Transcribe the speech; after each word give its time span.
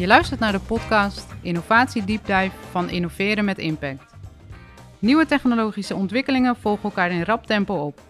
Je 0.00 0.06
luistert 0.06 0.40
naar 0.40 0.52
de 0.52 0.60
podcast 0.60 1.26
Innovatie 1.42 2.04
Deep 2.04 2.26
Dive 2.26 2.50
van 2.70 2.90
Innoveren 2.90 3.44
met 3.44 3.58
Impact. 3.58 4.14
Nieuwe 4.98 5.26
technologische 5.26 5.94
ontwikkelingen 5.94 6.56
volgen 6.56 6.84
elkaar 6.84 7.10
in 7.10 7.22
rap 7.22 7.46
tempo 7.46 7.74
op. 7.74 8.00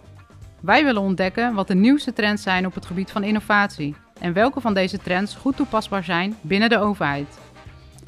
Wij 0.61 0.85
willen 0.85 1.03
ontdekken 1.03 1.55
wat 1.55 1.69
de 1.69 1.75
nieuwste 1.75 2.13
trends 2.13 2.43
zijn 2.43 2.67
op 2.67 2.75
het 2.75 2.87
gebied 2.87 3.11
van 3.11 3.23
innovatie 3.23 3.95
en 4.21 4.33
welke 4.33 4.61
van 4.61 4.75
deze 4.75 4.99
trends 4.99 5.35
goed 5.35 5.57
toepasbaar 5.57 6.05
zijn 6.05 6.37
binnen 6.41 6.69
de 6.69 6.79
overheid. 6.79 7.39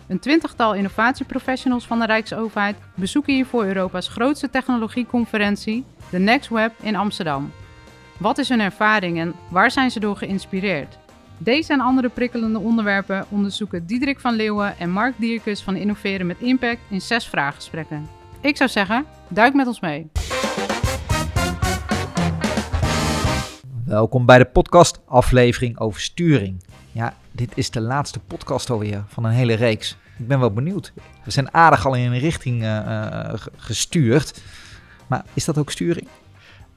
Een 0.08 0.20
twintigtal 0.20 0.74
innovatieprofessionals 0.74 1.86
van 1.86 1.98
de 1.98 2.06
Rijksoverheid 2.06 2.76
bezoeken 2.94 3.34
hiervoor 3.34 3.64
Europa's 3.64 4.08
grootste 4.08 4.50
technologieconferentie, 4.50 5.84
de 6.10 6.18
Next 6.18 6.48
Web 6.48 6.72
in 6.80 6.96
Amsterdam. 6.96 7.52
Wat 8.18 8.38
is 8.38 8.48
hun 8.48 8.60
ervaring 8.60 9.18
en 9.18 9.34
waar 9.48 9.70
zijn 9.70 9.90
ze 9.90 10.00
door 10.00 10.16
geïnspireerd? 10.16 10.98
Deze 11.38 11.72
en 11.72 11.80
andere 11.80 12.08
prikkelende 12.08 12.58
onderwerpen 12.58 13.24
onderzoeken 13.28 13.86
Diederik 13.86 14.20
van 14.20 14.34
Leeuwen 14.34 14.78
en 14.78 14.90
Mark 14.90 15.14
Dierkes 15.18 15.62
van 15.62 15.76
Innoveren 15.76 16.26
met 16.26 16.36
Impact 16.38 16.80
in 16.88 17.00
zes 17.00 17.26
vraaggesprekken. 17.26 18.08
Ik 18.40 18.56
zou 18.56 18.70
zeggen, 18.70 19.04
duik 19.28 19.54
met 19.54 19.66
ons 19.66 19.80
mee. 19.80 20.10
Welkom 23.84 24.26
bij 24.26 24.38
de 24.38 24.44
podcast 24.44 25.00
aflevering 25.06 25.78
over 25.78 26.00
sturing. 26.00 26.64
Ja, 26.92 27.14
dit 27.30 27.52
is 27.54 27.70
de 27.70 27.80
laatste 27.80 28.18
podcast 28.20 28.70
alweer 28.70 29.04
van 29.06 29.24
een 29.24 29.32
hele 29.32 29.54
reeks. 29.54 29.96
Ik 30.18 30.28
ben 30.28 30.40
wel 30.40 30.52
benieuwd. 30.52 30.92
We 31.24 31.30
zijn 31.30 31.54
aardig 31.54 31.86
al 31.86 31.94
in 31.94 32.12
een 32.12 32.18
richting 32.18 32.62
uh, 32.62 32.68
uh, 32.68 33.32
gestuurd. 33.56 34.42
Maar 35.06 35.24
is 35.34 35.44
dat 35.44 35.58
ook 35.58 35.70
sturing? 35.70 36.08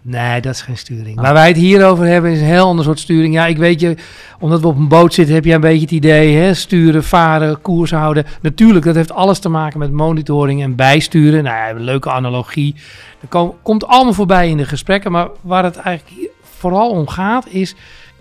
Nee, 0.08 0.42
dat 0.42 0.54
is 0.54 0.62
geen 0.62 0.78
sturing. 0.78 1.18
Ah. 1.18 1.24
Waar 1.24 1.34
wij 1.34 1.48
het 1.48 1.58
hier 1.58 1.86
over 1.86 2.06
hebben 2.06 2.32
is 2.32 2.40
een 2.40 2.46
heel 2.46 2.66
ander 2.66 2.86
soort 2.86 3.00
sturing. 3.00 3.34
Ja, 3.34 3.46
ik 3.46 3.58
weet 3.58 3.80
je, 3.80 3.96
omdat 4.40 4.62
we 4.62 4.68
op 4.68 4.78
een 4.78 4.88
boot 4.88 5.14
zitten, 5.14 5.36
heb 5.36 5.46
je 5.46 5.54
een 5.54 5.62
beetje 5.62 5.82
het 5.82 5.92
idee, 5.92 6.36
hè? 6.36 6.54
sturen, 6.54 7.04
varen, 7.04 7.62
koers 7.62 7.92
houden. 7.92 8.26
Natuurlijk, 8.42 8.86
dat 8.86 8.96
heeft 8.96 9.12
alles 9.12 9.40
te 9.40 9.50
maken 9.50 9.80
met 9.80 9.92
monitoring 9.92 10.62
en 10.62 10.76
bijsturen. 10.76 11.44
Nou 11.44 11.56
ja, 11.56 11.70
een 11.70 11.84
leuke 11.84 12.12
analogie. 12.12 12.76
Dat 13.30 13.54
komt 13.62 13.88
allemaal 13.88 14.14
voorbij 14.14 14.50
in 14.50 14.58
de 14.58 14.66
gesprekken. 14.66 15.12
Maar 15.12 15.28
waar 15.42 15.64
het 15.64 15.78
eigenlijk 15.78 16.18
hier 16.18 16.30
vooral 16.58 16.90
om 16.90 17.08
gaat, 17.08 17.48
is 17.48 17.76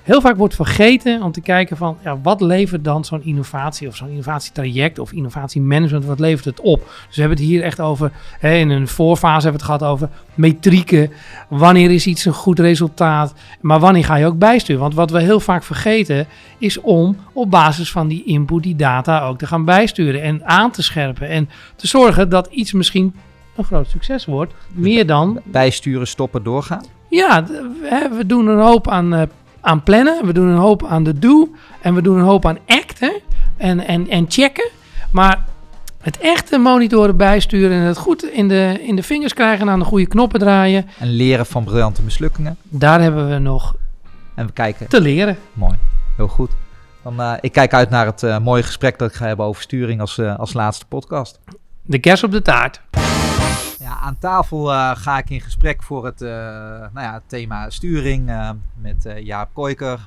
heel 0.05 0.21
vaak 0.21 0.37
wordt 0.37 0.55
vergeten 0.55 1.23
om 1.23 1.33
te 1.33 1.41
kijken 1.41 1.77
van 1.77 1.97
ja, 2.03 2.19
wat 2.23 2.41
levert 2.41 2.85
dan 2.85 3.05
zo'n 3.05 3.25
innovatie 3.25 3.89
of 3.89 3.97
zo'n 3.97 4.09
innovatietraject 4.09 4.99
of 4.99 5.13
innovatiemanagement, 5.13 6.05
wat 6.05 6.19
levert 6.19 6.45
het 6.45 6.61
op? 6.61 6.85
Dus 7.07 7.17
we 7.17 7.21
hebben 7.21 7.39
het 7.39 7.47
hier 7.47 7.63
echt 7.63 7.81
over, 7.81 8.11
hè, 8.39 8.55
in 8.55 8.71
een 8.71 8.89
voorfase 8.89 9.49
hebben 9.49 9.67
we 9.67 9.73
het 9.73 9.81
gehad 9.81 9.93
over 9.93 10.09
metrieken. 10.35 11.11
Wanneer 11.49 11.91
is 11.91 12.07
iets 12.07 12.25
een 12.25 12.33
goed 12.33 12.59
resultaat? 12.59 13.35
Maar 13.61 13.81
wanneer 13.81 14.05
ga 14.05 14.17
je 14.17 14.27
ook 14.27 14.39
bijsturen? 14.39 14.81
Want 14.81 14.95
wat 14.95 15.11
we 15.11 15.21
heel 15.21 15.41
vaak 15.41 15.63
vergeten 15.63 16.27
is 16.59 16.81
om 16.81 17.17
op 17.33 17.51
basis 17.51 17.91
van 17.91 18.09
die 18.09 18.25
input, 18.25 18.63
die 18.63 18.77
data 18.77 19.27
ook 19.27 19.39
te 19.39 19.47
gaan 19.47 19.65
bijsturen 19.65 20.23
en 20.23 20.45
aan 20.45 20.71
te 20.71 20.83
scherpen 20.83 21.29
en 21.29 21.49
te 21.77 21.87
zorgen 21.87 22.29
dat 22.29 22.47
iets 22.47 22.73
misschien 22.73 23.15
een 23.57 23.65
groot 23.65 23.89
succes 23.89 24.25
wordt. 24.25 24.55
Meer 24.73 25.07
dan. 25.07 25.41
Bijsturen, 25.45 26.07
stoppen, 26.07 26.43
doorgaan? 26.43 26.85
Ja, 27.11 27.45
we 28.17 28.23
doen 28.27 28.47
een 28.47 28.59
hoop 28.59 28.89
aan 28.89 29.15
uh, 29.15 29.23
aan 29.65 29.83
plannen, 29.83 30.27
we 30.27 30.33
doen 30.33 30.49
een 30.49 30.59
hoop 30.59 30.87
aan 30.87 31.05
de 31.05 31.19
do 31.19 31.55
en 31.81 31.95
we 31.95 32.03
doen 32.03 32.19
een 32.19 32.25
hoop 32.25 32.47
aan 32.47 32.59
acten 32.67 33.21
en, 33.57 33.87
en, 33.87 34.09
en 34.09 34.25
checken. 34.29 34.71
Maar 35.13 35.45
het 36.01 36.19
echte 36.19 36.59
monitoren 36.59 37.17
bijsturen 37.17 37.79
en 37.79 37.85
het 37.85 37.99
goed 37.99 38.25
in 38.25 38.49
de, 38.49 38.79
in 38.87 38.97
de 38.97 39.03
vingers 39.03 39.35
krijgen 39.35 39.67
en 39.67 39.73
aan 39.73 39.79
de 39.79 39.85
goede 39.85 40.07
knoppen 40.07 40.41
draaien. 40.41 40.87
En 40.99 41.09
leren 41.09 41.47
van 41.47 41.65
briljante 41.65 42.03
mislukkingen. 42.03 42.57
Daar 42.63 43.01
hebben 43.01 43.29
we 43.29 43.39
nog 43.39 43.75
en 44.35 44.47
we 44.47 44.53
kijken. 44.53 44.89
te 44.89 45.01
leren. 45.01 45.37
Mooi, 45.53 45.75
heel 46.17 46.29
goed. 46.29 46.51
Dan, 47.03 47.21
uh, 47.21 47.33
ik 47.41 47.53
kijk 47.53 47.75
uit 47.75 47.91
naar 47.91 48.07
het 48.07 48.23
uh, 48.23 48.39
mooie 48.39 48.63
gesprek 48.63 48.99
dat 48.99 49.11
ik 49.11 49.17
ga 49.17 49.27
hebben 49.27 49.47
over 49.47 49.63
sturing 49.63 50.01
als, 50.01 50.19
uh, 50.19 50.39
als 50.39 50.53
laatste 50.53 50.87
podcast. 50.87 51.41
De 51.83 51.99
kerst 51.99 52.25
op 52.25 52.31
de 52.31 52.43
taart. 52.43 52.81
Ja, 53.85 53.99
aan 53.99 54.19
tafel 54.19 54.73
uh, 54.73 54.97
ga 54.97 55.19
ik 55.19 55.31
in 55.31 55.41
gesprek 55.41 55.83
voor 55.83 56.05
het, 56.05 56.23
uh, 56.23 56.29
nou 56.29 57.01
ja, 57.01 57.23
thema 57.27 57.71
sturing 57.71 58.29
uh, 58.29 58.51
met 58.75 59.15
Jaap 59.19 59.51
Koiker, 59.53 60.01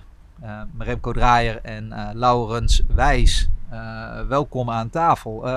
Remco 0.77 1.11
Draaier 1.11 1.61
en 1.61 1.93
Laurens 2.13 2.83
Wijs. 2.87 3.49
welkom 4.27 4.69
aan 4.69 4.89
tafel. 4.89 5.47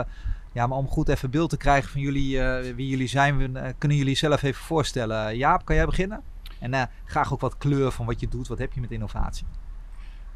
ja, 0.53 0.67
maar 0.67 0.79
om 0.79 0.89
goed 0.89 1.09
even 1.09 1.31
beeld 1.31 1.51
te 1.51 1.57
krijgen 1.57 1.91
van 1.91 2.01
jullie, 2.01 2.41
wie 2.75 2.89
jullie 2.89 3.07
zijn, 3.07 3.53
kunnen 3.79 3.99
jullie 3.99 4.17
zelf 4.17 4.43
even 4.43 4.65
voorstellen. 4.65 5.37
Jaap, 5.37 5.65
kan 5.65 5.77
jij 5.77 5.87
beginnen? 5.87 6.23
En 6.59 6.91
graag 7.05 7.33
ook 7.33 7.41
wat 7.41 7.59
kleur 7.59 7.93
van 7.93 8.07
wat 8.07 8.21
je 8.21 8.29
doet. 8.29 8.49
Wat 8.49 8.59
heb 8.59 8.73
je 8.73 8.81
met 8.81 8.91
innovatie? 8.91 9.47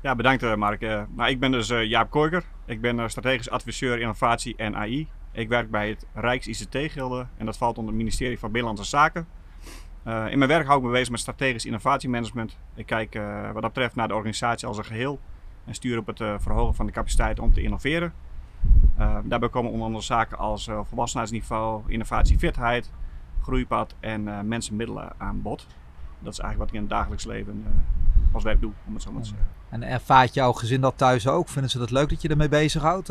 Ja, 0.01 0.15
bedankt 0.15 0.57
Mark. 0.57 0.81
nou, 0.81 1.31
ik 1.31 1.41
ben 1.41 1.53
dus 1.53 1.69
Jaap 1.69 2.11
Koiker. 2.11 2.45
Ik 2.67 2.81
ben 2.81 3.11
strategisch 3.11 3.51
adviseur 3.51 4.01
innovatie 4.01 4.57
en 4.57 4.77
AI 4.77 5.09
ik 5.35 5.49
werk 5.49 5.71
bij 5.71 5.89
het 5.89 6.07
Rijks 6.13 6.47
ICT-gilde 6.47 7.27
en 7.37 7.47
dat 7.47 7.57
valt 7.57 7.79
onder 7.79 7.93
het 7.93 8.03
ministerie 8.03 8.39
van 8.39 8.53
Binnenlandse 8.53 8.91
Zaken. 8.91 9.27
Uh, 10.07 10.31
in 10.31 10.39
mijn 10.39 10.51
werk 10.51 10.67
hou 10.67 10.79
ik 10.79 10.85
me 10.85 10.91
bezig 10.91 11.11
met 11.11 11.21
strategisch 11.21 11.65
innovatiemanagement. 11.67 12.59
Ik 12.75 12.87
kijk 12.87 13.15
uh, 13.15 13.51
wat 13.53 13.63
dat 13.63 13.73
betreft 13.73 13.95
naar 13.95 14.09
de 14.09 14.15
organisatie 14.15 14.69
als 14.69 14.79
een 14.79 14.85
geheel 14.85 15.21
en 15.65 15.75
stuur 15.75 15.99
op 15.99 16.07
het 16.07 16.21
uh, 16.21 16.35
verhogen 16.39 16.75
van 16.75 16.87
de 16.87 16.93
capaciteit 16.93 17.39
om 17.39 17.53
te 17.53 17.63
innoveren. 17.63 18.13
daarbij 19.25 19.49
komen 19.49 19.71
onder 19.71 19.87
andere 19.87 20.05
zaken 20.05 20.39
als 20.39 20.69
volwassenheidsniveau, 20.89 21.83
innovatiefitheid, 21.87 22.91
groeipad 23.43 23.95
en 24.01 24.49
mensenmiddelen 24.49 25.13
aan 25.17 25.43
bod. 25.43 25.67
Dat 26.19 26.33
is 26.33 26.39
eigenlijk 26.39 26.59
wat 26.59 26.69
ik 26.69 26.75
in 26.75 26.81
het 26.81 26.91
dagelijks 26.91 27.25
leven 27.25 27.65
als 28.33 28.43
werk 28.43 28.61
doe, 28.61 28.73
om 28.87 28.95
het 28.95 29.03
zo 29.03 29.13
maar 29.13 29.23
te 29.23 29.29
zeggen. 29.29 29.47
En 29.69 29.83
ervaart 29.83 30.35
jouw 30.35 30.53
gezin 30.53 30.81
dat 30.81 30.99
thuis 30.99 31.29
ook? 31.29 31.49
Vinden 31.49 31.71
ze 31.71 31.79
dat 31.79 31.91
leuk 31.91 32.09
dat 32.09 32.23
je 32.23 32.29
ermee 32.29 32.49
bezighoudt? 32.49 33.11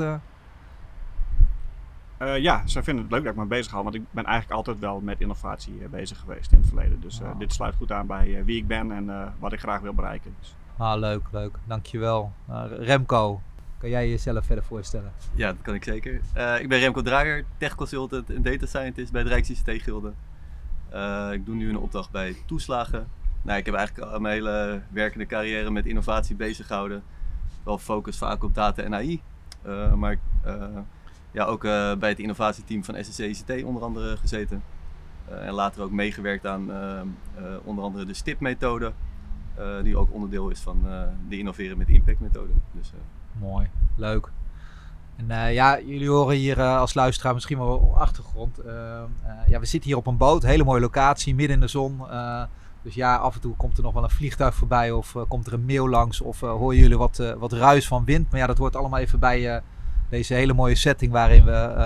Uh, 2.24 2.38
ja, 2.38 2.68
ze 2.68 2.84
vinden 2.84 3.04
het 3.04 3.14
leuk 3.14 3.24
dat 3.24 3.34
ik 3.34 3.40
me 3.40 3.46
bezig 3.46 3.72
hou, 3.72 3.84
want 3.84 3.96
ik 3.96 4.02
ben 4.12 4.26
eigenlijk 4.26 4.56
altijd 4.58 4.80
wel 4.80 5.00
met 5.00 5.22
innovatie 5.22 5.74
uh, 5.82 5.88
bezig 5.90 6.20
geweest 6.20 6.52
in 6.52 6.58
het 6.58 6.68
verleden. 6.68 7.02
Dus 7.02 7.20
uh, 7.20 7.40
dit 7.40 7.54
sluit 7.54 7.76
goed 7.76 7.92
aan 7.92 8.08
bij 8.08 8.46
wie 8.46 8.58
ik 8.58 8.68
ben 8.68 8.92
en 8.92 9.34
wat 9.40 9.54
ik 9.54 9.60
graag 9.60 9.82
wil 9.82 9.94
bereiken. 9.94 10.36
Dus. 10.40 10.56
Ah, 10.78 11.00
leuk, 11.00 11.22
leuk. 11.32 11.58
Dankjewel. 11.68 12.34
Remco, 12.80 13.42
kan 13.78 13.90
jij 13.90 14.10
jezelf 14.10 14.46
verder 14.46 14.64
voorstellen? 14.64 15.12
Ja, 15.36 15.48
dat 15.48 15.62
kan 15.62 15.74
ik 15.74 15.84
zeker. 15.84 16.14
ik 16.60 16.70
ben 16.70 16.80
Remco 16.80 17.02
Draaier, 17.02 17.46
tech 17.58 17.76
consultant 17.76 18.30
en 18.30 18.42
data 18.42 18.66
scientist 18.66 19.12
bij 19.12 19.24
de 19.24 19.30
Rijks-ICT-gilde. 19.30 20.14
ik 21.32 21.46
doe 21.46 21.56
nu 21.56 21.70
een 21.70 21.78
opdracht 21.78 22.12
bij 22.12 22.36
toeslagen. 22.46 23.08
Nou, 23.42 23.60
ik 23.60 23.66
heb 23.66 23.76
eigenlijk 23.76 24.20
mijn 24.20 24.34
hele 24.34 24.82
werkende 24.90 25.26
carrière 25.26 25.72
met 25.72 25.86
innovatie 25.86 26.36
bezig 26.36 26.68
gehouden. 26.68 27.04
Wel 27.64 27.78
focus 27.78 28.18
vaak 28.18 28.44
op 28.44 28.56
data 28.56 28.82
en 28.82 28.94
AI. 28.94 29.22
maar 29.96 30.18
ja, 31.34 31.46
ook 31.46 31.64
uh, 31.64 31.96
bij 31.96 32.10
het 32.10 32.20
innovatieteam 32.20 32.84
van 32.84 32.96
SSC 33.04 33.20
ICT 33.20 33.64
onder 33.64 33.84
andere 33.84 34.18
gezeten. 34.18 34.64
Uh, 35.32 35.48
en 35.48 35.54
later 35.54 35.84
ook 35.84 35.92
meegewerkt 35.92 36.46
aan 36.46 36.70
uh, 36.72 37.02
onder 37.64 37.84
andere 37.84 38.06
de 38.06 38.14
STIP-methode, 38.14 38.92
die 39.84 39.98
ook 39.98 40.14
onderdeel 40.14 40.50
is 40.50 40.60
van 40.60 40.86
de 41.30 41.38
Innoveren 41.38 41.78
met 41.78 41.90
Impact-methode. 41.90 42.52
Dus, 42.72 42.92
Mooi, 43.40 43.70
leuk. 43.96 44.30
En 45.16 45.54
ja, 45.54 45.80
jullie 45.80 46.10
horen 46.10 46.36
hier 46.36 46.62
als 46.62 46.94
luisteraar 46.94 47.34
misschien 47.34 47.58
wel 47.58 47.96
achtergrond. 47.98 48.60
ja, 49.48 49.60
we 49.60 49.66
zitten 49.66 49.90
hier 49.90 49.98
op 49.98 50.08
een 50.08 50.18
boot, 50.18 50.44
hele 50.44 50.64
mooie 50.64 50.82
locatie, 50.82 51.36
midden 51.36 51.56
in 51.56 51.62
de 51.62 51.68
zon. 51.68 52.02
dus 52.82 52.94
ja, 52.94 53.16
af 53.16 53.36
en 53.36 53.42
toe 53.42 53.56
komt 53.56 53.78
er 53.78 53.84
nog 53.84 53.94
wel 53.94 54.04
een 54.04 54.10
vliegtuig 54.10 54.56
voorbij 54.56 54.92
of 54.92 55.16
komt 55.28 55.48
er 55.48 55.54
een 55.54 55.66
mail 55.66 55.90
langs 55.90 56.22
of 56.22 56.40
horen 56.40 56.78
jullie 56.78 56.98
wat, 56.98 57.34
wat 57.38 57.52
ruis 57.52 57.88
van 57.88 58.06
wind. 58.06 58.32
Maar 58.32 58.40
ja, 58.40 58.48
dat 58.48 58.58
hoort 58.58 58.76
allemaal 58.76 59.00
even 59.00 59.20
bij 59.20 59.62
deze 60.14 60.34
hele 60.34 60.54
mooie 60.54 60.76
setting 60.76 61.12
waarin 61.12 61.46
we 61.46 61.52
uh, 61.52 61.78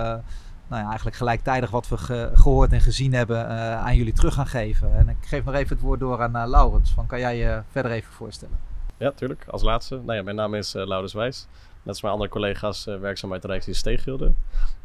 nou 0.68 0.82
ja, 0.82 0.86
eigenlijk 0.88 1.16
gelijktijdig 1.16 1.70
wat 1.70 1.88
we 1.88 1.96
gehoord 2.34 2.72
en 2.72 2.80
gezien 2.80 3.12
hebben 3.12 3.44
uh, 3.44 3.84
aan 3.84 3.96
jullie 3.96 4.12
terug 4.12 4.34
gaan 4.34 4.46
geven. 4.46 4.96
En 4.96 5.08
ik 5.08 5.16
geef 5.20 5.44
nog 5.44 5.54
even 5.54 5.76
het 5.76 5.84
woord 5.84 6.00
door 6.00 6.22
aan 6.22 6.36
uh, 6.36 6.42
Laurens. 6.46 6.90
Van, 6.90 7.06
kan 7.06 7.18
jij 7.18 7.36
je 7.36 7.62
verder 7.70 7.92
even 7.92 8.12
voorstellen? 8.12 8.58
Ja, 8.96 9.10
tuurlijk. 9.10 9.44
Als 9.48 9.62
laatste. 9.62 9.94
Nou 9.94 10.18
ja, 10.18 10.22
mijn 10.22 10.36
naam 10.36 10.54
is 10.54 10.72
Laurens 10.72 11.12
Wijs. 11.12 11.46
Net 11.50 11.88
als 11.88 12.02
mijn 12.02 12.14
andere 12.14 12.30
collega's 12.30 12.84
werkzaam 12.84 13.30
bij 13.30 13.38
de 13.38 13.46
Rijksdienst 13.46 13.86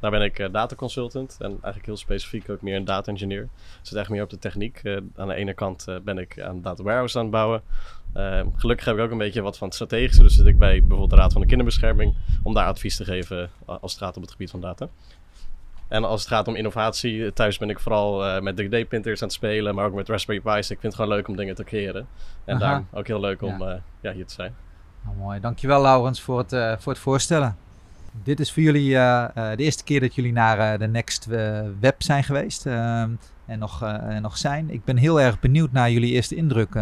Daar 0.04 0.12
ben 0.12 0.22
ik 0.22 0.50
data 0.52 0.76
consultant 0.76 1.36
en 1.40 1.50
eigenlijk 1.50 1.86
heel 1.86 1.98
specifiek 1.98 2.50
ook 2.50 2.62
meer 2.62 2.76
een 2.76 2.86
data 2.86 3.12
engineer. 3.12 3.48
Zit 3.82 3.98
echt 3.98 4.10
meer 4.10 4.24
op 4.24 4.30
de 4.30 4.40
techniek. 4.40 4.82
aan 5.16 5.28
de 5.28 5.34
ene 5.34 5.54
kant 5.54 5.86
ben 6.04 6.18
ik 6.18 6.42
aan 6.42 6.62
data 6.62 6.84
warehouse 6.84 7.18
aan 7.18 7.24
het 7.24 7.34
bouwen. 7.34 7.62
Uh, 8.18 8.42
gelukkig 8.56 8.86
heb 8.86 8.96
ik 8.96 9.02
ook 9.02 9.12
een 9.12 9.18
beetje 9.18 9.42
wat 9.42 9.58
van 9.58 9.68
het 9.68 9.76
strategische. 9.76 10.24
Dus 10.24 10.36
zit 10.36 10.46
ik 10.46 10.58
bij 10.58 10.80
bijvoorbeeld 10.80 11.10
de 11.10 11.16
Raad 11.16 11.32
van 11.32 11.42
de 11.42 11.48
Kinderbescherming 11.48 12.16
om 12.44 12.54
daar 12.54 12.66
advies 12.66 12.96
te 12.96 13.06
geven 13.06 13.50
als 13.66 13.92
het 13.92 14.02
gaat 14.02 14.16
op 14.16 14.22
het 14.22 14.32
gebied 14.32 14.50
van 14.50 14.62
data. 14.62 14.90
En 15.88 16.04
als 16.04 16.20
het 16.20 16.30
gaat 16.30 16.48
om 16.48 16.56
innovatie, 16.56 17.34
thuis 17.34 17.58
ben 17.58 17.70
ik 17.70 17.80
vooral 17.80 18.26
uh, 18.26 18.42
met 18.42 18.62
3D-printers 18.62 19.22
aan 19.22 19.28
het 19.28 19.34
spelen, 19.34 19.76
maar 19.76 19.86
ook 19.86 19.94
met 19.94 20.10
Raspberry 20.10 20.42
Pi's. 20.42 20.70
Ik 20.70 20.80
vind 20.80 20.94
het 20.94 20.96
gewoon 20.96 21.10
leuk 21.10 21.28
om 21.28 21.36
dingen 21.36 21.56
te 21.56 21.64
creëren. 21.64 22.08
En 22.46 22.56
Aha. 22.56 22.66
daarom 22.66 22.88
ook 22.92 23.08
heel 23.08 23.20
leuk 23.20 23.42
om 23.42 23.60
ja. 23.60 23.74
Uh, 23.74 23.80
ja, 24.02 24.12
hier 24.12 24.26
te 24.26 24.34
zijn. 24.34 24.56
Nou, 25.04 25.18
mooi. 25.18 25.40
Dankjewel 25.40 25.82
Laurens 25.82 26.22
voor 26.22 26.38
het, 26.38 26.54
uh, 26.54 26.74
voor 26.78 26.92
het 26.92 27.02
voorstellen. 27.02 27.58
Dit 28.24 28.40
is 28.40 28.52
voor 28.52 28.64
jullie 28.64 28.90
de 28.90 29.54
eerste 29.56 29.84
keer 29.84 30.00
dat 30.00 30.16
jullie 30.16 30.32
naar 30.32 30.80
de 30.80 30.88
Next 30.88 31.26
Web 31.80 31.96
zijn 31.98 32.24
geweest 32.24 32.66
ehm, 32.66 33.10
en 33.46 33.60
nog, 33.60 33.86
nog 34.22 34.38
zijn. 34.38 34.70
Ik 34.70 34.84
ben 34.84 34.98
heel 34.98 35.22
erg 35.22 35.40
benieuwd 35.40 35.72
naar 35.72 35.92
jullie 35.92 36.12
eerste 36.12 36.36
indruk 36.36 36.76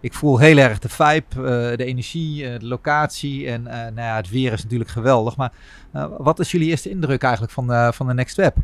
ik 0.00 0.14
voel 0.14 0.38
heel 0.38 0.56
erg 0.56 0.78
de 0.78 0.88
vibe, 0.88 1.24
eh, 1.34 1.76
de 1.76 1.84
energie, 1.84 2.48
eh, 2.48 2.58
de 2.58 2.66
locatie 2.66 3.50
en 3.50 3.66
eh, 3.66 3.78
nou 3.78 4.00
ja, 4.00 4.16
het 4.16 4.30
weer 4.30 4.52
is 4.52 4.62
natuurlijk 4.62 4.90
geweldig. 4.90 5.36
Maar 5.36 5.52
eh, 5.92 6.06
wat 6.18 6.38
is 6.38 6.50
jullie 6.50 6.68
eerste 6.68 6.90
indruk 6.90 7.22
eigenlijk 7.22 7.52
van, 7.52 7.66
de 7.66 7.90
van 7.94 8.06
de 8.06 8.14
Next 8.14 8.36
Web? 8.36 8.56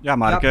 Ja, 0.00 0.16
maar 0.16 0.32
ik, 0.32 0.42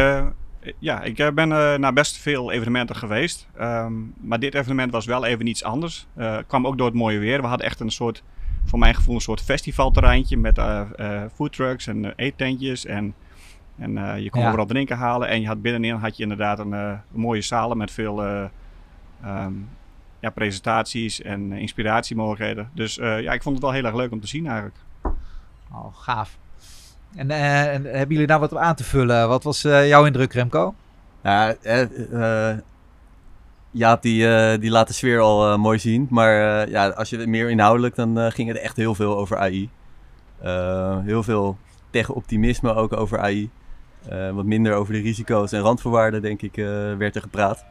eh, 0.62 0.72
ja, 0.78 1.02
ik 1.02 1.18
eh, 1.18 1.30
ben 1.30 1.52
eh, 1.52 1.74
naar 1.74 1.92
best 1.92 2.16
veel 2.16 2.52
evenementen 2.52 2.96
geweest. 2.96 3.48
Ehm, 3.56 3.92
maar 4.20 4.38
dit 4.38 4.54
evenement 4.54 4.92
was 4.92 5.06
wel 5.06 5.24
even 5.24 5.46
iets 5.46 5.64
anders. 5.64 6.06
Eh 6.16 6.38
kwam 6.46 6.66
ook 6.66 6.78
door 6.78 6.86
het 6.86 6.96
mooie 6.96 7.18
weer. 7.18 7.40
We 7.40 7.46
hadden 7.46 7.66
echt 7.66 7.80
een 7.80 7.90
soort, 7.90 8.22
voor 8.64 8.78
mijn 8.78 8.94
gevoel, 8.94 9.14
een 9.14 9.20
soort 9.20 9.40
festivalterreintje 9.42 10.36
met 10.36 10.58
eh 10.58 10.80
eh, 10.96 11.22
foodtrucks 11.34 11.86
en 11.86 12.04
eh, 12.04 12.10
eettentjes. 12.16 12.86
En, 12.86 13.14
en 13.78 13.98
eh, 13.98 14.22
je 14.22 14.30
kon 14.30 14.40
Ja. 14.40 14.46
overal 14.48 14.66
drinken 14.66 14.96
halen. 14.96 15.28
En 15.28 15.40
je 15.40 15.46
had 15.46 15.62
binnenin 15.62 15.94
had 15.94 16.16
je 16.16 16.22
inderdaad 16.22 16.58
een, 16.58 17.00
mooie 17.10 17.40
zalen 17.42 17.76
met 17.76 17.90
veel 17.90 18.24
eh, 18.24 18.44
ehm, 19.22 19.52
ja, 20.20 20.30
presentaties 20.30 21.22
en 21.22 21.52
inspiratiemogelijkheden. 21.52 22.70
Dus 22.74 22.98
eh, 22.98 23.20
ja, 23.20 23.32
ik 23.32 23.42
vond 23.42 23.54
het 23.54 23.64
wel 23.64 23.74
heel 23.74 23.84
erg 23.84 23.94
leuk 23.94 24.12
om 24.12 24.20
te 24.20 24.26
zien 24.26 24.46
eigenlijk. 24.46 24.76
Oh, 25.72 25.86
gaaf. 25.96 26.38
En, 27.14 27.30
eh, 27.30 27.74
en 27.74 27.84
hebben 27.84 28.08
jullie 28.08 28.26
daar 28.26 28.40
wat 28.40 28.52
op 28.52 28.58
aan 28.58 28.74
te 28.74 28.84
vullen? 28.84 29.28
Wat 29.28 29.42
was 29.42 29.64
eh, 29.64 29.88
jouw 29.88 30.04
indruk, 30.04 30.32
Remco? 30.32 30.74
Ja, 31.22 31.54
eh, 31.62 32.52
Jaap 33.74 34.02
die, 34.02 34.28
eh, 34.28 34.60
die 34.60 34.70
laat 34.70 34.86
de 34.88 34.92
sfeer 34.94 35.20
al 35.20 35.52
eh, 35.52 35.58
mooi 35.58 35.78
zien. 35.78 36.06
Maar 36.10 36.62
eh, 36.62 36.70
ja, 36.72 36.88
als 36.88 37.10
je 37.10 37.26
meer 37.26 37.50
inhoudelijk, 37.50 37.94
dan 37.94 38.18
eh, 38.18 38.30
ging 38.30 38.48
het 38.48 38.58
echt 38.58 38.76
heel 38.76 38.94
veel 38.94 39.16
over 39.16 39.36
AI. 39.38 39.70
Eh, 40.40 40.98
heel 40.98 41.22
veel 41.22 41.56
tech-optimisme 41.90 42.74
ook 42.74 42.92
over 42.96 43.18
AI. 43.18 43.50
Eh, 44.08 44.30
wat 44.30 44.44
minder 44.44 44.74
over 44.74 44.92
de 44.92 45.00
risico's 45.00 45.52
en 45.52 45.60
randvoorwaarden, 45.60 46.22
denk 46.22 46.42
ik, 46.42 46.56
eh, 46.56 46.64
werd 46.96 47.14
er 47.14 47.22
gepraat. 47.22 47.64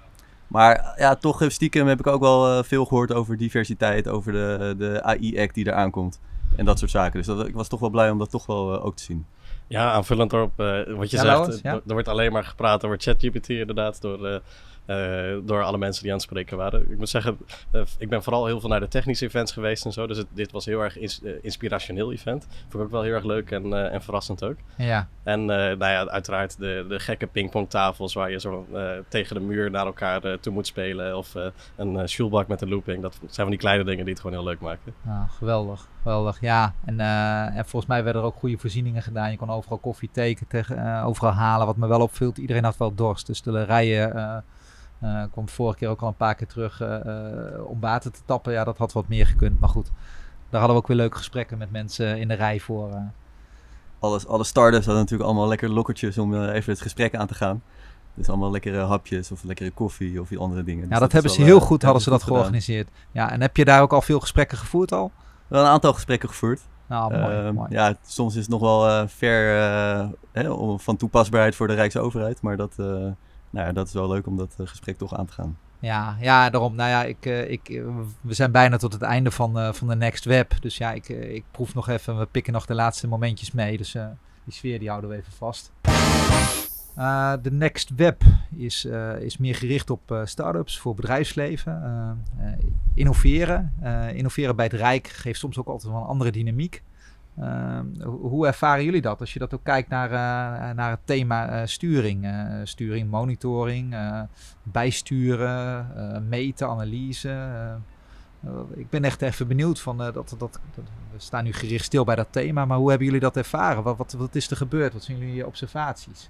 Maar 0.47 0.93
ja, 0.97 1.15
toch 1.15 1.43
stiekem 1.47 1.87
heb 1.87 1.99
ik 1.99 2.07
ook 2.07 2.21
wel 2.21 2.57
eh, 2.57 2.63
veel 2.63 2.85
gehoord 2.85 3.13
over 3.13 3.37
diversiteit, 3.37 4.07
over 4.07 4.31
de, 4.31 4.75
de 4.77 5.03
AI-act 5.03 5.53
die 5.55 5.67
eraan 5.67 5.91
komt. 5.91 6.19
En 6.55 6.65
dat 6.65 6.79
soort 6.79 6.91
zaken. 6.91 7.17
Dus 7.17 7.25
dat, 7.25 7.47
ik 7.47 7.53
was 7.53 7.67
toch 7.67 7.79
wel 7.79 7.89
blij 7.89 8.09
om 8.09 8.17
dat 8.17 8.29
toch 8.31 8.45
wel 8.45 8.81
ook 8.81 8.95
te 8.95 9.03
zien. 9.03 9.25
Ja, 9.67 9.91
aanvullend 9.91 10.33
erop 10.33 10.53
wat 10.95 11.11
je 11.11 11.17
Ja, 11.17 11.43
zegt. 11.43 11.59
Ja? 11.63 11.73
Er 11.73 11.81
wordt 11.93 12.07
alleen 12.07 12.31
maar 12.31 12.43
gepraat 12.43 12.85
over 12.85 12.97
ChatGPT 12.99 13.49
inderdaad. 13.49 14.01
Door, 14.01 14.41
eh, 14.91 15.37
door 15.43 15.63
alle 15.63 15.77
mensen 15.77 16.01
die 16.03 16.11
aan 16.11 16.17
het 16.17 16.27
spreken 16.27 16.57
waren. 16.57 16.91
Ik 16.91 16.97
moet 16.97 17.09
zeggen, 17.09 17.37
eh, 17.71 17.81
ik 17.97 18.09
ben 18.09 18.23
vooral 18.23 18.45
heel 18.45 18.59
veel 18.59 18.69
naar 18.69 18.79
de 18.79 18.87
technische 18.87 19.25
events 19.25 19.51
geweest 19.51 19.85
en 19.85 19.91
zo. 19.91 20.07
Dus 20.07 20.17
het, 20.17 20.27
dit 20.33 20.51
was 20.51 20.65
heel 20.65 20.81
erg 20.81 20.97
ins- 20.97 21.23
eh, 21.23 21.31
inspirationeel 21.41 22.11
event. 22.11 22.47
Vond 22.61 22.73
ik 22.73 22.79
ook 22.81 22.91
wel 22.91 23.01
heel 23.01 23.13
erg 23.13 23.23
leuk 23.23 23.51
en, 23.51 23.91
en 23.91 24.01
verrassend 24.01 24.43
ook. 24.43 24.55
Ja, 24.77 25.07
En 25.23 25.45
nou 25.45 25.77
ja, 25.85 26.07
uiteraard 26.07 26.57
de, 26.57 26.85
de 26.89 26.99
gekke 26.99 27.27
pingpongtafels 27.27 28.13
waar 28.13 28.31
je 28.31 28.39
zo 28.39 28.65
tegen 29.07 29.35
de 29.35 29.41
muur 29.41 29.71
naar 29.71 29.85
elkaar 29.85 30.39
toe 30.39 30.53
moet 30.53 30.67
spelen. 30.67 31.17
Of 31.17 31.33
een 31.75 31.93
uh, 31.93 32.05
shoelbak 32.05 32.47
met 32.47 32.61
een 32.61 32.69
looping. 32.69 33.01
Dat 33.01 33.15
zijn 33.19 33.31
van 33.35 33.49
die 33.49 33.57
kleine 33.57 33.83
dingen 33.83 34.03
die 34.05 34.13
het 34.13 34.21
gewoon 34.21 34.37
heel 34.37 34.45
leuk 34.47 34.59
maken. 34.59 34.93
nou, 35.01 35.27
geweldig. 35.29 35.87
Geweldig, 36.01 36.41
ja. 36.41 36.73
En, 36.85 36.99
en 37.55 37.65
volgens 37.65 37.85
mij 37.91 38.03
werden 38.03 38.21
er 38.21 38.27
ook 38.27 38.35
goede 38.35 38.57
voorzieningen 38.57 39.01
gedaan. 39.01 39.31
Je 39.31 39.37
kon 39.37 39.49
overal 39.49 39.77
koffie, 39.77 40.09
thee 40.11 40.37
tegen, 40.47 41.03
overal 41.03 41.31
halen. 41.31 41.65
Wat 41.65 41.77
me 41.77 41.87
wel 41.87 42.01
opviel, 42.01 42.31
iedereen 42.35 42.63
had 42.63 42.77
wel 42.77 42.95
dorst. 42.95 43.27
Dus 43.27 43.41
de 43.41 43.63
rijen 43.63 44.43
eh 45.01 45.21
eh, 45.21 45.31
kwam 45.31 45.49
vorige 45.49 45.77
keer 45.77 45.89
ook 45.89 46.01
al 46.01 46.07
een 46.07 46.15
paar 46.15 46.35
keer 46.35 46.47
terug 46.47 46.81
eh, 46.81 46.95
eh, 46.95 47.65
om 47.65 47.79
water 47.79 48.11
te 48.11 48.19
tappen. 48.25 48.53
Ja, 48.53 48.63
dat 48.63 48.77
had 48.77 48.91
wat 48.91 49.07
meer 49.07 49.25
gekund. 49.25 49.59
Maar 49.59 49.69
goed, 49.69 49.91
daar 50.49 50.59
hadden 50.59 50.69
we 50.77 50.81
ook 50.83 50.87
weer 50.87 50.97
leuke 50.97 51.17
gesprekken 51.17 51.57
met 51.57 51.71
mensen 51.71 52.19
in 52.19 52.27
de 52.27 52.33
rij 52.33 52.59
voor. 52.59 52.89
Alles, 53.99 54.27
alle 54.27 54.43
startups 54.43 54.85
hadden 54.85 55.03
natuurlijk 55.03 55.29
allemaal 55.29 55.47
lekker 55.47 55.69
lokkertjes 55.69 56.17
om 56.17 56.43
even 56.43 56.71
het 56.71 56.81
gesprek 56.81 57.15
aan 57.15 57.27
te 57.27 57.33
gaan. 57.33 57.61
Dus 58.13 58.29
allemaal 58.29 58.51
lekkere 58.51 58.79
hapjes 58.79 59.31
of 59.31 59.43
lekkere 59.43 59.71
koffie 59.71 60.21
of 60.21 60.27
die 60.27 60.37
andere 60.37 60.63
dingen. 60.63 60.81
Dus 60.81 60.91
Ja, 60.91 60.99
dat, 60.99 61.07
is 61.07 61.13
hebben 61.13 61.31
ze 61.31 61.41
heel 61.41 61.59
goed, 61.59 61.81
hadden 61.81 62.01
ze 62.01 62.09
dat 62.09 62.23
gedaan. 62.23 62.35
georganiseerd. 62.37 62.89
Ja, 63.11 63.31
en 63.31 63.41
heb 63.41 63.57
je 63.57 63.65
daar 63.65 63.81
ook 63.81 63.93
al 63.93 64.01
veel 64.01 64.19
gesprekken 64.19 64.57
gevoerd 64.57 64.91
al? 64.91 65.11
Wel 65.47 65.61
een 65.61 65.69
aantal 65.69 65.93
gesprekken 65.93 66.29
gevoerd. 66.29 66.61
Nou, 66.87 67.17
mooi, 67.17 67.35
Ehm, 67.35 67.53
mooi. 67.53 67.67
Ja, 67.71 67.95
soms 68.05 68.35
is 68.35 68.41
het 68.41 68.49
nog 68.49 68.61
wel 68.61 69.07
ver 69.07 69.57
eh, 69.59 70.07
hè, 70.31 70.77
van 70.79 70.97
toepasbaarheid 70.97 71.55
voor 71.55 71.67
de 71.67 71.73
Rijksoverheid. 71.73 72.41
Maar 72.41 72.57
dat, 72.57 72.75
nou 73.51 73.67
ja, 73.67 73.71
dat 73.71 73.87
is 73.87 73.93
wel 73.93 74.07
leuk 74.07 74.27
om 74.27 74.37
dat 74.37 74.55
eh, 74.57 74.67
gesprek 74.67 74.97
toch 74.97 75.17
aan 75.17 75.25
te 75.25 75.33
gaan. 75.33 75.57
Ja, 75.79 76.17
ja, 76.19 76.49
daarom. 76.49 76.75
Nou 76.75 76.89
ja, 76.89 77.03
ik, 77.03 77.25
eh, 77.25 77.51
ik, 77.51 77.69
eh, 77.69 77.83
we 78.21 78.33
zijn 78.33 78.51
bijna 78.51 78.77
tot 78.77 78.93
het 78.93 79.01
einde 79.01 79.31
van, 79.31 79.75
van 79.75 79.87
de 79.87 79.95
Next 79.95 80.25
Web. 80.25 80.53
Dus 80.61 80.77
ja, 80.77 80.91
ik, 80.91 81.09
ik 81.09 81.43
proef 81.51 81.73
nog 81.73 81.87
even. 81.87 82.17
We 82.17 82.25
pikken 82.25 82.53
nog 82.53 82.65
de 82.65 82.73
laatste 82.73 83.07
momentjes 83.07 83.51
mee. 83.51 83.77
Dus 83.77 83.91
die 84.43 84.53
sfeer 84.53 84.79
die 84.79 84.89
houden 84.89 85.09
we 85.09 85.15
even 85.15 85.31
vast. 85.31 85.71
De 87.41 87.51
Next 87.51 87.89
Web 87.95 88.23
is, 88.55 88.85
is 89.19 89.37
meer 89.37 89.55
gericht 89.55 89.89
op 89.89 90.21
start-ups 90.23 90.79
voor 90.79 90.95
bedrijfsleven. 90.95 91.81
Innoveren. 92.93 93.73
Innoveren 94.13 94.55
bij 94.55 94.65
het 94.65 94.73
Rijk 94.73 95.07
geeft 95.07 95.39
soms 95.39 95.57
ook 95.57 95.67
altijd 95.67 95.91
wel 95.91 96.01
een 96.01 96.07
andere 96.07 96.31
dynamiek. 96.31 96.83
Eh, 97.41 97.79
hoe, 98.03 98.47
ervaren 98.47 98.83
jullie 98.83 99.01
dat? 99.01 99.19
Als 99.19 99.33
je 99.33 99.39
dat 99.39 99.53
ook 99.53 99.63
kijkt 99.63 99.89
naar, 99.89 100.11
eh, 100.11 100.75
naar 100.75 100.89
het 100.89 100.99
thema 101.05 101.49
eh, 101.49 101.65
sturing. 101.65 102.25
eh, 102.25 102.45
sturing, 102.63 103.09
monitoring, 103.09 103.95
bijsturen, 104.63 105.87
meten, 106.29 106.67
analyse. 106.67 107.49
ik 108.73 108.89
ben 108.89 109.03
echt 109.03 109.21
even 109.21 109.47
benieuwd 109.47 109.79
van 109.79 109.97
dat, 109.97 110.13
dat, 110.13 110.35
dat. 110.37 110.59
We 111.11 111.19
staan 111.19 111.43
nu 111.43 111.53
gericht 111.53 111.85
stil 111.85 112.03
bij 112.03 112.15
dat 112.15 112.27
thema, 112.29 112.65
maar 112.65 112.77
hoe 112.77 112.89
hebben 112.89 113.05
jullie 113.05 113.21
dat 113.21 113.37
ervaren? 113.37 113.83
Wat, 113.83 113.97
wat, 113.97 114.13
wat 114.13 114.35
is 114.35 114.51
er 114.51 114.57
gebeurd? 114.57 114.93
Wat 114.93 115.03
zijn 115.03 115.17
jullie 115.17 115.45
observaties? 115.45 116.29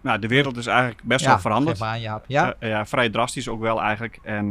Nou, 0.00 0.18
de 0.18 0.28
wereld 0.28 0.56
is 0.56 0.66
eigenlijk 0.66 1.02
best 1.02 1.26
wel 1.26 1.38
veranderd. 1.38 1.82
Aan. 1.82 2.00
Ja? 2.26 2.54
Eh, 2.58 2.68
ja, 2.68 2.86
vrij 2.86 3.10
drastisch 3.10 3.48
ook 3.48 3.60
wel 3.60 3.80
eigenlijk. 3.80 4.18
En 4.22 4.48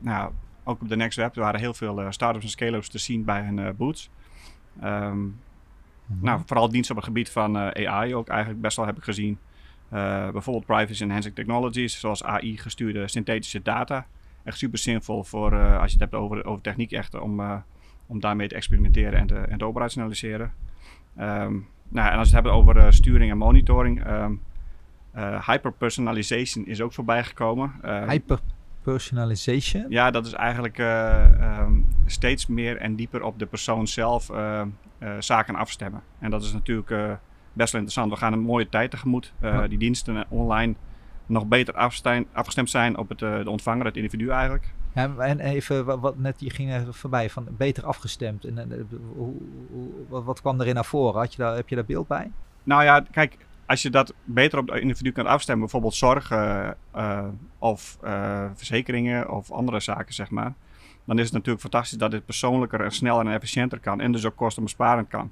nou, 0.00 0.32
ook 0.64 0.82
op 0.82 0.88
de 0.88 0.96
Next 0.96 1.16
Web 1.18 1.34
er 1.36 1.42
waren 1.42 1.60
heel 1.60 1.74
veel 1.74 2.00
eh 2.00 2.10
startups 2.10 2.44
en 2.44 2.50
scale-ups 2.50 2.88
te 2.88 2.98
zien 2.98 3.24
bij 3.24 3.42
hun 3.42 3.58
eh 3.58 3.70
booths. 3.76 4.10
Ehm, 4.80 5.26
Mhm. 6.06 6.24
Nou, 6.24 6.40
vooral 6.46 6.68
diensten 6.68 6.90
op 6.96 7.00
het 7.00 7.10
gebied 7.10 7.30
van 7.30 7.58
eh, 7.58 7.88
AI 7.92 8.14
ook 8.14 8.28
eigenlijk 8.28 8.60
best 8.60 8.76
wel 8.76 8.86
heb 8.86 8.96
ik 8.96 9.02
gezien. 9.02 9.38
Bijvoorbeeld 10.32 10.66
privacy 10.66 11.02
enhancing 11.02 11.34
technologies, 11.34 12.00
zoals 12.00 12.24
AI 12.24 12.58
gestuurde 12.58 13.08
synthetische 13.08 13.62
data. 13.62 14.06
Echt 14.44 14.58
super 14.58 14.78
zinvol 14.78 15.24
voor 15.24 15.78
als 15.78 15.92
je 15.92 15.98
het 15.98 16.10
hebt 16.10 16.14
over, 16.14 16.44
over 16.44 16.62
techniek 16.62 16.92
echt 16.92 17.20
om, 17.20 17.62
om 18.06 18.20
daarmee 18.20 18.48
te 18.48 18.54
experimenteren 18.54 19.18
en 19.18 19.26
te, 19.26 19.34
en 19.34 19.58
te 19.58 19.64
operationaliseren. 19.64 20.52
Ehm, 21.16 21.58
nou, 21.88 22.10
en 22.10 22.18
als 22.18 22.30
we 22.30 22.36
het 22.36 22.44
hebben 22.44 22.52
over 22.52 22.92
sturing 22.92 23.30
en 23.30 23.38
monitoring, 23.38 24.04
ehm 24.04 24.32
eh, 25.12 25.48
hyperpersonalization 25.48 26.66
is 26.66 26.80
ook 26.80 26.92
voorbij 26.92 27.24
gekomen. 27.24 27.72
Eh, 27.82 28.08
Hyperpersonalization. 28.82 29.84
ja, 29.88 30.10
dat 30.10 30.26
is 30.26 30.32
eigenlijk 30.32 30.78
eh, 30.78 31.24
ehm, 31.24 31.72
steeds 32.06 32.46
meer 32.46 32.76
en 32.76 32.96
dieper 32.96 33.22
op 33.22 33.38
de 33.38 33.46
persoon 33.46 33.86
zelf 33.86 34.30
eh, 34.30 34.60
eh, 34.98 35.10
zaken 35.18 35.54
afstemmen. 35.54 36.02
En 36.18 36.30
dat 36.30 36.42
is 36.42 36.52
natuurlijk 36.52 36.88
best 37.52 37.72
wel 37.72 37.80
interessant. 37.80 38.12
We 38.12 38.18
gaan 38.18 38.32
een 38.32 38.40
mooie 38.40 38.68
tijd 38.68 38.90
tegemoet. 38.90 39.32
Ja. 39.40 39.68
Die 39.68 39.78
diensten 39.78 40.24
online 40.28 40.74
nog 41.26 41.46
beter 41.46 41.74
afgestemd 42.32 42.70
zijn 42.70 42.98
op 42.98 43.08
het, 43.08 43.18
de 43.18 43.50
ontvanger, 43.50 43.84
het 43.84 43.96
individu 43.96 44.28
eigenlijk. 44.28 44.72
Ja, 44.94 45.16
en 45.16 45.40
even 45.40 45.84
wat, 45.84 46.00
wat 46.00 46.18
net, 46.18 46.40
je 46.40 46.50
ging 46.50 46.70
er 46.70 46.94
voorbij 46.94 47.30
van 47.30 47.46
beter 47.50 47.84
afgestemd. 47.84 48.44
En, 48.44 48.86
hoe, 49.14 49.32
hoe, 49.70 49.88
wat, 50.08 50.24
wat 50.24 50.40
kwam 50.40 50.60
erin 50.60 50.74
naar 50.74 50.84
voren? 50.84 51.20
Had 51.20 51.32
je 51.32 51.42
daar, 51.42 51.54
heb 51.54 51.68
je 51.68 51.74
daar 51.74 51.84
beeld 51.84 52.08
bij? 52.08 52.30
Nou 52.62 52.82
ja, 52.82 53.04
kijk, 53.10 53.36
als 53.66 53.82
je 53.82 53.90
dat 53.90 54.14
beter 54.24 54.58
op 54.58 54.68
het 54.68 54.80
individu 54.80 55.12
kunt 55.12 55.26
afstemmen, 55.26 55.64
bijvoorbeeld 55.64 55.94
zorg 55.94 56.30
eh, 56.30 57.24
of 57.58 57.98
eh, 58.02 58.44
verzekeringen 58.54 59.30
of 59.30 59.50
andere 59.50 59.80
zaken, 59.80 60.14
zeg 60.14 60.30
maar. 60.30 60.54
Dan 61.04 61.18
is 61.18 61.24
het 61.24 61.32
natuurlijk 61.32 61.62
fantastisch 61.62 61.98
dat 61.98 62.10
dit 62.10 62.24
persoonlijker 62.24 62.80
en 62.80 62.90
sneller 62.90 63.26
en 63.26 63.32
efficiënter 63.32 63.80
kan 63.80 64.00
en 64.00 64.12
dus 64.12 64.26
ook 64.26 64.36
kostenbesparend 64.36 65.08
kan. 65.08 65.30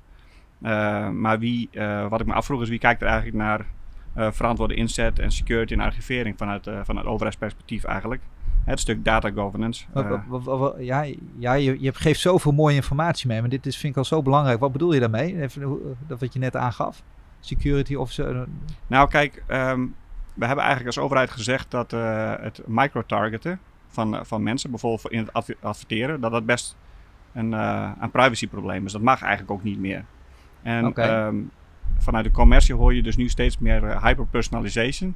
Eh, 0.62 1.08
maar 1.08 1.38
wie, 1.38 1.70
wat 2.08 2.20
ik 2.20 2.26
me 2.26 2.32
afvroeg 2.32 2.62
is, 2.62 2.68
wie 2.68 2.78
kijkt 2.78 3.02
er 3.02 3.08
eigenlijk 3.08 3.36
naar 3.36 3.66
verantwoorde 4.32 4.74
inzet 4.74 5.18
en 5.18 5.30
security 5.30 5.72
en 5.72 5.80
archivering 5.80 6.38
vanuit, 6.38 6.70
vanuit 6.82 7.06
overheidsperspectief 7.06 7.84
eigenlijk? 7.84 8.22
Het 8.64 8.80
stuk 8.80 9.04
data 9.04 9.30
governance. 9.30 9.84
Ja, 10.78 11.06
ja 11.38 11.52
je, 11.52 11.76
je 11.80 11.94
geeft 11.94 12.20
zoveel 12.20 12.52
mooie 12.52 12.74
informatie 12.74 13.28
mee, 13.28 13.40
maar 13.40 13.48
dit 13.50 13.66
is, 13.66 13.76
vind 13.76 13.92
ik 13.92 13.98
al 13.98 14.04
zo 14.04 14.22
belangrijk. 14.22 14.60
Wat 14.60 14.72
bedoel 14.72 14.92
je 14.92 15.00
daarmee? 15.00 15.40
Even, 15.40 15.80
dat 16.06 16.20
wat 16.20 16.32
je 16.32 16.38
net 16.38 16.56
aangaf? 16.56 17.02
Security 17.40 17.94
officer? 17.94 18.46
Nou, 18.86 19.08
kijk, 19.08 19.42
ehm, 19.46 19.86
we 20.34 20.46
hebben 20.46 20.64
eigenlijk 20.64 20.96
als 20.96 21.04
overheid 21.04 21.30
gezegd 21.30 21.70
dat 21.70 21.92
eh, 21.92 22.34
het 22.40 22.62
micro-targeten 22.66 23.60
van, 23.88 24.16
eh, 24.16 24.20
van 24.24 24.42
mensen, 24.42 24.70
bijvoorbeeld 24.70 25.12
in 25.12 25.18
het 25.18 25.32
adv- 25.32 25.54
adverteren, 25.62 26.20
dat 26.20 26.30
dat 26.32 26.46
best 26.46 26.76
een, 27.32 27.54
eh, 27.54 27.90
een 28.00 28.10
privacyprobleem 28.10 28.86
is. 28.86 28.92
Dat 28.92 29.00
mag 29.02 29.20
eigenlijk 29.22 29.50
ook 29.52 29.62
niet 29.62 29.78
meer. 29.78 30.04
En 30.62 30.84
ehm, 31.08 31.36
vanuit 31.98 32.24
de 32.24 32.30
commercie 32.30 32.74
hoor 32.74 32.94
je 32.94 33.02
dus 33.02 33.16
nu 33.16 33.28
steeds 33.28 33.58
meer 33.58 33.84
eh, 33.84 34.02
hyperpersonalization. 34.04 35.14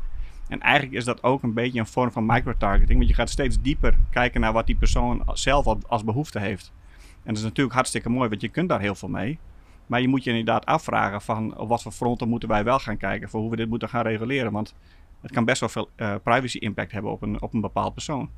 En 0.49 0.61
eigenlijk 0.61 0.95
is 0.97 1.04
dat 1.04 1.23
ook 1.23 1.43
een 1.43 1.52
beetje 1.54 1.78
een 1.81 1.87
vorm 1.87 2.12
van 2.12 2.26
microtargeting, 2.26 2.99
want 2.99 3.09
je 3.11 3.14
gaat 3.16 3.31
steeds 3.31 3.61
dieper 3.62 3.95
kijken 4.11 4.40
naar 4.40 4.52
wat 4.52 4.66
die 4.66 4.76
persoon 4.76 5.23
zelf 5.33 5.66
al- 5.66 5.81
als 5.87 6.04
behoefte 6.04 6.38
heeft. 6.38 6.73
En 6.99 7.31
dat 7.31 7.37
is 7.37 7.43
natuurlijk 7.43 7.75
hartstikke 7.75 8.09
mooi, 8.09 8.28
want 8.28 8.40
je 8.40 8.49
kunt 8.49 8.69
daar 8.69 8.81
heel 8.81 8.95
veel 8.95 9.09
mee. 9.09 9.38
Maar 9.87 10.00
je 10.00 10.09
moet 10.09 10.25
je 10.25 10.31
inderdaad 10.31 10.67
afvragen 10.67 11.21
van 11.21 11.59
op 11.59 11.69
wat 11.69 11.83
voor 11.83 11.93
fronten 11.93 12.29
moeten 12.29 12.49
wij 12.49 12.64
wel 12.64 12.79
gaan 12.79 12.97
kijken 12.97 13.29
voor 13.29 13.41
hoe 13.41 13.50
we 13.50 13.57
dit 13.57 13.69
moeten 13.69 13.88
gaan 13.88 14.03
reguleren. 14.03 14.53
Want 14.53 14.75
het 15.21 15.33
kan 15.33 15.45
best 15.45 15.61
wel 15.61 15.69
veel 15.69 15.88
eh, 15.97 16.14
privacy 16.23 16.59
impact 16.59 16.93
hebben 16.93 17.11
op 17.11 17.23
een, 17.23 17.43
op 17.43 17.55
een 17.55 17.61
bepaald 17.61 17.95
persoon. 17.95 18.31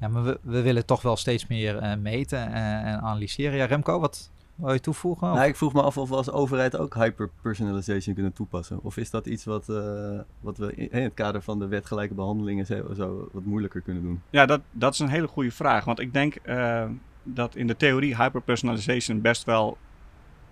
Ja, 0.00 0.08
maar 0.08 0.24
we, 0.24 0.38
we 0.42 0.62
willen 0.62 0.86
toch 0.86 1.02
wel 1.02 1.16
steeds 1.16 1.46
meer 1.46 1.76
eh, 1.76 1.96
meten 1.96 2.52
en, 2.52 2.84
en 2.84 3.00
analyseren. 3.00 3.56
Ja, 3.56 3.64
Remco, 3.64 4.00
wat 4.00 4.30
wil 4.56 4.72
je 4.72 4.80
toevoegen? 4.80 5.34
Nou, 5.34 5.46
ik 5.46 5.56
vroeg 5.56 5.72
me 5.72 5.82
af 5.82 5.98
of 5.98 6.08
we 6.08 6.14
als 6.14 6.30
overheid 6.30 6.76
ook 6.76 6.94
hyperpersonalization 6.94 8.14
kunnen 8.14 8.32
toepassen. 8.32 8.82
Of 8.82 8.96
is 8.96 9.10
dat 9.10 9.26
iets 9.26 9.44
wat, 9.44 9.68
eh, 9.68 10.20
wat 10.40 10.58
we 10.58 10.74
in, 10.74 10.90
in 10.90 11.02
het 11.02 11.14
kader 11.14 11.42
van 11.42 11.58
de 11.58 11.66
wet 11.66 11.86
gelijke 11.86 12.14
behandelingen 12.14 12.66
zo, 12.66 12.94
zo 12.96 13.28
wat 13.32 13.44
moeilijker 13.44 13.80
kunnen 13.80 14.02
doen? 14.02 14.22
Ja, 14.30 14.46
dat, 14.46 14.60
dat 14.72 14.92
is 14.92 14.98
een 14.98 15.08
hele 15.08 15.28
goede 15.28 15.50
vraag. 15.50 15.84
Want 15.84 16.00
ik 16.00 16.12
denk 16.12 16.34
eh, 16.34 16.84
dat 17.22 17.56
in 17.56 17.66
de 17.66 17.76
theorie 17.76 18.16
hyperpersonalization 18.16 19.20
best 19.20 19.44
wel 19.44 19.76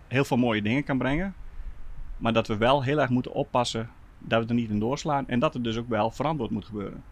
heel 0.08 0.24
veel 0.24 0.36
mooie 0.36 0.62
dingen 0.62 0.84
kan 0.84 0.98
brengen. 0.98 1.34
Maar 2.16 2.32
dat 2.32 2.46
we 2.46 2.56
wel 2.56 2.82
heel 2.82 3.00
erg 3.00 3.10
moeten 3.10 3.32
oppassen 3.32 3.90
dat 4.18 4.42
we 4.42 4.48
er 4.48 4.54
niet 4.54 4.70
in 4.70 4.78
doorslaan. 4.78 5.28
En 5.28 5.38
dat 5.38 5.54
het 5.54 5.64
dus 5.64 5.76
ook 5.76 5.88
wel 5.88 6.10
verantwoord 6.10 6.50
moet 6.50 6.64
gebeuren. 6.64 7.02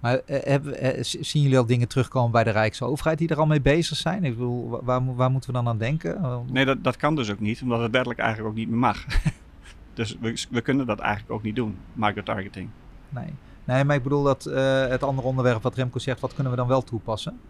Maar 0.00 0.18
eh, 0.18 0.42
hebben, 0.42 0.78
eh, 0.80 1.02
zien 1.02 1.42
jullie 1.42 1.58
al 1.58 1.66
dingen 1.66 1.88
terugkomen 1.88 2.30
bij 2.30 2.44
de 2.44 2.50
Rijksoverheid 2.50 3.18
die 3.18 3.28
er 3.28 3.38
al 3.38 3.46
mee 3.46 3.60
bezig 3.60 3.96
zijn? 3.96 4.24
Ik 4.24 4.32
bedoel, 4.32 4.68
wa- 4.68 4.80
waar, 4.82 5.14
waar 5.14 5.30
moeten 5.30 5.50
we 5.50 5.56
dan 5.56 5.68
aan 5.68 5.78
denken? 5.78 6.44
Nee, 6.50 6.64
dat, 6.64 6.84
dat 6.84 6.96
kan 6.96 7.14
dus 7.16 7.30
ook 7.30 7.40
niet, 7.40 7.62
omdat 7.62 7.80
het 7.80 7.90
wettelijk 7.90 8.20
eigenlijk 8.20 8.50
ook 8.50 8.56
niet 8.56 8.68
meer 8.68 8.78
mag. 8.78 9.04
dus 9.94 10.16
we, 10.20 10.46
we 10.50 10.60
kunnen 10.60 10.86
dat 10.86 10.98
eigenlijk 10.98 11.32
ook 11.32 11.42
niet 11.42 11.56
doen, 11.56 11.76
microtargeting. 11.92 12.68
Nee. 13.08 13.28
nee, 13.64 13.84
maar 13.84 13.96
ik 13.96 14.02
bedoel 14.02 14.22
dat 14.22 14.46
eh, 14.46 14.86
het 14.86 15.02
andere 15.02 15.28
onderwerp 15.28 15.62
wat 15.62 15.74
Remco 15.74 15.98
zegt, 15.98 16.20
wat 16.20 16.34
kunnen 16.34 16.52
we 16.52 16.58
dan 16.58 16.68
wel 16.68 16.82
toepassen? 16.82 17.40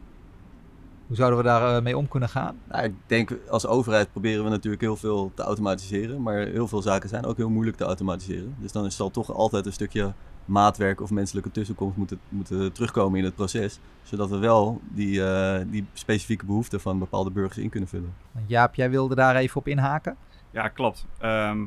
Hoe 1.06 1.16
zouden 1.16 1.38
we 1.38 1.44
daar 1.44 1.76
eh, 1.76 1.82
mee 1.82 1.96
om 1.96 2.08
kunnen 2.08 2.28
gaan? 2.28 2.56
Nou, 2.68 2.84
ik 2.84 2.94
denk 3.06 3.36
als 3.48 3.66
overheid 3.66 4.12
proberen 4.12 4.44
we 4.44 4.50
natuurlijk 4.50 4.82
heel 4.82 4.96
veel 4.96 5.32
te 5.34 5.42
automatiseren. 5.42 6.22
Maar 6.22 6.36
heel 6.36 6.68
veel 6.68 6.82
zaken 6.82 7.08
zijn 7.08 7.24
ook 7.24 7.36
heel 7.36 7.50
moeilijk 7.50 7.76
te 7.76 7.84
automatiseren. 7.84 8.54
Dus 8.58 8.72
dan 8.72 8.84
is 8.84 8.96
zal 8.96 9.10
toch 9.10 9.32
altijd 9.32 9.66
een 9.66 9.72
stukje 9.72 10.12
maatwerk 10.44 11.00
of 11.00 11.10
menselijke 11.10 11.50
tussenkomst 11.50 11.96
moeten, 11.96 12.20
moeten 12.28 12.72
terugkomen 12.72 13.18
in 13.18 13.24
het 13.24 13.34
proces. 13.34 13.78
Zodat 14.02 14.30
we 14.30 14.38
wel 14.38 14.80
die, 14.90 15.24
eh, 15.24 15.64
die 15.66 15.86
specifieke 15.92 16.46
behoeften 16.46 16.80
van 16.80 16.98
bepaalde 16.98 17.30
burgers 17.30 17.58
in 17.58 17.68
kunnen 17.68 17.88
vullen. 17.88 18.14
Jaap, 18.46 18.74
jij 18.74 18.90
wilde 18.90 19.14
daar 19.14 19.36
even 19.36 19.56
op 19.56 19.68
inhaken? 19.68 20.16
Ja, 20.50 20.68
klopt. 20.68 21.06
Ehm, 21.18 21.64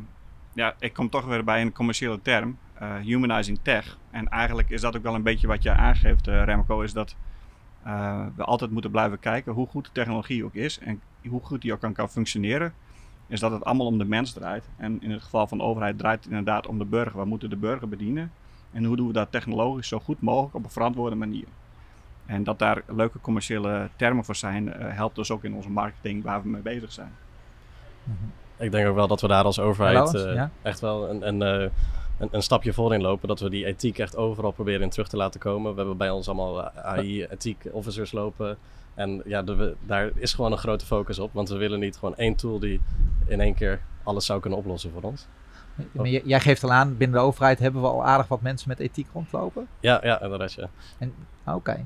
ja, 0.53 0.75
ik 0.79 0.93
kom 0.93 1.09
toch 1.09 1.25
weer 1.25 1.43
bij 1.43 1.61
een 1.61 1.73
commerciële 1.73 2.21
term, 2.21 2.57
eh, 2.73 2.95
humanizing 2.95 3.59
tech. 3.61 3.97
En 4.11 4.27
eigenlijk 4.27 4.69
is 4.69 4.81
dat 4.81 4.95
ook 4.95 5.03
wel 5.03 5.15
een 5.15 5.23
beetje 5.23 5.47
wat 5.47 5.63
je 5.63 5.71
aangeeft, 5.71 6.27
Remco, 6.27 6.81
is 6.81 6.93
dat 6.93 7.15
eh, 7.87 8.25
we 8.35 8.43
altijd 8.43 8.71
moeten 8.71 8.91
blijven 8.91 9.19
kijken 9.19 9.53
hoe 9.53 9.67
goed 9.67 9.85
de 9.85 9.91
technologie 9.91 10.45
ook 10.45 10.53
is 10.53 10.79
en 10.79 11.01
hoe 11.27 11.41
goed 11.43 11.61
die 11.61 11.73
ook 11.73 11.79
kan, 11.79 11.93
kan 11.93 12.09
functioneren. 12.09 12.73
Is 13.27 13.39
dat 13.39 13.51
het 13.51 13.63
allemaal 13.65 13.85
om 13.85 13.97
de 13.97 14.05
mens 14.05 14.33
draait. 14.33 14.69
En 14.77 15.01
in 15.01 15.11
het 15.11 15.21
geval 15.21 15.47
van 15.47 15.57
de 15.57 15.63
overheid 15.63 15.97
draait 15.97 16.19
het 16.19 16.29
inderdaad 16.29 16.67
om 16.67 16.77
de 16.77 16.85
burger. 16.85 17.19
We 17.19 17.25
moeten 17.25 17.49
de 17.49 17.55
burger 17.55 17.89
bedienen. 17.89 18.31
En 18.71 18.83
hoe 18.83 18.95
doen 18.95 19.07
we 19.07 19.13
dat 19.13 19.31
technologisch 19.31 19.87
zo 19.87 19.99
goed 19.99 20.21
mogelijk 20.21 20.55
op 20.55 20.63
een 20.63 20.69
verantwoorde 20.69 21.15
manier? 21.15 21.45
En 22.25 22.43
dat 22.43 22.59
daar 22.59 22.81
leuke 22.87 23.19
commerciële 23.21 23.89
termen 23.95 24.25
voor 24.25 24.35
zijn, 24.35 24.73
eh, 24.73 24.95
helpt 24.95 25.15
dus 25.15 25.31
ook 25.31 25.43
in 25.43 25.53
onze 25.53 25.69
marketing 25.69 26.23
waar 26.23 26.41
we 26.41 26.49
mee 26.49 26.61
bezig 26.61 26.91
zijn. 26.91 27.11
Ik 28.57 28.71
denk 28.71 28.87
ook 28.87 28.95
wel 28.95 29.07
dat 29.07 29.21
we 29.21 29.27
daar 29.27 29.43
als 29.43 29.59
overheid 29.59 30.13
eh, 30.13 30.33
ja? 30.33 30.51
echt 30.61 30.79
wel 30.79 31.09
een, 31.09 31.27
een, 31.27 31.41
eh, 31.41 31.69
een, 32.17 32.27
een 32.31 32.43
stapje 32.43 32.73
voorin 32.73 33.01
lopen. 33.01 33.27
Dat 33.27 33.39
we 33.39 33.49
die 33.49 33.65
ethiek 33.65 33.97
echt 33.99 34.15
overal 34.15 34.51
proberen 34.51 34.81
in 34.81 34.89
terug 34.89 35.07
te 35.07 35.17
laten 35.17 35.39
komen. 35.39 35.71
We 35.71 35.77
hebben 35.77 35.97
bij 35.97 36.09
ons 36.09 36.27
allemaal 36.27 36.63
eh, 36.63 36.83
AI-ethiek 36.85 37.65
officers 37.71 38.11
lopen. 38.11 38.57
En 38.93 39.21
ja, 39.25 39.41
de- 39.43 39.75
daar 39.85 40.11
is 40.15 40.33
gewoon 40.33 40.51
een 40.51 40.57
grote 40.57 40.85
focus 40.85 41.19
op. 41.19 41.33
Want 41.33 41.49
we 41.49 41.57
willen 41.57 41.79
niet 41.79 41.97
gewoon 41.97 42.15
één 42.15 42.35
tool 42.35 42.59
die 42.59 42.81
in 43.25 43.41
één 43.41 43.53
keer 43.53 43.81
alles 44.03 44.25
zou 44.25 44.39
kunnen 44.39 44.59
oplossen 44.59 44.91
voor 44.91 45.01
ons. 45.01 45.27
Maar 45.91 46.07
jij 46.07 46.39
geeft 46.39 46.63
al 46.63 46.71
aan, 46.71 46.97
binnen 46.97 47.17
de 47.19 47.23
overheid 47.25 47.59
hebben 47.59 47.81
we 47.81 47.87
al 47.87 48.05
aardig 48.05 48.27
wat 48.27 48.41
mensen 48.41 48.69
met 48.69 48.79
ethiek 48.79 49.07
rondlopen. 49.13 49.67
Ja, 49.79 49.99
ja, 50.03 50.21
inderdaad. 50.21 50.53
Ja. 50.53 50.69
Ah, 51.43 51.55
Oké. 51.55 51.85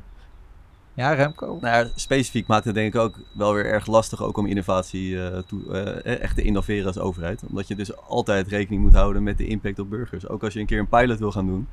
Ja, 1.01 1.13
Remco? 1.13 1.57
Nou 1.61 1.85
ja, 1.85 1.89
specifiek 1.95 2.47
maakt 2.47 2.65
het 2.65 2.75
denk 2.75 2.93
ik 2.93 2.99
ook 3.01 3.15
wel 3.31 3.53
weer 3.53 3.65
erg 3.65 3.85
lastig 3.85 4.23
ook 4.23 4.37
om 4.37 4.45
innovatie 4.45 5.23
eh, 5.23 5.37
toe, 5.37 5.71
eh, 5.71 6.21
echt 6.21 6.35
te 6.35 6.41
innoveren 6.41 6.85
als 6.85 6.99
overheid. 6.99 7.43
Omdat 7.49 7.67
je 7.67 7.75
dus 7.75 7.97
altijd 7.97 8.47
rekening 8.47 8.81
moet 8.81 8.93
houden 8.93 9.23
met 9.23 9.37
de 9.37 9.47
impact 9.47 9.79
op 9.79 9.89
burgers. 9.89 10.27
Ook 10.27 10.43
als 10.43 10.53
je 10.53 10.59
een 10.59 10.65
keer 10.65 10.79
een 10.79 10.87
pilot 10.87 11.19
wil 11.19 11.31
gaan 11.31 11.45
doen, 11.45 11.67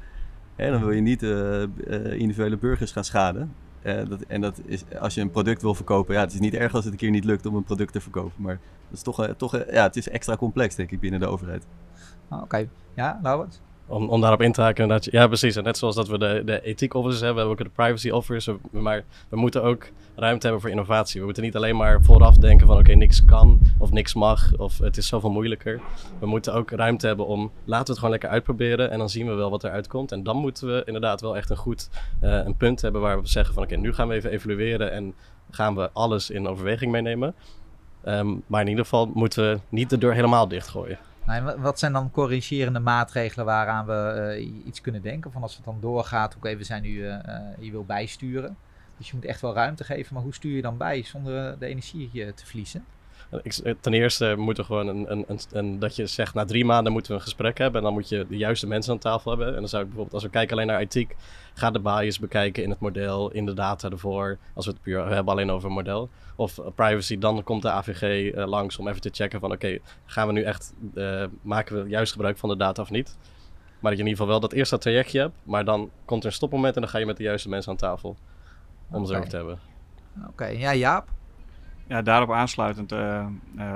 hè, 0.56 0.70
dan 0.70 0.80
wil 0.80 0.90
je 0.90 1.00
niet 1.00 1.22
eh, 1.22 1.62
eh, 1.62 1.68
individuele 2.12 2.56
burgers 2.56 2.92
gaan 2.92 3.04
schaden. 3.04 3.52
Eh, 3.82 4.08
dat, 4.08 4.20
en 4.20 4.40
dat 4.40 4.60
is, 4.64 4.84
als 5.00 5.14
je 5.14 5.20
een 5.20 5.30
product 5.30 5.62
wil 5.62 5.74
verkopen, 5.74 6.14
ja, 6.14 6.20
het 6.20 6.32
is 6.32 6.40
niet 6.40 6.54
erg 6.54 6.74
als 6.74 6.84
het 6.84 6.92
een 6.92 6.98
keer 6.98 7.10
niet 7.10 7.24
lukt 7.24 7.46
om 7.46 7.54
een 7.54 7.64
product 7.64 7.92
te 7.92 8.00
verkopen. 8.00 8.42
Maar 8.42 8.58
dat 8.88 8.96
is 8.96 9.02
toch, 9.02 9.24
eh, 9.24 9.30
toch 9.30 9.56
eh, 9.56 9.74
ja, 9.74 9.82
het 9.82 9.96
is 9.96 10.08
extra 10.08 10.36
complex 10.36 10.74
denk 10.74 10.90
ik 10.90 11.00
binnen 11.00 11.20
de 11.20 11.26
overheid. 11.26 11.66
Ah, 12.28 12.42
Oké. 12.42 12.68
Ja, 12.94 13.18
Laurens? 13.22 13.60
Om, 13.88 14.08
om 14.08 14.20
daarop 14.20 14.42
in 14.42 14.52
te 14.52 14.60
haken. 14.60 15.00
Ja, 15.00 15.26
precies. 15.26 15.56
En 15.56 15.64
net 15.64 15.78
zoals 15.78 15.94
dat 15.94 16.08
we 16.08 16.18
de, 16.18 16.42
de 16.44 16.62
ethiek 16.62 16.94
officers 16.94 17.20
hebben, 17.20 17.38
hebben 17.38 17.56
we 17.56 17.62
ook 17.62 17.76
de 17.76 17.82
privacy 17.82 18.10
officers. 18.10 18.56
Maar 18.70 19.04
we 19.28 19.36
moeten 19.36 19.62
ook 19.62 19.88
ruimte 20.16 20.42
hebben 20.42 20.60
voor 20.60 20.70
innovatie. 20.70 21.20
We 21.20 21.24
moeten 21.26 21.42
niet 21.42 21.56
alleen 21.56 21.76
maar 21.76 22.02
vooraf 22.02 22.36
denken 22.36 22.66
van 22.66 22.78
oké, 22.78 22.92
niks 22.92 23.24
kan 23.24 23.60
of 23.78 23.90
niks 23.90 24.14
mag 24.14 24.56
of 24.56 24.78
het 24.78 24.96
is 24.96 25.06
zoveel 25.06 25.30
moeilijker. 25.30 25.80
We 26.18 26.26
moeten 26.26 26.54
ook 26.54 26.70
ruimte 26.70 27.06
hebben 27.06 27.26
om, 27.26 27.50
laten 27.64 27.84
we 27.84 27.90
het 27.90 27.94
gewoon 27.94 28.10
lekker 28.10 28.28
uitproberen 28.28 28.90
en 28.90 28.98
dan 28.98 29.08
zien 29.08 29.26
we 29.26 29.32
wel 29.32 29.50
wat 29.50 29.64
eruit 29.64 29.86
komt. 29.86 30.12
En 30.12 30.22
dan 30.22 30.36
moeten 30.36 30.66
we 30.68 30.82
inderdaad 30.84 31.20
wel 31.20 31.36
echt 31.36 31.50
een 31.50 31.56
goed 31.56 31.88
eh, 32.20 32.30
een 32.30 32.56
punt 32.56 32.80
hebben 32.80 33.00
waar 33.00 33.20
we 33.20 33.28
zeggen 33.28 33.54
van 33.54 33.62
oké, 33.62 33.76
nu 33.76 33.94
gaan 33.94 34.08
we 34.08 34.14
even 34.14 34.30
evalueren 34.30 34.92
en 34.92 35.14
gaan 35.50 35.74
we 35.74 35.90
alles 35.92 36.30
in 36.30 36.48
overweging 36.48 36.92
meenemen. 36.92 37.34
Ehm, 38.04 38.34
maar 38.46 38.60
in 38.60 38.68
ieder 38.68 38.84
geval 38.84 39.10
moeten 39.14 39.50
we 39.50 39.60
niet 39.68 39.90
de 39.90 39.98
deur 39.98 40.14
helemaal 40.14 40.48
dichtgooien. 40.48 40.98
Wat 41.58 41.78
zijn 41.78 41.92
dan 41.92 42.10
corrigerende 42.10 42.78
maatregelen 42.78 43.46
waaraan 43.46 43.86
we 43.86 43.92
eh, 43.92 44.66
iets 44.66 44.80
kunnen 44.80 45.02
denken? 45.02 45.32
Van 45.32 45.42
als 45.42 45.56
het 45.56 45.64
dan 45.64 45.80
doorgaat, 45.80 46.36
oké, 46.36 46.56
we 46.56 46.64
zijn 46.64 46.82
nu, 46.82 47.06
eh, 47.06 47.14
eh, 47.14 47.42
je 47.58 47.70
wil 47.70 47.84
bijsturen. 47.84 48.56
Dus 48.98 49.08
je 49.08 49.14
moet 49.14 49.24
echt 49.24 49.40
wel 49.40 49.54
ruimte 49.54 49.84
geven, 49.84 50.14
maar 50.14 50.22
hoe 50.22 50.34
stuur 50.34 50.56
je 50.56 50.62
dan 50.62 50.76
bij 50.76 51.02
zonder 51.02 51.52
eh, 51.52 51.58
de 51.58 51.66
energie 51.66 52.10
eh, 52.24 52.32
te 52.32 52.46
verliezen? 52.46 52.84
Ik, 53.42 53.52
ten 53.80 53.92
eerste 53.94 54.34
moeten 54.36 54.62
we 54.62 54.68
gewoon 54.68 54.86
een, 54.88 55.12
een, 55.12 55.24
een, 55.28 55.38
een- 55.52 55.78
dat 55.78 55.96
je 55.96 56.06
zegt 56.06 56.34
na 56.34 56.44
drie 56.44 56.64
maanden 56.64 56.92
moeten 56.92 57.10
we 57.12 57.16
een 57.18 57.22
gesprek 57.24 57.58
hebben 57.58 57.78
en 57.78 57.84
dan 57.84 57.92
moet 57.92 58.08
je 58.08 58.26
de 58.28 58.36
juiste 58.36 58.66
mensen 58.66 58.92
aan 58.92 58.98
tafel 58.98 59.30
hebben. 59.30 59.48
En 59.54 59.54
dan 59.60 59.68
zou 59.68 59.82
ik 59.82 59.88
bijvoorbeeld, 59.88 60.14
als 60.14 60.24
we 60.24 60.30
kijken 60.30 60.56
alleen 60.56 60.66
naar 60.68 60.80
ethiek, 60.80 61.16
ga 61.54 61.70
de 61.70 61.80
bias 61.80 62.18
bekijken 62.18 62.62
in 62.62 62.70
het 62.70 62.80
model, 62.80 63.30
in 63.30 63.46
de 63.46 63.54
data 63.54 63.88
ervoor, 63.90 64.38
als 64.54 64.66
we 64.66 64.72
het 64.72 64.82
puur 64.82 65.06
hebben 65.06 65.32
alleen 65.32 65.50
over 65.50 65.68
een 65.68 65.74
model. 65.74 66.08
Of 66.36 66.58
eh, 66.58 66.64
privacy, 66.74 67.18
dan 67.18 67.42
komt 67.44 67.62
de 67.62 67.70
AVG 67.70 68.32
eh, 68.32 68.46
langs 68.46 68.78
om 68.78 68.88
even 68.88 69.00
te 69.00 69.10
checken 69.12 69.40
van 69.40 69.52
oké, 69.52 69.78
gaan 70.06 70.26
we 70.26 70.32
nu 70.32 70.42
echt, 70.42 70.72
eh, 70.94 71.24
maken 71.42 71.82
we 71.82 71.88
juist 71.88 72.12
gebruik 72.12 72.38
van 72.38 72.48
de 72.48 72.56
data 72.56 72.82
of 72.82 72.90
niet? 72.90 73.16
Maar 73.80 73.90
dat 73.90 74.00
je 74.00 74.06
in 74.06 74.10
ieder 74.10 74.24
geval 74.24 74.26
wel 74.26 74.40
dat 74.40 74.52
eerste 74.52 74.78
trajectje 74.78 75.20
hebt, 75.20 75.34
maar 75.42 75.64
dan 75.64 75.90
komt 76.04 76.20
er 76.22 76.28
een 76.28 76.34
stopmoment 76.34 76.74
en 76.74 76.80
dan 76.80 76.90
ga 76.90 76.98
je 76.98 77.06
met 77.06 77.16
de 77.16 77.22
juiste 77.22 77.48
mensen 77.48 77.70
aan 77.70 77.76
tafel 77.78 78.16
om 78.90 79.00
het 79.00 79.10
erover 79.10 79.28
te 79.30 79.36
hebben. 79.36 79.58
Oké, 80.28 80.46
ja, 80.46 80.74
Jaap? 80.74 81.08
Ja, 81.88 82.02
daarop 82.02 82.32
aansluitend, 82.32 82.92
eh 82.92 83.18
eh, 83.18 83.26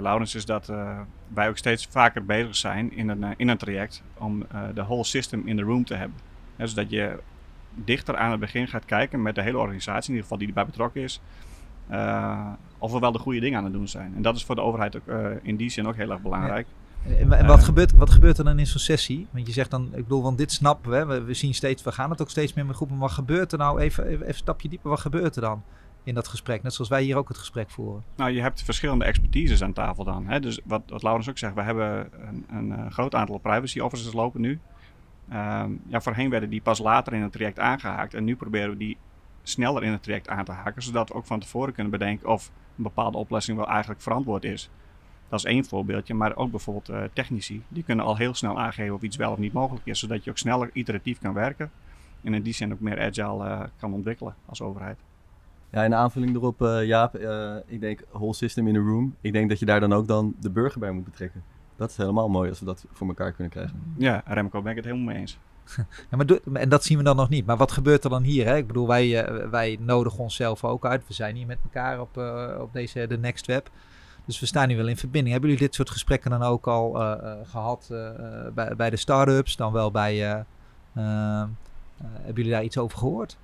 Laurens, 0.00 0.34
is 0.34 0.44
dat 0.44 0.68
eh, 0.68 1.00
wij 1.28 1.48
ook 1.48 1.56
steeds 1.56 1.86
vaker 1.90 2.24
bezig 2.24 2.56
zijn 2.56 2.92
in 2.92 3.08
een, 3.08 3.24
in 3.36 3.48
een 3.48 3.56
traject 3.56 4.02
om 4.18 4.46
de 4.74 4.82
whole 4.82 5.04
system 5.04 5.46
in 5.46 5.56
the 5.56 5.62
room 5.62 5.84
te 5.84 5.94
hebben. 5.94 6.18
Hè, 6.56 6.64
dus 6.64 6.74
dat 6.74 6.90
je 6.90 7.18
dichter 7.74 8.16
aan 8.16 8.30
het 8.30 8.40
begin 8.40 8.68
gaat 8.68 8.84
kijken 8.84 9.22
met 9.22 9.34
de 9.34 9.42
hele 9.42 9.58
organisatie, 9.58 10.08
in 10.08 10.14
ieder 10.14 10.22
geval 10.22 10.38
die 10.38 10.48
erbij 10.48 10.66
betrokken 10.66 11.02
is, 11.02 11.20
of 12.78 12.92
we 12.92 12.98
wel 12.98 13.12
de 13.12 13.18
goede 13.18 13.40
dingen 13.40 13.58
aan 13.58 13.64
het 13.64 13.72
doen 13.72 13.88
zijn. 13.88 14.12
En 14.16 14.22
dat 14.22 14.36
is 14.36 14.44
voor 14.44 14.54
de 14.54 14.60
overheid 14.60 14.96
ook 14.96 15.38
in 15.42 15.56
die 15.56 15.70
zin 15.70 15.86
ook 15.86 15.96
heel 15.96 16.10
erg 16.10 16.20
belangrijk. 16.20 16.66
En, 17.18 17.32
en 17.32 17.46
wat, 17.46 17.64
gebeurt, 17.64 17.92
wat 17.92 18.10
gebeurt 18.10 18.38
er 18.38 18.44
dan 18.44 18.58
in 18.58 18.66
zo'n 18.66 18.80
sessie? 18.80 19.26
Want 19.30 19.46
je 19.46 19.52
zegt 19.52 19.70
dan, 19.70 19.84
ik 19.84 20.02
bedoel, 20.02 20.22
want 20.22 20.38
dit 20.38 20.52
snappen 20.52 20.90
we, 20.90 21.04
we, 21.04 21.22
we 21.22 21.34
zien 21.34 21.54
steeds, 21.54 21.82
we 21.82 21.92
gaan 21.92 22.10
het 22.10 22.22
ook 22.22 22.30
steeds 22.30 22.54
meer 22.54 22.66
met 22.66 22.76
groepen, 22.76 22.96
maar 22.96 23.08
wat 23.08 23.16
gebeurt 23.16 23.52
er 23.52 23.58
nou, 23.58 23.80
even, 23.80 24.04
even, 24.04 24.14
even 24.14 24.28
een 24.28 24.34
stapje 24.34 24.68
dieper, 24.68 24.90
wat 24.90 25.00
gebeurt 25.00 25.36
er 25.36 25.42
dan 25.42 25.62
in 26.04 26.14
dat 26.14 26.28
gesprek? 26.28 26.62
Net 26.62 26.74
zoals 26.74 26.90
wij 26.90 27.02
hier 27.02 27.16
ook 27.16 27.28
het 27.28 27.38
gesprek 27.38 27.70
voeren. 27.70 28.04
Nou, 28.16 28.30
je 28.30 28.40
hebt 28.40 28.62
verschillende 28.62 29.04
expertises 29.04 29.62
aan 29.62 29.72
tafel 29.72 30.04
dan. 30.04 30.26
Hè? 30.26 30.40
Dus 30.40 30.60
wat, 30.64 30.82
wat 30.86 31.02
Laurens 31.02 31.28
ook 31.28 31.38
zegt, 31.38 31.54
we 31.54 31.62
hebben 31.62 32.10
een, 32.28 32.46
een 32.50 32.72
eh, 32.72 32.90
groot 32.90 33.14
aantal 33.14 33.38
privacy 33.38 33.80
officers 33.80 34.12
lopen 34.12 34.40
nu. 34.40 34.60
Ehm, 35.28 35.70
ja, 35.86 36.00
voorheen 36.00 36.30
werden 36.30 36.50
die 36.50 36.62
pas 36.62 36.78
later 36.78 37.12
in 37.12 37.22
het 37.22 37.32
traject 37.32 37.58
aangehaakt. 37.58 38.14
En 38.14 38.24
nu 38.24 38.36
proberen 38.36 38.70
we 38.70 38.76
die 38.76 38.96
sneller 39.42 39.82
in 39.82 39.92
het 39.92 40.02
traject 40.02 40.28
aan 40.28 40.44
te 40.44 40.52
haken. 40.52 40.82
Zodat 40.82 41.08
we 41.08 41.14
ook 41.14 41.26
van 41.26 41.40
tevoren 41.40 41.72
kunnen 41.72 41.92
bedenken 41.92 42.28
of 42.28 42.50
een 42.76 42.82
bepaalde 42.82 43.18
oplossing 43.18 43.56
wel 43.56 43.68
eigenlijk 43.68 44.00
verantwoord 44.00 44.44
is. 44.44 44.70
Dat 45.28 45.38
is 45.38 45.44
één 45.44 45.64
voorbeeldje. 45.64 46.14
Maar 46.14 46.36
ook 46.36 46.50
bijvoorbeeld 46.50 46.88
eh, 46.88 47.02
technici. 47.12 47.62
Die 47.68 47.82
kunnen 47.82 48.04
al 48.04 48.16
heel 48.16 48.34
snel 48.34 48.58
aangeven 48.58 48.94
of 48.94 49.02
iets 49.02 49.16
wel 49.16 49.32
of 49.32 49.38
niet 49.38 49.52
mogelijk 49.52 49.86
is. 49.86 49.98
Zodat 49.98 50.24
je 50.24 50.30
ook 50.30 50.38
sneller 50.38 50.70
iteratief 50.72 51.18
kan 51.18 51.34
werken. 51.34 51.70
En 52.22 52.34
in 52.34 52.42
die 52.42 52.54
zin 52.54 52.72
ook 52.72 52.80
meer 52.80 53.00
agile 53.00 53.48
eh, 53.48 53.60
kan 53.76 53.92
ontwikkelen 53.92 54.34
als 54.46 54.62
overheid. 54.62 54.98
Ja, 55.72 55.84
in 55.84 55.94
aanvulling 55.94 56.34
erop, 56.34 56.62
eh, 56.62 56.84
Jaap, 56.84 57.14
eh, 57.14 57.56
ik 57.66 57.80
denk 57.80 58.04
whole 58.10 58.34
system 58.34 58.66
in 58.68 58.76
a 58.76 58.78
room. 58.78 59.16
Ik 59.20 59.32
denk 59.32 59.48
dat 59.48 59.58
je 59.58 59.66
daar 59.66 59.80
dan 59.80 59.92
ook 59.92 60.08
dan 60.08 60.34
de 60.40 60.50
burger 60.50 60.80
bij 60.80 60.90
moet 60.90 61.04
betrekken. 61.04 61.42
Dat 61.76 61.90
is 61.90 61.96
helemaal 61.96 62.28
mooi 62.28 62.48
als 62.48 62.58
we 62.58 62.64
dat 62.64 62.84
voor 62.92 63.08
elkaar 63.08 63.32
kunnen 63.32 63.52
krijgen. 63.52 63.94
Ja, 63.98 64.22
Remco, 64.26 64.62
ben 64.62 64.70
ik 64.70 64.76
het 64.76 64.84
helemaal 64.84 65.06
mee 65.06 65.16
eens. 65.16 65.38
Ja, 66.10 66.16
maar 66.16 66.26
en 66.52 66.68
dat 66.68 66.84
zien 66.84 66.98
we 66.98 67.04
dan 67.04 67.16
nog 67.16 67.28
niet. 67.28 67.46
Maar 67.46 67.56
wat 67.56 67.72
gebeurt 67.72 68.04
er 68.04 68.10
dan 68.10 68.22
hier? 68.22 68.46
Hè? 68.46 68.56
Ik 68.56 68.66
bedoel, 68.66 68.86
wij, 68.86 69.24
eh, 69.24 69.48
wij 69.48 69.78
nodigen 69.80 70.18
onszelf 70.18 70.64
ook 70.64 70.86
uit. 70.86 71.06
We 71.06 71.14
zijn 71.14 71.36
hier 71.36 71.46
met 71.46 71.58
elkaar 71.64 72.00
op, 72.00 72.18
eh, 72.18 72.56
op 72.60 72.72
deze, 72.72 73.06
de 73.06 73.18
Next 73.18 73.46
Web. 73.46 73.70
Dus 74.24 74.40
we 74.40 74.46
staan 74.46 74.68
nu 74.68 74.76
wel 74.76 74.88
in 74.88 74.96
verbinding. 74.96 75.32
Hebben 75.32 75.50
jullie 75.50 75.66
dit 75.66 75.74
soort 75.74 75.90
gesprekken 75.90 76.30
dan 76.30 76.42
ook 76.42 76.66
al 76.66 77.00
eh, 77.00 77.12
eh, 77.12 77.38
gehad 77.44 77.88
eh, 77.90 78.08
eh, 78.08 78.52
bij, 78.54 78.76
bij 78.76 78.90
de 78.90 78.96
start-ups? 78.96 79.56
Dan 79.56 79.72
wel 79.72 79.90
bij, 79.90 80.30
eh, 80.32 80.40
Ehm, 80.94 81.48
eh, 81.98 82.06
hebben 82.12 82.34
jullie 82.34 82.50
daar 82.50 82.64
iets 82.64 82.78
over 82.78 82.98
gehoord? 82.98 83.36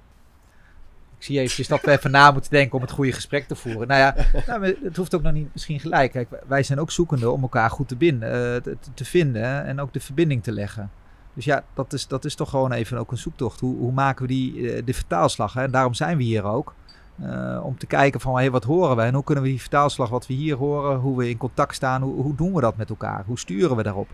Ik 1.19 1.25
zie 1.25 1.39
eventjes 1.39 1.69
dat 1.69 1.81
we 1.83 1.91
even 1.91 2.11
na 2.11 2.31
moeten 2.31 2.51
denken 2.51 2.75
om 2.75 2.81
het 2.81 2.91
goede 2.91 3.13
gesprek 3.13 3.47
te 3.49 3.55
voeren. 3.55 3.89
Nou 3.89 4.01
ja, 4.01 4.15
nou, 4.47 4.77
het 4.85 4.97
hoeft 4.97 5.15
ook 5.15 5.23
nog 5.23 5.33
niet 5.33 5.49
misschien 5.53 5.81
gelijk. 5.81 6.13
Kijk, 6.13 6.29
wij 6.47 6.63
zijn 6.63 6.81
ook 6.81 6.91
zoekende 6.91 7.31
om 7.31 7.43
elkaar 7.43 7.71
goed 7.71 7.89
te, 7.89 7.97
binden, 7.97 8.33
eh, 8.33 8.63
te, 8.63 8.77
te 8.95 9.05
vinden 9.05 9.65
en 9.65 9.81
ook 9.81 9.93
de 9.93 10.01
verbinding 10.01 10.43
te 10.43 10.53
leggen. 10.53 10.91
Dus 11.35 11.45
ja, 11.45 11.65
dat 11.75 11.93
is, 11.93 12.07
dat 12.07 12.25
is 12.25 12.35
toch 12.35 12.51
gewoon 12.51 12.73
even 12.73 12.99
ook 12.99 13.11
een 13.11 13.19
zoektocht. 13.19 13.61
Hoe, 13.61 13.77
hoe 13.77 13.93
maken 13.93 14.27
we 14.27 14.33
die, 14.33 14.73
eh, 14.73 14.83
de 14.85 14.95
vertaalslag? 14.95 15.53
Hè? 15.53 15.71
Daarom 15.71 15.95
zijn 15.95 16.17
we 16.17 16.23
hier 16.23 16.45
ook. 16.45 16.75
Eh, 17.23 17.61
om 17.65 17.79
te 17.79 17.87
kijken 17.87 18.21
van 18.21 18.35
hey, 18.35 18.51
wat 18.51 18.65
horen 18.65 18.97
we 18.97 19.03
en 19.03 19.15
hoe 19.15 19.25
kunnen 19.25 19.45
we 19.45 19.51
die 19.51 19.61
vertaalslag 19.61 20.09
wat 20.09 20.27
we 20.27 20.35
hier 20.35 20.57
horen, 20.57 20.99
hoe 20.99 21.17
we 21.17 21.29
in 21.29 21.37
contact 21.37 21.75
staan, 21.75 22.03
hoe, 22.03 22.23
hoe 22.23 22.35
doen 22.35 22.53
we 22.53 22.61
dat 22.61 22.77
met 22.77 22.91
elkaar? 22.91 23.25
Hoe 23.27 23.39
sturen 23.39 23.77
we 23.77 23.83
daarop? 23.83 24.09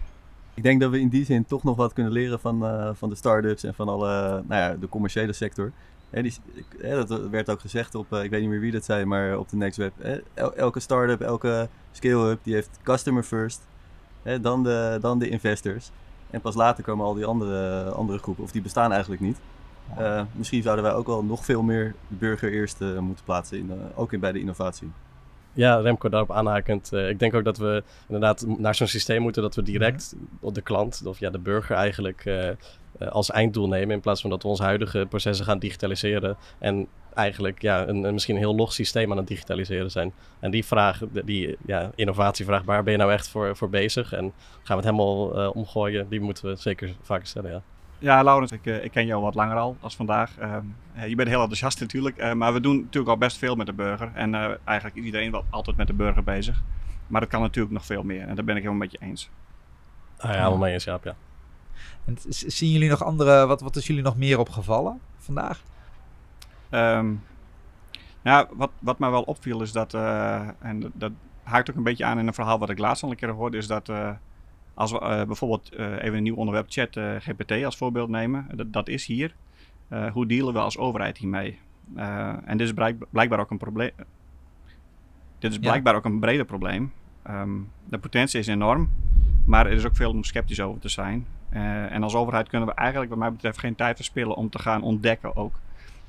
Ik 0.54 0.62
denk 0.62 0.80
dat 0.80 0.90
we 0.90 1.00
in 1.00 1.08
die 1.08 1.24
zin 1.24 1.44
toch 1.44 1.62
nog 1.62 1.76
wat 1.76 1.92
kunnen 1.92 2.12
leren 2.12 2.40
van, 2.40 2.94
van 2.96 3.08
de 3.08 3.14
start-ups 3.14 3.64
en 3.64 3.74
van 3.74 3.88
alle, 3.88 4.42
nou 4.46 4.60
ja, 4.60 4.76
de 4.80 4.88
commerciële 4.88 5.32
sector. 5.32 5.72
Die, 6.22 6.34
hè, 6.78 7.04
dat 7.04 7.28
werd 7.30 7.50
ook 7.50 7.60
gezegd 7.60 7.94
op, 7.94 8.12
ik 8.12 8.30
weet 8.30 8.40
niet 8.40 8.50
meer 8.50 8.60
wie 8.60 8.72
dat 8.72 8.84
zei, 8.84 9.04
maar 9.04 9.38
op 9.38 9.48
de 9.48 9.56
Next 9.56 9.76
Web. 9.76 9.92
Elke 10.56 10.80
start-up, 10.80 11.20
elke 11.20 11.68
scale-up, 11.92 12.38
die 12.42 12.54
heeft 12.54 12.78
customer 12.82 13.22
first, 13.22 13.66
dan, 14.40 14.62
de, 14.62 14.98
dan 15.00 15.18
de 15.18 15.28
investors. 15.28 15.90
En 16.30 16.40
pas 16.40 16.54
later 16.54 16.84
komen 16.84 17.06
al 17.06 17.14
die 17.14 17.24
andere, 17.24 17.90
andere 17.90 18.18
groepen, 18.18 18.44
of 18.44 18.52
die 18.52 18.62
bestaan 18.62 18.92
eigenlijk 18.92 19.22
niet. 19.22 19.38
Uh, 19.98 20.22
misschien 20.32 20.62
zouden 20.62 20.84
wij 20.84 20.94
ook 20.94 21.06
wel 21.06 21.24
nog 21.24 21.44
veel 21.44 21.62
meer 21.62 21.94
de 22.08 22.14
burger 22.14 22.52
eerst 22.52 22.80
uh, 22.80 22.98
moeten 22.98 23.24
plaatsen, 23.24 23.58
in, 23.58 23.66
uh, 23.66 23.74
ook 23.94 24.12
in, 24.12 24.20
bij 24.20 24.32
de 24.32 24.40
innovatie. 24.40 24.90
Ja, 25.52 25.76
Remco, 25.76 26.08
daarop 26.08 26.32
aanhakend. 26.32 26.92
ik 26.92 27.18
denk 27.18 27.34
ook 27.34 27.44
dat 27.44 27.58
we 27.58 27.82
inderdaad 28.06 28.46
naar 28.46 28.74
zo'n 28.74 28.86
systeem 28.86 29.22
moeten 29.22 29.42
dat 29.42 29.54
we 29.54 29.62
direct 29.62 30.14
op 30.40 30.54
de 30.54 30.60
klant, 30.60 31.02
of 31.04 31.18
ja, 31.18 31.30
de 31.30 31.38
burger 31.38 31.76
eigenlijk, 31.76 32.24
als 32.98 33.30
einddoel 33.30 33.68
nemen. 33.68 33.94
In 33.94 34.00
plaats 34.00 34.20
van 34.20 34.30
dat 34.30 34.42
we 34.42 34.48
onze 34.48 34.62
huidige 34.62 35.06
processen 35.08 35.44
gaan 35.44 35.58
digitaliseren. 35.58 36.36
En 36.58 36.86
eigenlijk 37.14 37.62
ja, 37.62 37.86
een, 37.88 38.04
een 38.04 38.12
misschien 38.12 38.34
een 38.34 38.40
heel 38.40 38.54
log 38.54 38.72
systeem 38.72 39.10
aan 39.10 39.16
het 39.16 39.26
digitaliseren 39.26 39.90
zijn. 39.90 40.12
En 40.40 40.50
die 40.50 40.64
vraag, 40.64 41.00
die 41.24 41.56
ja, 41.66 41.90
innovatievraag, 41.94 42.62
waar 42.62 42.82
ben 42.82 42.92
je 42.92 42.98
nou 42.98 43.12
echt 43.12 43.28
voor, 43.28 43.56
voor 43.56 43.70
bezig? 43.70 44.12
En 44.12 44.32
gaan 44.62 44.76
we 44.78 44.86
het 44.86 44.96
helemaal 44.96 45.38
uh, 45.38 45.56
omgooien? 45.56 46.08
Die 46.08 46.20
moeten 46.20 46.44
we 46.44 46.56
zeker 46.56 46.94
vaker 47.02 47.26
stellen, 47.26 47.50
ja. 47.50 47.62
Ja, 47.98 48.22
Laurens, 48.22 48.52
ik, 48.52 48.66
ik 48.66 48.90
ken 48.90 49.06
jou 49.06 49.22
wat 49.22 49.34
langer 49.34 49.56
al 49.56 49.76
als 49.80 49.96
vandaag. 49.96 50.30
Uh, 50.40 51.08
je 51.08 51.14
bent 51.14 51.28
heel 51.28 51.40
enthousiast 51.40 51.80
natuurlijk, 51.80 52.18
uh, 52.18 52.32
maar 52.32 52.52
we 52.52 52.60
doen 52.60 52.76
natuurlijk 52.76 53.08
al 53.08 53.18
best 53.18 53.38
veel 53.38 53.54
met 53.54 53.66
de 53.66 53.72
burger. 53.72 54.10
En 54.14 54.34
eigenlijk 54.64 54.96
is 54.96 55.04
iedereen 55.04 55.30
wel 55.30 55.44
altijd 55.50 55.76
met 55.76 55.86
de 55.86 55.92
burger 55.92 56.24
bezig. 56.24 56.62
Maar 57.06 57.20
dat 57.20 57.30
kan 57.30 57.40
natuurlijk 57.40 57.74
nog 57.74 57.84
veel 57.84 58.02
meer 58.02 58.28
en 58.28 58.34
daar 58.34 58.44
ben 58.44 58.56
ik 58.56 58.62
helemaal 58.62 58.82
met 58.82 58.92
je 58.92 58.98
eens. 59.00 59.30
Ah, 60.16 60.30
ja, 60.30 60.36
helemaal 60.36 60.58
mee 60.58 60.72
eens, 60.72 60.84
Jaap, 60.84 61.04
ja. 61.04 61.14
En 62.04 62.16
zien 62.28 62.70
jullie 62.70 62.88
nog 62.88 63.04
andere, 63.04 63.46
wat, 63.46 63.60
wat 63.60 63.76
is 63.76 63.86
jullie 63.86 64.02
nog 64.02 64.16
meer 64.16 64.38
opgevallen 64.38 65.00
vandaag? 65.18 65.62
Um, 66.70 67.22
nou, 68.22 68.46
wat, 68.52 68.70
wat 68.78 68.98
mij 68.98 69.10
wel 69.10 69.22
opviel 69.22 69.62
is 69.62 69.72
dat, 69.72 69.94
uh, 69.94 70.48
en 70.58 70.92
dat 70.94 71.12
haakt 71.42 71.70
ook 71.70 71.76
een 71.76 71.82
beetje 71.82 72.04
aan 72.04 72.18
in 72.18 72.26
een 72.26 72.34
verhaal 72.34 72.58
wat 72.58 72.70
ik 72.70 72.78
laatst 72.78 73.02
al 73.02 73.10
een 73.10 73.16
keer 73.16 73.30
hoorde, 73.30 73.56
is 73.56 73.66
dat 73.66 73.88
uh, 73.88 74.10
als 74.74 74.90
we 74.90 75.00
uh, 75.00 75.22
bijvoorbeeld 75.22 75.72
even 75.72 76.14
een 76.14 76.22
nieuw 76.22 76.34
onderwerp 76.34 76.66
chat 76.68 76.98
GPT 77.18 77.64
als 77.64 77.76
voorbeeld 77.76 78.08
nemen, 78.08 78.46
dat, 78.54 78.72
dat 78.72 78.88
is 78.88 79.06
hier. 79.06 79.34
hoe 80.12 80.26
dealen 80.26 80.54
we 80.54 80.60
als 80.60 80.78
overheid 80.78 81.18
hiermee? 81.18 81.58
en 82.44 82.56
dit 82.56 82.60
is 82.60 82.72
blijk, 82.72 83.04
blijkbaar 83.10 83.40
ook 83.40 83.50
een 83.50 83.58
probleem. 83.58 83.90
Dit 85.38 85.52
is 85.52 85.58
blijkbaar 85.58 85.92
ja. 85.92 85.98
ook 85.98 86.04
een 86.04 86.20
breder 86.20 86.44
probleem. 86.44 86.92
Um, 87.30 87.70
de 87.88 87.98
potentie 87.98 88.40
is 88.40 88.46
enorm, 88.46 88.90
maar 89.44 89.66
er 89.66 89.72
is 89.72 89.84
ook 89.84 89.96
veel 89.96 90.10
om 90.10 90.24
sceptisch 90.24 90.60
over 90.60 90.80
te 90.80 90.88
zijn. 90.88 91.26
En 91.90 92.02
als 92.02 92.14
overheid 92.14 92.48
kunnen 92.48 92.68
we 92.68 92.74
eigenlijk, 92.74 93.10
wat 93.10 93.18
mij 93.18 93.32
betreft, 93.32 93.58
geen 93.58 93.74
tijd 93.74 93.96
verspillen 93.96 94.36
om 94.36 94.50
te 94.50 94.58
gaan 94.58 94.82
ontdekken 94.82 95.36
ook. 95.36 95.54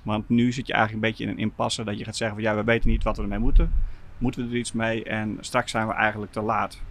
Want 0.01 0.29
nu 0.29 0.51
zit 0.51 0.67
je 0.67 0.73
eigenlijk 0.73 1.03
een 1.03 1.09
beetje 1.09 1.23
in 1.23 1.29
een 1.29 1.43
impasse 1.43 1.83
dat 1.83 1.97
je 1.97 2.03
gaat 2.03 2.15
zeggen 2.15 2.37
van 2.37 2.45
ja, 2.45 2.55
we 2.55 2.63
weten 2.63 2.89
niet 2.89 3.03
wat 3.03 3.17
we 3.17 3.23
ermee 3.23 3.39
moeten. 3.39 3.71
Moeten 4.17 4.43
we 4.43 4.49
er 4.49 4.57
iets 4.57 4.71
mee? 4.71 5.03
En 5.03 5.37
straks 5.39 5.71
zijn 5.71 5.87
we 5.87 5.93
eigenlijk 5.93 6.31
te 6.31 6.41
laat. 6.41 6.81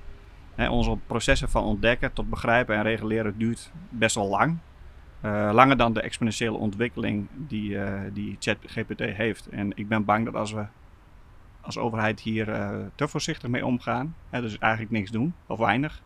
onze 0.57 0.96
processen 1.07 1.48
van 1.48 1.64
ontdekken 1.64 2.12
tot 2.12 2.31
begrijpen 2.31 2.76
en 2.76 2.83
reguleren 2.83 3.38
duurt 3.38 3.70
best 3.88 4.14
wel 4.14 4.29
lang. 4.29 4.59
Uh, 5.24 5.50
langer 5.52 5.76
dan 5.76 5.92
de 5.92 6.00
exponentiële 6.00 6.57
ontwikkeling 6.57 7.26
die, 7.35 7.70
uh, 7.70 8.00
die 8.12 8.37
ChatGPT 8.38 9.00
heeft. 9.00 9.48
En 9.48 9.72
ik 9.76 9.88
ben 9.88 10.05
bang 10.05 10.24
dat 10.24 10.35
als 10.35 10.52
we 10.52 10.64
als 11.61 11.79
overheid 11.79 12.20
hier 12.20 12.46
te 12.94 13.09
voorzichtig 13.09 13.50
mee 13.50 13.66
omgaan, 13.66 14.14
hè, 14.31 14.40
dus 14.40 14.59
eigenlijk 14.59 14.92
niks 14.92 15.11
doen 15.11 15.35
of 15.46 15.59
weinig, 15.59 16.02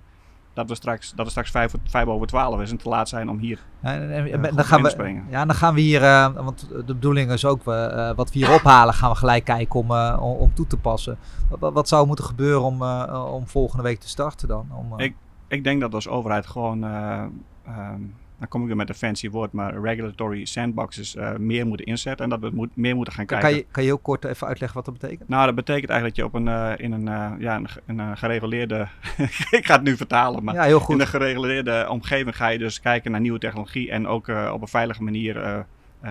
dat 0.58 0.68
we 0.68 0.74
straks, 0.74 1.08
dat 1.08 1.18
het 1.18 1.30
straks 1.30 1.50
vijf, 1.50 1.72
vijf 1.84 2.06
over 2.06 2.26
twaalf 2.26 2.60
is 2.60 2.70
en 2.70 2.76
te 2.76 2.88
laat 2.88 3.08
zijn 3.08 3.28
om 3.28 3.38
hier 3.38 3.58
ja, 3.82 3.94
en, 3.94 4.26
uh, 4.26 4.42
dan 4.42 4.64
gaan 4.64 4.82
we, 4.82 5.22
Ja, 5.30 5.44
dan 5.44 5.54
gaan 5.54 5.74
we 5.74 5.80
hier, 5.80 6.02
uh, 6.02 6.28
want 6.34 6.68
de 6.68 6.94
bedoeling 6.94 7.30
is 7.30 7.44
ook, 7.44 7.66
uh, 7.66 8.10
wat 8.14 8.32
we 8.32 8.38
hier 8.38 8.54
ophalen, 8.54 8.94
gaan 8.94 9.10
we 9.10 9.16
gelijk 9.16 9.44
kijken 9.44 9.80
om, 9.80 9.90
om, 10.20 10.36
om, 10.36 10.54
toe 10.54 10.66
te 10.66 10.76
passen. 10.76 11.18
Wat, 11.58 11.72
wat 11.72 11.88
zou 11.88 12.06
moeten 12.06 12.24
gebeuren 12.24 12.62
om, 12.62 12.82
om 13.12 13.46
volgende 13.46 13.82
week 13.82 14.00
te 14.00 14.08
starten 14.08 14.48
dan? 14.48 14.68
Om, 14.74 14.98
ik, 15.00 15.14
ik 15.48 15.64
denk 15.64 15.80
dat 15.80 15.94
als 15.94 16.08
overheid 16.08 16.46
gewoon 16.46 16.82
um, 16.82 18.14
dan 18.38 18.48
kom 18.48 18.60
ik 18.60 18.66
weer 18.66 18.76
met 18.76 18.88
een 18.88 18.94
fancy 18.94 19.30
woord, 19.30 19.52
maar 19.52 19.80
regulatory 19.80 20.44
sandboxes 20.44 21.16
uh, 21.16 21.36
meer 21.36 21.66
moeten 21.66 21.86
inzetten 21.86 22.24
en 22.24 22.30
dat 22.30 22.40
we 22.40 22.56
moet, 22.56 22.76
meer 22.76 22.96
moeten 22.96 23.14
gaan 23.14 23.26
kijken. 23.26 23.48
Kan 23.48 23.58
je, 23.58 23.66
kan 23.70 23.82
je 23.82 23.88
heel 23.88 23.98
kort 23.98 24.24
even 24.24 24.46
uitleggen 24.46 24.76
wat 24.76 24.84
dat 24.84 24.98
betekent? 25.00 25.28
Nou, 25.28 25.46
dat 25.46 25.54
betekent 25.54 25.90
eigenlijk 25.90 26.20
dat 26.20 26.30
je 26.30 26.38
op 26.38 26.46
een, 26.46 26.54
uh, 26.54 26.72
in 26.76 26.92
een, 26.92 27.06
uh, 27.06 27.40
ja, 27.40 27.56
een, 27.56 27.98
een 27.98 28.16
gereguleerde, 28.16 28.88
ik 29.50 29.66
ga 29.66 29.74
het 29.74 29.82
nu 29.82 29.96
vertalen, 29.96 30.44
maar 30.44 30.54
ja, 30.54 30.62
heel 30.62 30.80
goed. 30.80 30.94
in 30.94 31.00
een 31.00 31.06
gereguleerde 31.06 31.86
omgeving 31.88 32.36
ga 32.36 32.48
je 32.48 32.58
dus 32.58 32.80
kijken 32.80 33.10
naar 33.10 33.20
nieuwe 33.20 33.38
technologie 33.38 33.90
en 33.90 34.06
ook 34.06 34.28
op 34.28 34.60
een 34.60 34.68
veilige 34.68 35.02
manier 35.02 35.64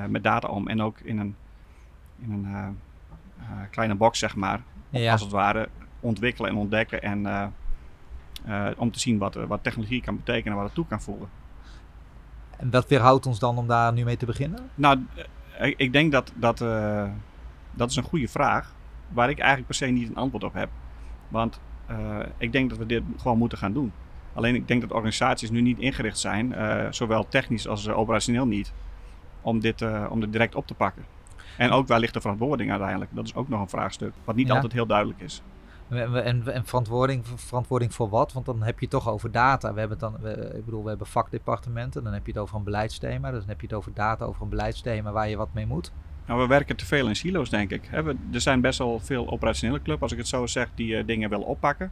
met 0.07 0.23
data 0.23 0.47
om. 0.47 0.67
En 0.67 0.81
ook 0.81 0.99
in 0.99 1.19
een, 1.19 1.35
in 2.21 2.31
een 2.31 2.77
kleine 3.71 3.95
box, 3.95 4.19
zeg 4.19 4.35
maar, 4.35 4.61
ja. 4.89 5.11
als 5.11 5.21
het 5.21 5.31
ware, 5.31 5.69
ontwikkelen 5.99 6.51
en 6.51 6.57
ontdekken 6.57 7.01
en 7.01 7.53
om 8.77 8.91
te 8.91 8.99
zien 8.99 9.17
wat, 9.17 9.33
wat 9.33 9.63
technologie 9.63 10.01
kan 10.01 10.15
betekenen 10.15 10.51
en 10.51 10.55
wat 10.55 10.65
het 10.65 10.75
toe 10.75 10.87
kan 10.87 11.01
voegen. 11.01 11.29
En 12.57 12.69
wat 12.69 12.87
weerhoudt 12.87 13.25
ons 13.25 13.39
dan 13.39 13.57
om 13.57 13.67
daar 13.67 13.93
nu 13.93 14.03
mee 14.03 14.17
te 14.17 14.25
beginnen? 14.25 14.69
Nou, 14.75 15.05
ik 15.59 15.93
denk 15.93 16.11
dat 16.11 16.31
dat, 16.35 16.61
uh, 16.61 17.09
dat 17.73 17.89
is 17.89 17.95
een 17.95 18.03
goede 18.03 18.27
vraag. 18.27 18.75
Waar 19.07 19.29
ik 19.29 19.37
eigenlijk 19.37 19.67
per 19.67 19.75
se 19.75 19.85
niet 19.85 20.09
een 20.09 20.15
antwoord 20.15 20.43
op 20.43 20.53
heb. 20.53 20.69
Want 21.27 21.59
uh, 21.89 22.19
ik 22.37 22.51
denk 22.51 22.69
dat 22.69 22.77
we 22.77 22.85
dit 22.85 23.03
gewoon 23.17 23.37
moeten 23.37 23.57
gaan 23.57 23.73
doen. 23.73 23.91
Alleen 24.33 24.55
ik 24.55 24.67
denk 24.67 24.81
dat 24.81 24.91
organisaties 24.91 25.49
nu 25.49 25.61
niet 25.61 25.79
ingericht 25.79 26.19
zijn, 26.19 26.51
uh, 26.51 26.85
zowel 26.89 27.27
technisch 27.27 27.67
als 27.67 27.89
operationeel 27.89 28.47
niet, 28.47 28.73
om 29.41 29.59
dit, 29.59 29.85
om 30.09 30.19
dit 30.19 30.31
direct 30.31 30.55
op 30.55 30.67
te 30.67 30.73
pakken. 30.73 31.05
En 31.57 31.71
ook 31.71 31.87
waar 31.87 31.99
ligt 31.99 32.13
de 32.13 32.21
verantwoording 32.21 32.69
uiteindelijk? 32.69 33.11
Dat 33.13 33.25
is 33.25 33.35
ook 33.35 33.49
nog 33.49 33.61
een 33.61 33.69
vraagstuk, 33.69 34.13
wat 34.23 34.35
niet 34.35 34.47
ja. 34.47 34.53
altijd 34.53 34.73
heel 34.73 34.85
duidelijk 34.85 35.19
is. 35.19 35.41
En, 35.89 36.53
en, 36.53 36.65
verantwoording, 36.65 37.23
verantwoording 37.35 37.93
voor 37.93 38.09
wat? 38.09 38.33
Want 38.33 38.45
dan 38.45 38.63
heb 38.63 38.79
je 38.79 38.85
het 38.85 38.93
toch 38.93 39.09
over 39.09 39.31
data. 39.31 39.73
We 39.73 39.79
hebben 39.79 39.97
dan, 39.97 40.17
we, 40.21 40.53
ik 40.55 40.65
bedoel, 40.65 40.83
we 40.83 40.89
hebben 40.89 41.07
vakdepartementen. 41.07 42.03
Dan 42.03 42.13
heb 42.13 42.25
je 42.25 42.31
het 42.31 42.41
over 42.41 42.55
een 42.55 42.63
beleidsthema. 42.63 43.31
Dus 43.31 43.39
dan 43.39 43.49
heb 43.49 43.61
je 43.61 43.67
het 43.67 43.75
over 43.75 43.93
data, 43.93 44.25
over 44.25 44.41
een 44.41 44.49
beleidsthema 44.49 45.11
waar 45.11 45.29
je 45.29 45.37
wat 45.37 45.53
mee 45.53 45.65
moet. 45.65 45.91
Nou, 46.25 46.41
we 46.41 46.47
werken 46.47 46.75
te 46.75 46.85
veel 46.85 47.07
in 47.07 47.15
silo's, 47.15 47.49
denk 47.49 47.71
ik. 47.71 47.89
er 48.31 48.41
zijn 48.41 48.61
best 48.61 48.79
wel 48.79 48.99
veel 48.99 49.29
operationele 49.29 49.81
clubs, 49.81 50.01
als 50.01 50.11
ik 50.11 50.17
het 50.17 50.27
zo 50.27 50.45
zeg, 50.45 50.69
die 50.75 50.97
uh, 50.97 51.05
dingen 51.05 51.29
willen 51.29 51.45
oppakken. 51.45 51.91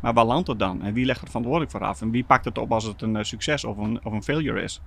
Maar 0.00 0.12
waar 0.12 0.24
landt 0.24 0.48
het 0.48 0.58
dan? 0.58 0.82
En 0.82 0.92
wie 0.92 1.04
legt 1.04 1.20
er 1.20 1.26
verantwoordelijk 1.26 1.70
voor 1.70 1.84
af? 1.84 2.00
En 2.00 2.10
wie 2.10 2.24
pakt 2.24 2.44
het 2.44 2.58
op 2.58 2.72
als 2.72 2.84
het 2.84 3.02
een 3.02 3.14
uh, 3.16 3.22
succes 3.22 3.64
of 3.64 3.76
een, 3.76 4.04
of 4.04 4.12
een 4.12 4.22
failure 4.22 4.62
is? 4.62 4.80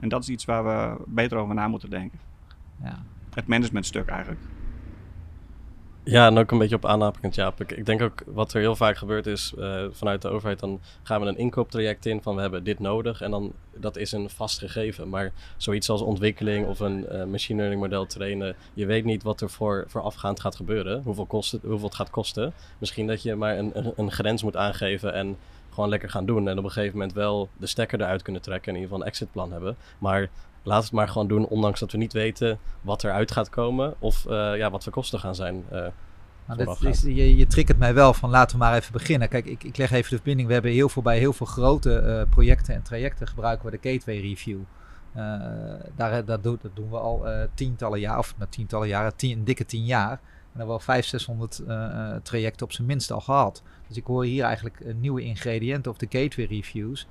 En 0.00 0.08
dat 0.08 0.22
is 0.22 0.28
iets 0.28 0.44
waar 0.44 0.64
we 0.64 1.02
beter 1.06 1.38
over 1.38 1.54
na 1.54 1.68
moeten 1.68 1.90
denken. 1.90 2.18
Ja. 2.82 3.02
Het 3.34 3.46
managementstuk 3.46 4.08
eigenlijk. 4.08 4.40
Ja, 6.08 6.26
en 6.26 6.38
ook 6.38 6.50
een 6.50 6.58
beetje 6.58 6.76
op 6.76 6.86
aanhapend, 6.86 7.34
ja. 7.34 7.54
Ik, 7.66 7.86
denk 7.86 8.02
ook 8.02 8.22
wat 8.26 8.52
er 8.52 8.60
heel 8.60 8.76
vaak 8.76 8.96
gebeurt 8.96 9.26
is 9.26 9.52
uh, 9.58 9.84
vanuit 9.90 10.22
de 10.22 10.28
overheid, 10.28 10.60
dan 10.60 10.80
gaan 11.02 11.20
we 11.20 11.26
een 11.26 11.36
inkooptraject 11.36 12.06
in 12.06 12.22
van 12.22 12.34
we 12.34 12.40
hebben 12.40 12.64
dit 12.64 12.78
nodig 12.78 13.20
en 13.20 13.30
dan 13.30 13.52
dat 13.74 13.96
is 13.96 14.12
een 14.12 14.30
vast 14.30 14.58
gegeven. 14.58 15.08
Maar 15.08 15.32
zoiets 15.56 15.88
als 15.88 16.00
ontwikkeling 16.00 16.66
of 16.66 16.80
een 16.80 17.06
uh, 17.12 17.24
machine 17.24 17.58
learning 17.58 17.82
model 17.82 18.06
trainen, 18.06 18.56
je 18.74 18.86
weet 18.86 19.04
niet 19.04 19.22
wat 19.22 19.40
er 19.40 19.50
voor, 19.50 19.84
voorafgaand 19.88 20.40
gaat 20.40 20.56
gebeuren, 20.56 21.02
hoeveel, 21.04 21.26
kost 21.26 21.52
het, 21.52 21.62
hoeveel 21.62 21.86
het 21.86 21.96
gaat 21.96 22.10
kosten. 22.10 22.52
Misschien 22.78 23.06
dat 23.06 23.22
je 23.22 23.34
maar 23.34 23.58
een, 23.58 23.70
een, 23.74 23.92
een 23.96 24.12
grens 24.12 24.42
moet 24.42 24.56
aangeven 24.56 25.12
en 25.12 25.36
gewoon 25.70 25.88
lekker 25.88 26.10
gaan 26.10 26.26
doen 26.26 26.48
en 26.48 26.58
op 26.58 26.64
een 26.64 26.70
gegeven 26.70 26.98
moment 26.98 27.14
wel 27.14 27.48
de 27.56 27.66
stekker 27.66 28.00
eruit 28.00 28.22
kunnen 28.22 28.42
trekken 28.42 28.68
en 28.68 28.74
in 28.74 28.82
ieder 28.82 28.94
geval 28.94 29.06
een 29.06 29.12
exitplan 29.12 29.52
hebben. 29.52 29.76
Maar 29.98 30.28
laat 30.66 30.82
het 30.82 30.92
maar 30.92 31.08
gewoon 31.08 31.28
doen, 31.28 31.46
ondanks 31.46 31.80
dat 31.80 31.92
we 31.92 31.98
niet 31.98 32.12
weten 32.12 32.58
wat 32.80 33.04
eruit 33.04 33.32
gaat 33.32 33.48
komen 33.48 33.94
of 33.98 34.24
uh, 34.28 34.56
ja, 34.56 34.70
wat 34.70 34.82
de 34.82 34.90
kosten 34.90 35.20
gaan 35.20 35.34
zijn. 35.34 35.64
Uh, 35.72 35.86
nou, 36.46 36.88
is, 36.88 37.02
je, 37.02 37.36
je 37.36 37.46
triggert 37.46 37.78
mij 37.78 37.94
wel 37.94 38.14
van 38.14 38.30
laten 38.30 38.58
we 38.58 38.64
maar 38.64 38.74
even 38.74 38.92
beginnen. 38.92 39.28
Kijk, 39.28 39.46
ik, 39.46 39.64
ik 39.64 39.76
leg 39.76 39.90
even 39.90 40.10
de 40.10 40.16
verbinding. 40.16 40.48
We 40.48 40.54
hebben 40.54 40.72
heel 40.72 40.88
veel 40.88 41.02
bij 41.02 41.18
heel 41.18 41.32
veel 41.32 41.46
grote 41.46 42.02
uh, 42.02 42.30
projecten 42.30 42.74
en 42.74 42.82
trajecten 42.82 43.28
gebruiken 43.28 43.70
we 43.70 43.78
de 43.80 43.90
gateway 43.90 44.20
review. 44.20 44.58
daar, 45.96 46.24
dat, 46.24 46.42
doen, 46.42 46.58
dat 46.62 46.76
doen 46.76 46.90
we 46.90 46.98
al 46.98 47.26
tientallen 47.54 48.00
jaar, 48.00 48.18
of 48.18 48.34
nou, 48.36 48.50
tientallen 48.50 48.88
jaren, 48.88 49.16
tien, 49.16 49.44
dikke 49.44 49.64
tien 49.64 49.84
jaar. 49.84 50.10
En 50.12 50.62
hebben 50.62 50.66
we 50.66 50.72
al 50.72 50.78
500, 50.80 51.54
600 51.54 52.24
trajecten 52.24 52.66
op 52.66 52.72
zijn 52.72 52.86
minst 52.86 53.10
al 53.10 53.20
gehad. 53.20 53.62
Dus 53.88 53.96
ik 53.96 54.06
hoor 54.06 54.24
hier 54.24 54.44
eigenlijk 54.44 54.94
nieuwe 55.00 55.22
ingrediënten 55.22 55.90
of 55.90 55.98
de 55.98 56.06
gateway 56.10 56.46
reviews 56.46 57.06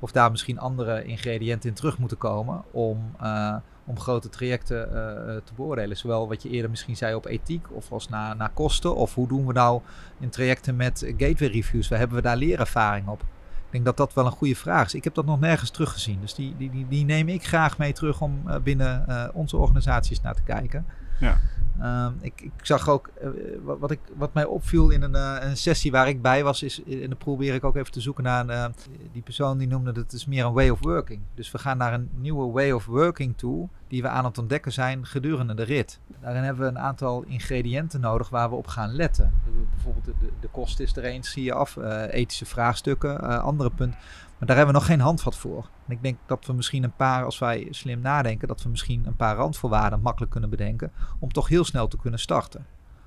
of 0.00 0.12
daar 0.12 0.30
misschien 0.30 0.58
andere 0.58 1.04
ingrediënten 1.04 1.68
in 1.68 1.74
terug 1.74 1.98
moeten 1.98 2.18
komen 2.18 2.62
om, 2.70 3.14
eh, 3.20 3.56
om 3.84 3.98
grote 3.98 4.28
trajecten 4.28 4.86
eh, 4.86 5.36
te 5.44 5.54
beoordelen. 5.56 5.96
Zowel 5.96 6.28
wat 6.28 6.42
je 6.42 6.48
eerder 6.48 6.70
misschien 6.70 6.96
zei 6.96 7.14
op 7.14 7.26
ethiek 7.26 7.66
of 7.70 7.92
als 7.92 8.08
naar, 8.08 8.36
naar 8.36 8.50
kosten. 8.50 8.96
Of 8.96 9.14
hoe 9.14 9.28
doen 9.28 9.46
we 9.46 9.52
nou 9.52 9.80
in 10.18 10.30
trajecten 10.30 10.76
met 10.76 11.12
gateway 11.16 11.48
reviews? 11.48 11.88
Waar 11.88 11.98
hebben 11.98 12.16
we 12.16 12.22
daar 12.22 12.36
leerervaring 12.36 13.08
op? 13.08 13.20
Ik 13.20 13.76
denk 13.76 13.84
dat 13.84 13.96
dat 13.96 14.14
wel 14.14 14.26
een 14.26 14.32
goede 14.32 14.56
vraag 14.56 14.86
is. 14.86 14.94
Ik 14.94 15.04
heb 15.04 15.14
dat 15.14 15.26
nog 15.26 15.40
nergens 15.40 15.70
teruggezien. 15.70 16.20
Dus 16.20 16.34
die, 16.34 16.54
die, 16.56 16.70
die, 16.70 16.86
die 16.88 17.04
neem 17.04 17.28
ik 17.28 17.46
graag 17.46 17.78
mee 17.78 17.92
terug 17.92 18.20
om 18.20 18.42
binnen 18.62 19.30
onze 19.34 19.56
organisaties 19.56 20.20
naar 20.20 20.34
te 20.34 20.42
kijken. 20.42 20.86
Ja. 21.20 21.40
Ehm, 21.78 22.12
ik, 22.20 22.40
ik, 22.40 22.52
zag 22.62 22.88
ook, 22.88 23.10
uh, 23.22 23.28
wat, 23.78 23.90
ik, 23.90 24.00
wat 24.16 24.34
mij 24.34 24.44
opviel 24.44 24.90
in 24.90 25.02
een, 25.02 25.14
uh, 25.14 25.36
een, 25.40 25.56
sessie 25.56 25.90
waar 25.90 26.08
ik 26.08 26.22
bij 26.22 26.44
was, 26.44 26.62
is, 26.62 26.82
en 26.84 27.08
dan 27.08 27.16
probeer 27.16 27.54
ik 27.54 27.64
ook 27.64 27.76
even 27.76 27.92
te 27.92 28.00
zoeken 28.00 28.24
naar, 28.24 28.48
uh, 28.48 28.64
die 29.12 29.22
persoon 29.22 29.58
die 29.58 29.68
noemde 29.68 29.92
dat 29.92 30.02
het 30.02 30.12
is 30.12 30.26
meer 30.26 30.44
een 30.44 30.52
way 30.52 30.68
of 30.68 30.80
working. 30.80 31.20
Dus 31.34 31.50
we 31.50 31.58
gaan 31.58 31.76
naar 31.76 31.92
een 31.92 32.10
nieuwe 32.14 32.52
way 32.52 32.70
of 32.70 32.86
working 32.86 33.36
toe, 33.36 33.68
die 33.88 34.02
we 34.02 34.08
aan 34.08 34.24
het 34.24 34.38
ontdekken 34.38 34.72
zijn 34.72 35.06
gedurende 35.06 35.54
de 35.54 35.62
rit. 35.62 36.00
Daarin 36.20 36.42
hebben 36.42 36.62
we 36.62 36.68
een 36.68 36.78
aantal 36.78 37.22
ingrediënten 37.22 38.00
nodig 38.00 38.28
waar 38.28 38.50
we 38.50 38.56
op 38.56 38.66
gaan 38.66 38.92
letten. 38.92 39.32
Bijvoorbeeld 39.70 40.04
de, 40.04 40.12
de 40.40 40.48
kosten 40.48 40.84
is 40.84 40.96
er 40.96 41.04
eens, 41.04 41.30
zie 41.30 41.44
je 41.44 41.52
af, 41.52 41.76
ethische 42.10 42.46
vraagstukken, 42.46 43.42
andere 43.42 43.70
punten. 43.70 43.98
Maar 44.40 44.48
daar 44.48 44.58
hebben 44.58 44.74
we 44.74 44.80
nog 44.80 44.88
geen 44.90 45.00
handvat 45.00 45.36
voor. 45.36 45.68
En 45.86 45.92
ik 45.92 46.02
denk 46.02 46.18
dat 46.26 46.46
we 46.46 46.52
misschien 46.52 46.84
een 46.84 46.96
paar, 46.96 47.24
als 47.24 47.38
wij 47.38 47.66
slim 47.70 48.00
nadenken, 48.00 48.48
dat 48.48 48.62
we 48.62 48.68
misschien 48.68 49.06
een 49.06 49.16
paar 49.16 49.36
randvoorwaarden 49.36 50.00
makkelijk 50.00 50.32
kunnen 50.32 50.50
bedenken. 50.50 50.92
Om 51.18 51.32
toch 51.32 51.48
heel 51.48 51.64
snel 51.70 51.88
te 51.88 51.96
kunnen 51.96 52.20
starten. 52.20 52.66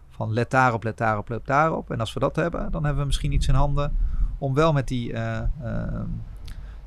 Van 0.10 0.34
let 0.34 0.52
daarop, 0.52 0.84
let 0.84 0.98
daarop, 0.98 1.30
let 1.30 1.46
daarop. 1.46 1.92
En 1.92 2.00
als 2.00 2.14
we 2.14 2.20
dat 2.20 2.36
hebben, 2.36 2.72
dan 2.72 2.84
hebben 2.84 3.02
we 3.02 3.08
misschien 3.08 3.32
iets 3.32 3.48
in 3.48 3.54
handen 3.54 3.98
om 4.38 4.54
wel 4.54 4.74
met 4.74 4.88
die. 4.88 5.12
Uh, 5.12 5.40
uh, 5.64 6.02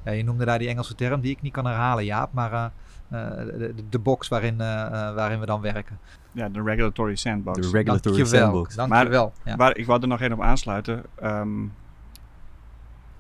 ja, 0.05 0.13
je 0.13 0.25
noemde 0.25 0.45
daar 0.45 0.59
die 0.59 0.69
Engelse 0.69 0.95
term 0.95 1.21
die 1.21 1.31
ik 1.31 1.43
niet 1.43 1.53
kan 1.53 1.67
herhalen, 1.67 2.05
Jaap. 2.05 2.33
Maar 2.33 2.53
uh, 2.53 3.37
de, 3.37 3.75
de, 3.89 3.99
box 3.99 4.29
waarin, 4.29 4.57
waarin 4.57 5.41
we 5.41 5.47
dan 5.47 5.61
werken. 5.61 5.99
Ja, 6.33 6.49
de 6.49 6.63
regulatory 6.63 7.15
sandbox. 7.15 7.71
De 7.71 7.77
regulatory 7.77 8.17
Dankjewel. 8.17 8.43
sandbox. 8.43 8.75
Dankjewel. 8.75 9.33
Maar, 9.45 9.53
ja. 9.53 9.57
waar, 9.57 9.77
ik 9.77 9.87
wou 9.87 10.01
er 10.01 10.09
nog 10.09 10.21
één 10.21 10.33
op 10.33 10.41
aansluiten. 10.41 11.05
Um, 11.23 11.73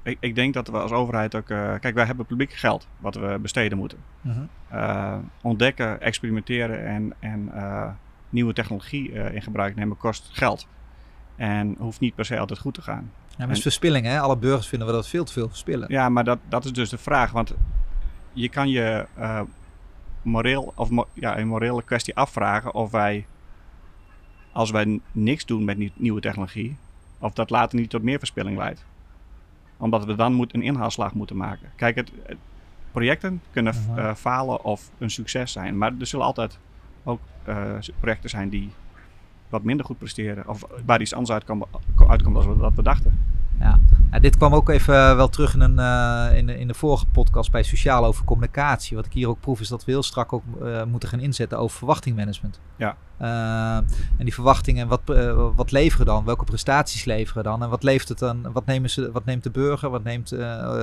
ik, 0.07 0.16
ik, 0.21 0.35
denk 0.35 0.55
dat 0.55 0.69
we 0.69 0.79
als 0.79 0.92
overheid 0.92 1.35
ook. 1.35 1.49
Uh, 1.49 1.75
kijk, 1.81 1.95
wij 1.95 2.05
hebben 2.05 2.27
publiek 2.27 2.53
geld 2.53 2.88
wat 2.99 3.14
we 3.14 3.38
besteden 3.42 3.79
moeten. 3.79 3.99
Uh, 4.73 5.14
ontdekken, 5.42 6.01
experimenteren 6.01 6.87
en, 6.87 7.14
en 7.19 7.51
uh, 7.55 7.88
nieuwe 8.37 8.53
technologie 8.53 9.12
in 9.12 9.42
gebruik 9.42 9.77
nemen 9.77 9.96
kost 9.96 10.29
geld. 10.33 10.66
En 11.37 11.77
hoeft 11.79 12.01
niet 12.01 12.14
per 12.14 12.25
se 12.25 12.38
altijd 12.38 12.59
goed 12.59 12.75
te 12.75 12.83
gaan. 12.83 13.11
Ja, 13.29 13.35
maar 13.38 13.49
het 13.49 13.57
is 13.57 13.62
verspilling, 13.62 14.07
hè? 14.07 14.20
Alle 14.20 14.37
burgers 14.37 14.66
vinden 14.68 14.88
we 14.88 14.94
dat 14.94 15.09
veel 15.09 15.25
te 15.25 15.33
veel 15.33 15.49
verspillen. 15.49 15.92
Ja, 15.92 16.09
maar 16.09 16.25
dat, 16.25 16.38
dat 16.49 16.64
is 16.64 16.72
dus 16.72 16.90
de 16.90 16.99
vraag. 16.99 17.31
Want 17.31 17.55
je 18.33 18.49
kan 18.49 18.68
je 18.68 19.07
moreel, 20.22 20.72
of 20.77 20.90
mo 20.90 21.07
ja, 21.12 21.38
een 21.38 21.49
morele 21.49 21.83
kwestie 21.83 22.16
afvragen 22.16 22.75
of 22.75 22.90
wij, 22.90 23.27
als 24.53 24.70
wij 24.70 25.01
niks 25.12 25.46
doen 25.46 25.64
met 25.64 25.99
nieuwe 25.99 26.20
technologie, 26.20 26.77
of 27.18 27.33
dat 27.33 27.51
later 27.51 27.79
niet 27.79 27.90
tot 27.90 28.03
meer 28.03 28.18
verspilling 28.18 28.59
leidt 28.59 28.85
omdat 29.77 30.05
we 30.05 30.14
dan 30.14 30.33
moet 30.33 30.55
een 30.55 30.62
inhaalslag 30.62 31.14
moeten 31.14 31.37
maken. 31.37 31.70
Kijk, 31.77 31.96
het, 31.96 32.11
het 32.22 32.37
projecten 32.92 33.42
kunnen 33.51 33.75
uh 33.75 33.87
-huh. 33.87 34.05
uh, 34.05 34.14
falen 34.14 34.64
of 34.64 34.90
een 34.99 35.11
succes 35.11 35.53
zijn. 35.53 35.79
Maar 35.79 35.92
er 36.01 36.07
zullen 36.07 36.27
altijd 36.27 36.59
ook 37.07 37.21
uh, 37.49 37.57
projecten 38.01 38.31
zijn 38.31 38.49
die 38.49 38.71
wat 39.49 39.62
minder 39.62 39.87
goed 39.87 39.99
presteren. 39.99 40.49
Of 40.49 40.64
waar 40.87 41.01
iets 41.01 41.14
anders 41.14 41.33
uitkomt, 41.33 41.64
uitkomt 42.09 42.35
dan 42.35 42.49
we 42.49 42.59
dat 42.59 42.75
we 42.75 42.83
dachten. 42.83 43.19
Ja. 43.59 43.79
dit 44.21 44.37
kwam 44.37 44.55
ook 44.55 44.69
even 44.69 45.16
wel 45.16 45.29
terug 45.29 45.55
in, 45.55 45.61
een, 45.61 45.79
uh, 45.79 46.38
in, 46.38 46.47
de, 46.47 46.59
in 46.59 46.66
de 46.66 46.75
vorige 46.75 47.07
podcast 47.07 47.51
bij 47.51 47.62
Sociaal 47.62 48.05
over 48.05 48.25
communicatie. 48.25 48.97
Wat 48.97 49.07
ik 49.07 49.12
hier 49.12 49.29
ook 49.29 49.40
proef 49.40 49.61
is 49.61 49.69
dat 49.69 49.85
we 49.85 49.92
heel 49.92 50.03
strak 50.03 50.33
ook 50.33 50.42
uh, 50.62 50.85
moeten 50.85 51.09
gaan 51.09 51.21
inzetten 51.21 51.59
over 51.59 51.77
verwachtingmanagement. 51.77 52.61
Ja. 52.77 52.97
Uh, 53.21 53.77
en 54.19 54.25
die 54.25 54.35
verwachtingen, 54.35 54.88
wat, 54.88 55.01
wat 55.55 55.71
leveren 55.71 56.07
dan? 56.07 56.25
Welke 56.25 56.45
prestaties 56.45 57.05
leveren 57.05 57.45
dan? 57.45 57.62
En 57.62 57.69
wat, 57.69 57.83
levert 57.83 58.09
het 58.09 58.19
dan, 58.19 58.53
wat, 58.53 58.66
nemen 58.66 58.90
ze, 58.90 59.12
wat 59.12 59.25
neemt 59.25 59.42
de 59.42 59.51
burger, 59.51 59.90
wat 59.90 60.05
neemt 60.05 60.35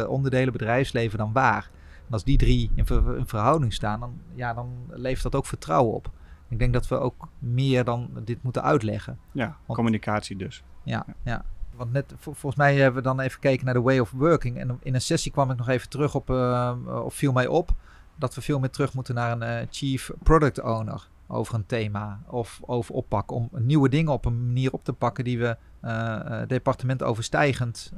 onderdelen 0.07 0.53
bedrijfsleven 0.53 1.17
dan 1.17 1.33
waar? 1.33 1.69
En 2.13 2.19
als 2.19 2.27
die 2.27 2.37
drie 2.37 2.71
in, 2.75 2.85
ver, 2.85 3.17
in 3.17 3.27
verhouding 3.27 3.73
staan, 3.73 3.99
dan, 3.99 4.13
ja, 4.35 4.53
dan 4.53 4.73
levert 4.89 5.23
dat 5.23 5.35
ook 5.35 5.45
vertrouwen 5.45 5.93
op. 5.93 6.11
Ik 6.49 6.59
denk 6.59 6.73
dat 6.73 6.87
we 6.87 6.99
ook 6.99 7.27
meer 7.39 7.83
dan 7.83 8.09
dit 8.23 8.43
moeten 8.43 8.63
uitleggen. 8.63 9.19
Ja, 9.31 9.57
Want, 9.65 9.77
communicatie 9.77 10.35
dus. 10.35 10.63
Ja, 10.83 11.03
ja. 11.07 11.15
ja. 11.23 11.45
Want 11.75 11.91
net, 11.91 12.13
volgens 12.17 12.55
mij 12.55 12.75
hebben 12.75 13.01
we 13.01 13.07
dan 13.07 13.19
even 13.19 13.31
gekeken 13.31 13.65
naar 13.65 13.73
de 13.73 13.81
way 13.81 13.99
of 13.99 14.11
working. 14.11 14.57
En 14.57 14.77
in 14.81 14.93
een 14.93 15.01
sessie 15.01 15.31
kwam 15.31 15.51
ik 15.51 15.57
nog 15.57 15.67
even 15.67 15.89
terug 15.89 16.15
op, 16.15 16.29
uh, 16.29 16.77
of 17.03 17.13
viel 17.13 17.31
mij 17.31 17.47
op, 17.47 17.71
dat 18.15 18.35
we 18.35 18.41
veel 18.41 18.59
meer 18.59 18.69
terug 18.69 18.93
moeten 18.93 19.15
naar 19.15 19.31
een 19.31 19.61
uh, 19.61 19.67
chief 19.69 20.11
product 20.23 20.61
owner 20.61 21.07
over 21.27 21.55
een 21.55 21.65
thema 21.65 22.19
of 22.27 22.59
over 22.65 22.95
oppakken. 22.95 23.35
Om 23.35 23.49
nieuwe 23.51 23.89
dingen 23.89 24.11
op 24.11 24.25
een 24.25 24.45
manier 24.45 24.71
op 24.71 24.83
te 24.83 24.93
pakken 24.93 25.23
die 25.23 25.39
we 25.39 25.57
uh, 25.83 26.41
departement 26.47 27.03
overstijgend 27.03 27.93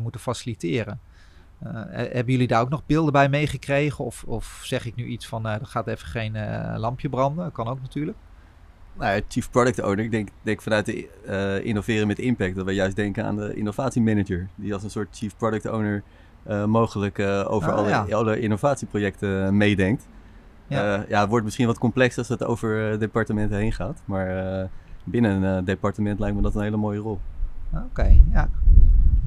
moeten 0.00 0.20
faciliteren. 0.20 1.00
Hebben 1.88 2.32
jullie 2.32 2.46
daar 2.46 2.60
ook 2.60 2.68
nog 2.68 2.86
beelden 2.86 3.12
bij 3.12 3.28
meegekregen? 3.28 4.04
Of, 4.04 4.24
of 4.26 4.60
zeg 4.64 4.86
ik 4.86 4.94
nu 4.94 5.04
iets 5.04 5.26
van, 5.26 5.46
er 5.46 5.66
gaat 5.66 5.86
even 5.86 6.06
geen 6.06 6.36
lampje 6.76 7.08
branden? 7.08 7.52
Kan 7.52 7.68
ook 7.68 7.80
natuurlijk. 7.80 8.16
Nou, 9.00 9.22
chief 9.28 9.50
product 9.50 9.82
owner, 9.82 10.04
ik 10.04 10.10
denk, 10.10 10.28
denk 10.42 10.62
vanuit 10.62 10.86
de 10.86 11.08
uh, 11.28 11.64
innoveren 11.66 12.06
met 12.06 12.18
impact, 12.18 12.54
dat 12.54 12.64
we 12.64 12.74
juist 12.74 12.96
denken 12.96 13.24
aan 13.24 13.36
de 13.36 13.54
innovatiemanager, 13.54 14.48
die 14.54 14.74
als 14.74 14.82
een 14.82 14.90
soort 14.90 15.08
chief 15.16 15.36
product 15.36 15.68
owner 15.68 16.02
uh, 16.48 16.64
mogelijk 16.64 17.18
uh, 17.18 17.52
over 17.52 17.72
Ah, 17.72 17.76
alle, 17.78 17.88
ja. 17.88 18.06
alle 18.10 18.40
innovatieprojecten 18.40 19.56
meedenkt. 19.56 20.08
Ja. 20.66 20.84
Ja. 20.84 21.04
ja, 21.08 21.20
het 21.20 21.28
wordt 21.28 21.44
misschien 21.44 21.66
wat 21.66 21.78
complex 21.78 22.18
als 22.18 22.28
het 22.28 22.44
over 22.44 22.98
departementen 22.98 23.58
heen 23.58 23.72
gaat, 23.72 24.02
maar 24.04 24.68
binnen 25.04 25.42
een 25.42 25.64
departement 25.64 26.18
lijkt 26.18 26.36
me 26.36 26.42
dat 26.42 26.54
een 26.54 26.62
hele 26.62 26.76
mooie 26.76 26.98
rol. 26.98 27.20
Oké, 27.72 27.84
okay, 27.84 28.20
ja. 28.32 28.48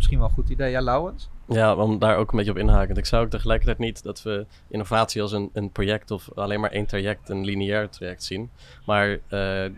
Misschien 0.03 0.21
wel 0.21 0.29
een 0.29 0.43
goed 0.43 0.49
idee. 0.49 0.71
Ja, 0.71 0.81
Lauwens? 0.81 1.29
Ja, 1.47 1.75
om 1.75 1.99
daar 1.99 2.17
ook 2.17 2.31
een 2.31 2.37
beetje 2.37 2.51
op 2.51 2.57
inhaken. 2.57 2.95
Ik 2.95 3.05
zou 3.05 3.23
ook 3.23 3.29
tegelijkertijd 3.29 3.77
niet 3.77 4.03
dat 4.03 4.23
we 4.23 4.45
innovatie 4.67 5.21
als 5.21 5.31
een, 5.31 5.49
een 5.53 5.71
project 5.71 6.11
of 6.11 6.29
alleen 6.35 6.59
maar 6.59 6.71
één 6.71 6.85
traject, 6.85 7.29
een 7.29 7.45
lineair 7.45 7.89
traject 7.89 8.23
zien. 8.23 8.49
Maar 8.85 9.09
uh, 9.09 9.19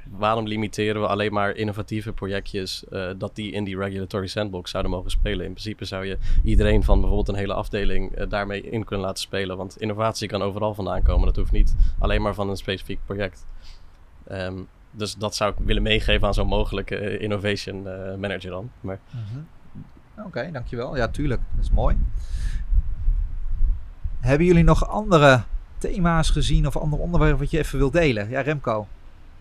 waarom 0.10 0.48
limiteren 0.48 1.02
we 1.02 1.08
alleen 1.08 1.34
maar 1.34 1.56
innovatieve 1.56 2.14
projectjes 2.14 2.84
uh, 2.90 3.10
dat 3.18 3.36
die 3.36 3.52
in 3.52 3.64
die 3.64 3.78
regulatory 3.78 4.28
sandbox 4.28 4.72
zouden 4.72 4.92
mogen 4.92 5.12
spelen? 5.12 5.46
In 5.46 5.52
principe 5.52 5.86
zou 5.86 6.06
je 6.06 6.18
iedereen 6.44 6.84
van 6.84 7.00
bijvoorbeeld 7.00 7.30
een 7.30 7.42
hele 7.42 7.54
afdeling 7.54 8.18
uh, 8.18 8.30
daarmee 8.30 8.62
in 8.62 8.84
kunnen 8.84 9.06
laten 9.06 9.22
spelen. 9.22 9.58
Want 9.58 9.82
innovatie 9.82 10.28
kan 10.28 10.42
overal 10.42 10.74
vandaan 10.74 11.04
komen. 11.04 11.26
Dat 11.26 11.36
hoeft 11.36 11.52
niet 11.52 11.76
alleen 12.00 12.22
maar 12.22 12.34
van 12.34 12.50
een 12.50 12.58
specifiek 12.58 13.00
project. 13.06 13.46
Um, 14.32 14.68
dus 14.92 15.16
dat 15.16 15.36
zou 15.36 15.52
ik 15.52 15.58
willen 15.66 15.84
meegeven 15.84 16.28
aan 16.28 16.34
zo'n 16.34 16.48
mogelijke 16.48 17.18
innovation 17.18 17.84
manager 18.20 18.50
dan. 18.50 18.72
Maar, 18.82 19.00
-huh. 19.12 19.42
Oké, 20.18 20.50
dankjewel. 20.52 20.96
Ja, 20.96 21.08
tuurlijk. 21.08 21.42
Dat 21.56 21.66
is 21.66 21.72
mooi. 21.72 21.98
Hebben 24.20 24.48
jullie 24.48 24.64
nog 24.64 24.88
andere 24.90 25.42
thema's 25.78 26.30
gezien 26.30 26.68
of 26.68 26.78
andere 26.78 27.02
onderwerpen 27.02 27.40
wat 27.40 27.52
je 27.52 27.58
even 27.58 27.78
wilt 27.78 27.94
delen? 27.94 28.30
Ja, 28.30 28.42
Remco. 28.42 28.88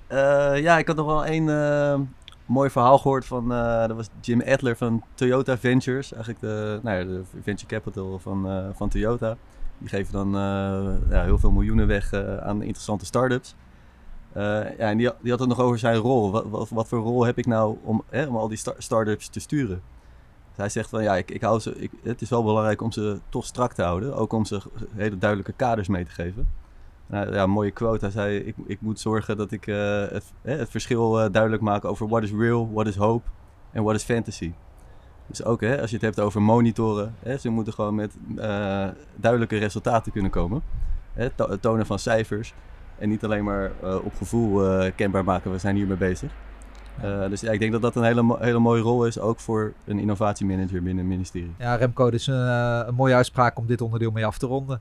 Uh, 0.08 0.58
ja, 0.58 0.78
ik 0.78 0.86
had 0.86 0.96
nog 0.96 1.06
wel 1.06 1.26
een 1.26 1.46
uh, 1.46 2.00
mooi 2.46 2.70
verhaal 2.70 2.98
gehoord 2.98 3.24
van, 3.24 3.52
uh, 3.52 3.86
dat 3.86 3.96
was 3.96 4.08
Jim 4.20 4.42
Adler 4.42 4.76
van 4.76 5.02
Toyota 5.14 5.58
Ventures. 5.58 6.12
Eigenlijk 6.12 6.42
de, 6.42 6.78
nou 6.82 6.98
ja, 6.98 7.04
de 7.04 7.22
venture 7.42 7.66
capital 7.66 8.18
van, 8.18 8.72
van 8.74 8.88
Toyota. 8.88 9.36
Die 9.78 9.88
geven 9.88 10.12
dan 10.12 10.30
ja, 11.10 11.22
heel 11.22 11.38
veel 11.38 11.50
miljoenen 11.50 11.86
weg 11.86 12.12
aan 12.40 12.62
interessante 12.62 13.04
start-ups. 13.04 13.54
ja, 14.34 14.62
en 14.76 14.96
die, 14.96 15.10
die 15.20 15.30
had 15.30 15.40
het 15.40 15.48
nog 15.48 15.60
over 15.60 15.78
zijn 15.78 15.96
rol. 15.96 16.30
Wat, 16.30 16.68
wat, 16.68 16.88
voor 16.88 16.98
rol 16.98 17.24
heb 17.24 17.38
ik 17.38 17.46
nou 17.46 17.76
om, 17.82 18.02
hè, 18.10 18.26
om 18.26 18.36
al 18.36 18.48
die 18.48 18.58
start- 18.58 18.82
start-ups 18.82 19.28
te 19.28 19.40
sturen? 19.40 19.82
Hij 20.56 20.68
zegt 20.68 20.88
van 20.88 21.02
ja, 21.02 21.16
ik, 21.16 21.30
ik 21.30 21.42
hou 21.42 21.60
ze, 21.60 21.74
ik, 21.76 21.90
het 22.02 22.20
is 22.22 22.30
wel 22.30 22.42
belangrijk 22.44 22.82
om 22.82 22.92
ze 22.92 23.20
toch 23.28 23.44
strak 23.44 23.72
te 23.72 23.82
houden. 23.82 24.16
Ook 24.16 24.32
om 24.32 24.44
ze 24.44 24.60
hele 24.94 25.18
duidelijke 25.18 25.52
kaders 25.52 25.88
mee 25.88 26.04
te 26.04 26.10
geven. 26.10 26.48
Nou, 27.06 27.34
ja, 27.34 27.46
mooie 27.46 27.70
quote. 27.70 28.04
Hij 28.04 28.14
zei: 28.14 28.36
Ik, 28.38 28.54
ik 28.66 28.80
moet 28.80 29.00
zorgen 29.00 29.36
dat 29.36 29.52
ik 29.52 29.66
uh, 29.66 29.76
het, 30.08 30.32
eh, 30.42 30.56
het 30.56 30.70
verschil 30.70 31.24
uh, 31.24 31.32
duidelijk 31.32 31.62
maak 31.62 31.84
over 31.84 32.08
what 32.08 32.22
is 32.22 32.32
real, 32.32 32.72
what 32.72 32.86
is 32.86 32.96
hope 32.96 33.28
en 33.72 33.82
what 33.82 33.94
is 33.94 34.02
fantasy. 34.02 34.52
Dus 35.26 35.44
ook 35.44 35.60
hè, 35.60 35.80
als 35.80 35.90
je 35.90 35.96
het 35.96 36.04
hebt 36.04 36.20
over 36.20 36.42
monitoren, 36.42 37.14
hè, 37.18 37.36
ze 37.36 37.48
moeten 37.48 37.72
gewoon 37.72 37.94
met 37.94 38.16
uh, 38.36 38.88
duidelijke 39.16 39.56
resultaten 39.56 40.12
kunnen 40.12 40.30
komen. 40.30 40.62
Hè, 41.12 41.28
tonen 41.60 41.86
van 41.86 41.98
cijfers 41.98 42.54
en 42.98 43.08
niet 43.08 43.24
alleen 43.24 43.44
maar 43.44 43.72
op 44.04 44.14
gevoel 44.16 44.62
kenbaar 44.96 45.24
maken, 45.24 45.50
we 45.50 45.58
zijn 45.58 45.76
hiermee 45.76 45.96
bezig. 45.96 46.32
Uh, 47.04 47.28
dus 47.28 47.40
ja, 47.40 47.50
ik 47.50 47.58
denk 47.58 47.72
dat 47.72 47.82
dat 47.82 47.96
een 47.96 48.04
hele, 48.04 48.36
hele 48.40 48.58
mooie 48.58 48.82
rol 48.82 49.06
is, 49.06 49.18
ook 49.18 49.40
voor 49.40 49.72
een 49.84 49.98
innovatiemanager 49.98 50.82
binnen 50.82 51.04
het 51.04 51.16
ministerie. 51.16 51.54
Ja, 51.58 51.74
Remco, 51.74 52.10
dit 52.10 52.20
is 52.20 52.26
een, 52.26 52.88
een 52.88 52.94
mooie 52.94 53.14
uitspraak 53.14 53.58
om 53.58 53.66
dit 53.66 53.80
onderdeel 53.80 54.10
mee 54.10 54.26
af 54.26 54.38
te 54.38 54.46
ronden. 54.46 54.80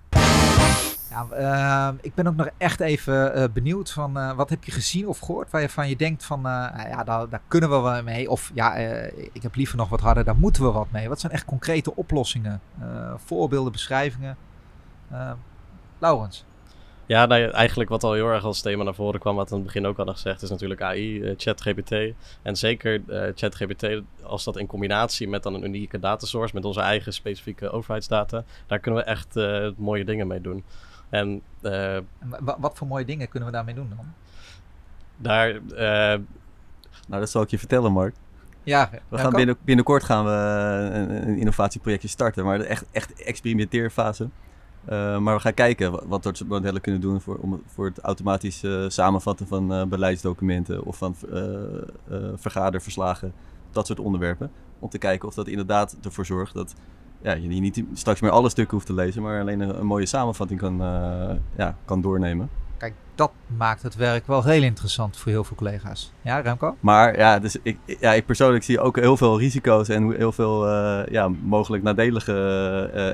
Ja, 1.14 1.28
ehm, 1.30 1.96
ik 2.02 2.16
ben 2.16 2.28
ook 2.28 2.36
nog 2.36 2.50
echt 2.58 2.80
even 2.80 3.34
eh, 3.34 3.44
benieuwd 3.54 3.92
van 3.92 4.18
eh, 4.18 4.32
wat 4.36 4.50
heb 4.50 4.64
je 4.64 4.72
gezien 4.72 5.08
of 5.08 5.20
gehoord 5.20 5.52
waarvan 5.52 5.90
je 5.90 5.96
denkt 5.96 6.26
van 6.26 6.38
eh, 6.46 6.90
ja, 6.90 7.04
daar, 7.04 7.30
daar 7.30 7.42
kunnen 7.48 7.70
we 7.70 7.80
wel 7.80 8.04
mee. 8.04 8.30
Of 8.30 8.52
ja, 8.54 8.76
eh, 8.76 9.28
ik 9.32 9.42
heb 9.42 9.56
liever 9.56 9.78
nog 9.78 9.90
wat 9.90 10.00
harder, 10.00 10.24
daar 10.24 10.36
moeten 10.36 10.64
we 10.64 10.72
wat 10.72 10.92
mee. 10.92 11.10
Wat 11.10 11.20
zijn 11.20 11.32
echt 11.32 11.46
concrete 11.46 11.96
oplossingen? 11.96 12.62
Eh, 12.80 13.14
voorbeelden, 13.26 13.72
beschrijvingen? 13.72 14.38
Laurens. 16.00 16.46
Ja, 17.06 17.26
nou 17.26 17.42
ja, 17.42 17.50
eigenlijk 17.52 17.90
wat 17.90 18.04
al 18.04 18.14
heel 18.14 18.28
erg 18.28 18.44
als 18.44 18.62
thema 18.62 18.84
naar 18.84 18.94
voren 18.96 19.20
kwam, 19.20 19.36
wat 19.36 19.52
aan 19.52 19.58
het 19.58 19.66
begin 19.66 19.86
ook 19.86 19.98
hadden 19.98 20.16
gezegd, 20.16 20.42
is 20.42 20.50
natuurlijk 20.50 20.82
AI, 20.82 21.22
eh, 21.24 21.34
ChatGPT. 21.38 21.92
En 22.42 22.56
zeker 22.56 23.02
eh, 23.08 23.32
ChatGPT, 23.36 23.88
als 24.22 24.44
dat 24.44 24.58
in 24.58 24.68
combinatie 24.68 25.28
met 25.30 25.44
dan 25.44 25.54
een 25.54 25.64
unieke 25.66 26.00
datasource, 26.00 26.56
met 26.56 26.66
onze 26.66 26.82
eigen 26.82 27.14
specifieke 27.14 27.70
overheidsdata, 27.70 28.44
daar 28.68 28.80
kunnen 28.80 29.04
we 29.04 29.06
echt 29.10 29.36
eh, 29.36 29.68
mooie 29.78 30.06
dingen 30.06 30.28
mee 30.28 30.42
doen. 30.42 30.64
En 31.10 31.42
eh, 31.62 31.96
En 31.96 32.06
wa- 32.40 32.58
wat 32.60 32.78
voor 32.78 32.88
mooie 32.88 33.06
dingen 33.06 33.30
kunnen 33.30 33.50
we 33.50 33.56
daarmee 33.56 33.76
doen 33.76 33.90
dan? 33.96 34.06
daar, 35.18 35.50
eh, 35.50 36.20
Nou, 37.08 37.20
dat 37.22 37.30
zal 37.30 37.42
ik 37.42 37.50
je 37.50 37.58
vertellen, 37.60 37.92
Mark. 37.92 38.16
Ja, 38.64 38.90
We 39.10 39.18
gaan 39.18 39.32
binnen, 39.34 39.58
binnenkort 39.64 40.04
gaan 40.04 40.26
we 40.26 40.32
een, 40.96 41.28
een 41.28 41.38
innovatieprojectje 41.38 42.08
starten, 42.08 42.46
maar 42.46 42.60
echt, 42.60 42.86
echt 42.92 43.24
experimenteerfase. 43.24 44.30
Eh, 44.86 45.18
maar 45.18 45.36
we 45.36 45.42
gaan 45.42 45.54
kijken 45.54 45.92
wa- 45.92 46.02
wat 46.08 46.24
dat 46.24 46.38
soort 46.38 46.50
modellen 46.50 46.82
kunnen 46.82 47.02
doen 47.02 47.22
voor, 47.22 47.36
om, 47.36 47.62
voor 47.68 47.86
het 47.86 48.00
automatisch 48.00 48.64
eh, 48.64 48.86
samenvatten 48.88 49.48
van 49.48 49.74
eh, 49.74 49.86
beleidsdocumenten 49.86 50.84
of 50.84 50.98
van 50.98 51.16
vergaderverslagen, 52.36 53.34
dat 53.72 53.88
soort 53.88 54.00
onderwerpen. 54.00 54.52
Om 54.80 54.90
te 54.90 54.98
kijken 54.98 55.28
of 55.28 55.34
dat 55.34 55.48
inderdaad 55.48 55.98
ervoor 56.04 56.26
zorgt 56.26 56.54
dat 56.54 56.74
ja, 57.22 57.34
je 57.34 57.48
niet 57.48 57.84
straks 57.94 58.22
meer 58.22 58.32
alle 58.32 58.50
stukken 58.50 58.74
hoeft 58.76 58.88
te 58.88 58.94
lezen, 58.94 59.22
maar 59.22 59.42
alleen 59.42 59.60
een, 59.60 59.80
een 59.80 59.86
mooie 59.86 60.06
samenvatting 60.06 60.60
kan, 60.60 60.78
ja, 61.58 61.78
kan 61.86 62.02
doornemen. 62.02 62.50
Kijk, 62.78 62.94
dat 63.16 63.32
maakt 63.58 63.82
het 63.82 63.96
werk 63.96 64.28
wel 64.28 64.44
heel 64.44 64.64
interessant 64.64 65.18
voor 65.18 65.32
heel 65.32 65.44
veel 65.44 65.56
collega's. 65.58 66.14
Ja, 66.22 66.40
Remco? 66.40 66.76
Maar 66.80 67.18
ja, 67.18 67.40
dus 67.40 67.58
ik, 67.64 67.78
ja, 68.00 68.14
ik 68.14 68.26
persoonlijk 68.26 68.64
zie 68.64 68.80
ook 68.80 69.00
heel 69.00 69.18
veel 69.18 69.40
risico's 69.40 69.90
en 69.90 70.12
heel 70.12 70.32
veel 70.32 70.68
ja, 71.12 71.28
mogelijk 71.44 71.84
nadelige 71.84 72.34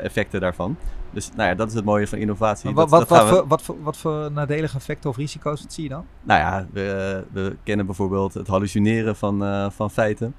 effecten 0.03 0.39
daarvan. 0.41 0.77
Dus 1.11 1.29
nou 1.35 1.49
ja, 1.49 1.55
dat 1.55 1.67
is 1.67 1.73
het 1.73 1.85
mooie 1.85 2.07
van 2.07 2.17
innovatie. 2.17 2.73
Wat, 2.73 2.89
Dat- 2.89 2.99
wat, 2.99 3.09
dat 3.09 3.19
wat, 3.19 3.29
voor, 3.37 3.47
wat, 3.47 3.61
voor, 3.61 3.75
wat 3.83 3.97
voor 3.97 4.31
nadelige 4.31 4.77
effecten 4.77 5.09
of 5.09 5.17
risico's 5.17 5.65
zie 5.67 5.83
je 5.83 5.89
dan? 5.89 6.05
Nou 6.23 6.39
ja, 6.39 6.67
we, 6.73 7.23
we 7.31 7.55
kennen 7.63 7.85
bijvoorbeeld 7.85 8.33
het 8.33 8.47
hallucineren 8.47 9.15
van, 9.15 9.43
eh, 9.43 9.69
van 9.69 9.91
feiten. 9.91 10.33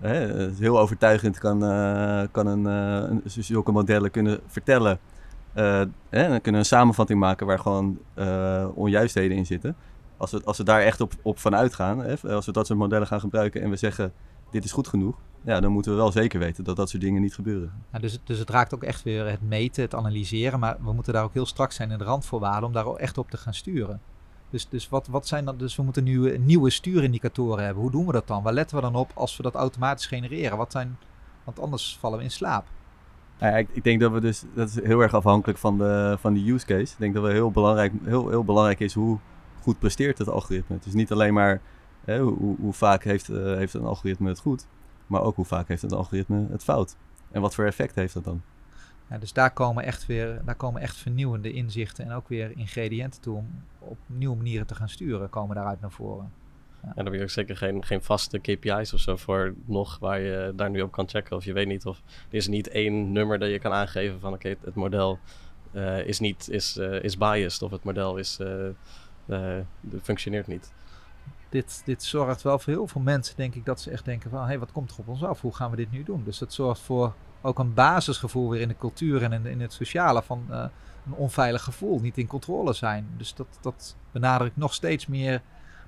Hè, 0.00 0.48
heel 0.58 0.78
overtuigend 0.80 1.38
kan, 1.38 1.64
eh, 1.64 2.22
kan 2.30 2.46
een, 2.46 2.66
eh, 2.66 3.10
een, 3.10 3.22
zulke 3.44 3.72
modellen 3.72 4.10
kunnen 4.10 4.40
vertellen. 4.46 4.98
Eh, 5.52 5.64
hè, 6.08 6.28
dan 6.28 6.40
kunnen 6.40 6.42
we 6.52 6.58
een 6.58 6.64
samenvatting 6.64 7.20
maken 7.20 7.46
waar 7.46 7.58
gewoon 7.58 7.98
onjuistheden 8.74 9.36
in 9.36 9.46
zitten. 9.46 9.76
Als 10.16 10.30
we, 10.30 10.40
als 10.44 10.58
we 10.58 10.64
daar 10.64 10.80
echt 10.80 11.00
op, 11.00 11.12
op 11.22 11.38
vanuit 11.38 11.74
gaan, 11.74 11.98
hè, 11.98 12.14
als 12.34 12.46
we 12.46 12.52
dat 12.52 12.66
soort 12.66 12.78
modellen 12.78 13.06
gaan 13.06 13.20
gebruiken 13.20 13.62
en 13.62 13.70
we 13.70 13.76
zeggen 13.76 14.12
dit 14.50 14.64
is 14.64 14.72
goed 14.72 14.88
genoeg, 14.88 15.16
ja, 15.44 15.60
dan 15.60 15.72
moeten 15.72 15.90
we 15.92 15.96
wel 15.98 16.12
zeker 16.12 16.38
weten 16.38 16.64
dat 16.64 16.76
dat 16.76 16.88
soort 16.88 17.02
dingen 17.02 17.22
niet 17.22 17.34
gebeuren. 17.34 17.72
Nou, 17.90 18.02
dus, 18.02 18.12
het- 18.12 18.20
dus 18.24 18.38
het 18.38 18.50
raakt 18.50 18.74
ook 18.74 18.82
echt 18.82 19.02
weer 19.02 19.26
het 19.26 19.42
meten, 19.48 19.82
het 19.82 19.94
analyseren. 19.94 20.58
Maar 20.58 20.76
we 20.84 20.92
moeten 20.92 21.12
daar 21.12 21.24
ook 21.24 21.32
heel 21.34 21.46
strak 21.46 21.72
zijn 21.72 21.90
in 21.90 21.98
de 21.98 22.04
randvoorwaarden 22.04 22.64
om 22.64 22.72
daar 22.72 22.86
echt 22.86 23.18
op 23.18 23.30
te 23.30 23.36
gaan 23.36 23.54
sturen. 23.54 24.00
Dus, 24.50 24.68
dus, 24.68 24.88
wat, 24.88 25.06
wat 25.06 25.26
zijn 25.26 25.44
dan, 25.44 25.56
dus 25.56 25.76
we 25.76 25.82
moeten 25.82 26.04
nieuwe, 26.04 26.38
nieuwe 26.38 26.70
stuurindicatoren 26.70 27.64
hebben. 27.64 27.82
Hoe 27.82 27.90
doen 27.92 28.06
we 28.06 28.12
dat 28.12 28.26
dan? 28.26 28.42
Waar 28.42 28.52
letten 28.52 28.76
we 28.76 28.82
dan 28.82 28.94
op 28.94 29.10
als 29.14 29.36
we 29.36 29.42
dat 29.42 29.54
automatisch 29.54 30.06
genereren? 30.06 30.58
Wat 30.58 30.72
zijn, 30.72 30.98
want 31.44 31.60
anders 31.60 31.96
vallen 32.00 32.18
we 32.18 32.24
in 32.24 32.30
slaap. 32.30 32.66
Ja, 33.40 33.48
ik, 33.56 33.68
ik 33.72 33.84
denk 33.84 34.00
dat 34.00 34.12
we 34.12 34.20
dus, 34.20 34.44
dat 34.54 34.68
is 34.68 34.82
heel 34.82 35.00
erg 35.00 35.14
afhankelijk 35.14 35.58
van 35.58 35.78
de, 35.78 36.16
van 36.20 36.34
de 36.34 36.50
use 36.52 36.66
case. 36.66 36.92
Ik 36.92 36.98
denk 36.98 37.14
dat 37.14 37.22
het 37.22 37.32
heel 37.32 37.50
belangrijk, 37.50 37.92
heel, 38.04 38.28
heel 38.28 38.44
belangrijk 38.44 38.80
is 38.80 38.94
hoe 38.94 39.18
goed 39.62 39.78
presteert 39.78 40.18
het 40.18 40.28
algoritme. 40.28 40.76
Het 40.76 40.86
is 40.86 40.94
niet 40.94 41.12
alleen 41.12 41.34
maar 41.34 41.60
hè, 42.08 42.18
hoe, 42.20 42.36
hoe- 42.38 42.56
hoe 42.60 42.72
vaak 42.72 43.04
heeft, 43.04 43.28
eh, 43.28 43.36
heeft 43.56 43.74
een 43.74 43.84
algoritme 43.84 44.28
het 44.28 44.38
goed, 44.38 44.66
maar 45.06 45.20
ook 45.22 45.36
hoe 45.36 45.44
vaak 45.44 45.68
heeft 45.68 45.82
een 45.82 45.90
algoritme 45.90 46.46
het 46.50 46.64
fout. 46.64 46.96
En 47.30 47.40
wat 47.40 47.54
voor 47.54 47.64
effect 47.64 47.94
heeft 47.94 48.14
dat 48.14 48.24
dan? 48.24 48.42
Ja, 49.10 49.18
dus 49.18 49.32
daar 49.32 49.50
komen, 49.52 49.84
echt 49.84 50.06
weer, 50.06 50.40
daar 50.44 50.54
komen 50.54 50.80
echt 50.82 50.96
vernieuwende 50.96 51.52
inzichten 51.52 52.04
en 52.04 52.12
ook 52.12 52.28
weer 52.28 52.52
ingrediënten 52.56 53.20
toe 53.20 53.36
om 53.36 53.46
op 53.78 53.96
nieuwe 54.06 54.36
manieren 54.36 54.66
te 54.66 54.74
gaan 54.74 54.88
sturen, 54.88 55.30
komen 55.30 55.56
daaruit 55.56 55.80
naar 55.80 55.90
voren. 55.90 56.32
en 56.82 56.92
daar 56.94 57.04
heb 57.04 57.14
je 57.14 57.22
ook 57.22 57.30
zeker 57.30 57.56
geen, 57.56 57.84
geen 57.84 58.02
vaste 58.02 58.38
KPI's 58.38 58.92
of 58.92 59.00
zo 59.00 59.16
voor 59.16 59.54
nog 59.64 59.98
waar 59.98 60.20
je 60.20 60.52
daar 60.56 60.70
nu 60.70 60.80
op 60.80 60.92
kan 60.92 61.08
checken. 61.08 61.36
Of 61.36 61.44
je 61.44 61.52
weet 61.52 61.66
niet 61.66 61.86
of 61.86 62.02
er 62.30 62.36
is 62.36 62.48
niet 62.48 62.68
één 62.68 63.12
nummer 63.12 63.38
dat 63.38 63.50
je 63.50 63.58
kan 63.58 63.72
aangeven 63.72 64.20
van 64.20 64.32
oké, 64.32 64.54
het 64.64 64.74
model 64.74 65.18
eh, 65.72 66.06
is 66.06 66.18
niet 66.20 66.48
is, 66.50 66.76
eh, 66.76 67.02
is 67.02 67.18
biased 67.18 67.62
of 67.62 67.70
het 67.70 67.84
model 67.84 68.16
is, 68.16 68.38
eh, 68.40 68.68
eh, 69.26 69.64
functioneert 70.02 70.46
niet. 70.46 70.72
Dit, 71.48 71.82
dit 71.84 72.02
zorgt 72.02 72.42
wel 72.42 72.58
voor 72.58 72.72
heel 72.72 72.86
veel 72.86 73.00
mensen, 73.00 73.36
denk 73.36 73.54
ik, 73.54 73.64
dat 73.64 73.80
ze 73.80 73.90
echt 73.90 74.04
denken 74.04 74.30
van, 74.30 74.40
hé, 74.40 74.46
hey, 74.46 74.58
wat 74.58 74.72
komt 74.72 74.90
er 74.90 74.98
op 74.98 75.08
ons 75.08 75.24
af? 75.24 75.40
Hoe 75.40 75.54
gaan 75.54 75.70
we 75.70 75.76
dit 75.76 75.90
nu 75.90 76.02
doen? 76.02 76.22
Dus 76.24 76.38
dat 76.38 76.52
zorgt 76.52 76.80
voor 76.80 77.14
ook 77.40 77.58
een 77.58 77.74
basisgevoel 77.74 78.50
weer 78.50 78.60
in 78.60 78.68
de 78.68 78.76
cultuur 78.76 79.22
en 79.22 79.32
in, 79.32 79.46
in 79.46 79.60
het 79.60 79.72
sociale 79.72 80.22
van 80.22 80.44
eh, 80.50 80.64
een 81.06 81.12
onveilig 81.12 81.62
gevoel, 81.62 82.00
niet 82.00 82.18
in 82.18 82.26
controle 82.26 82.72
zijn. 82.72 83.06
Dus 83.16 83.34
dat, 83.34 83.46
dat 83.60 83.96
benadrukt 84.12 84.56
nog 84.56 84.74
steeds 84.74 85.06
meer 85.06 85.42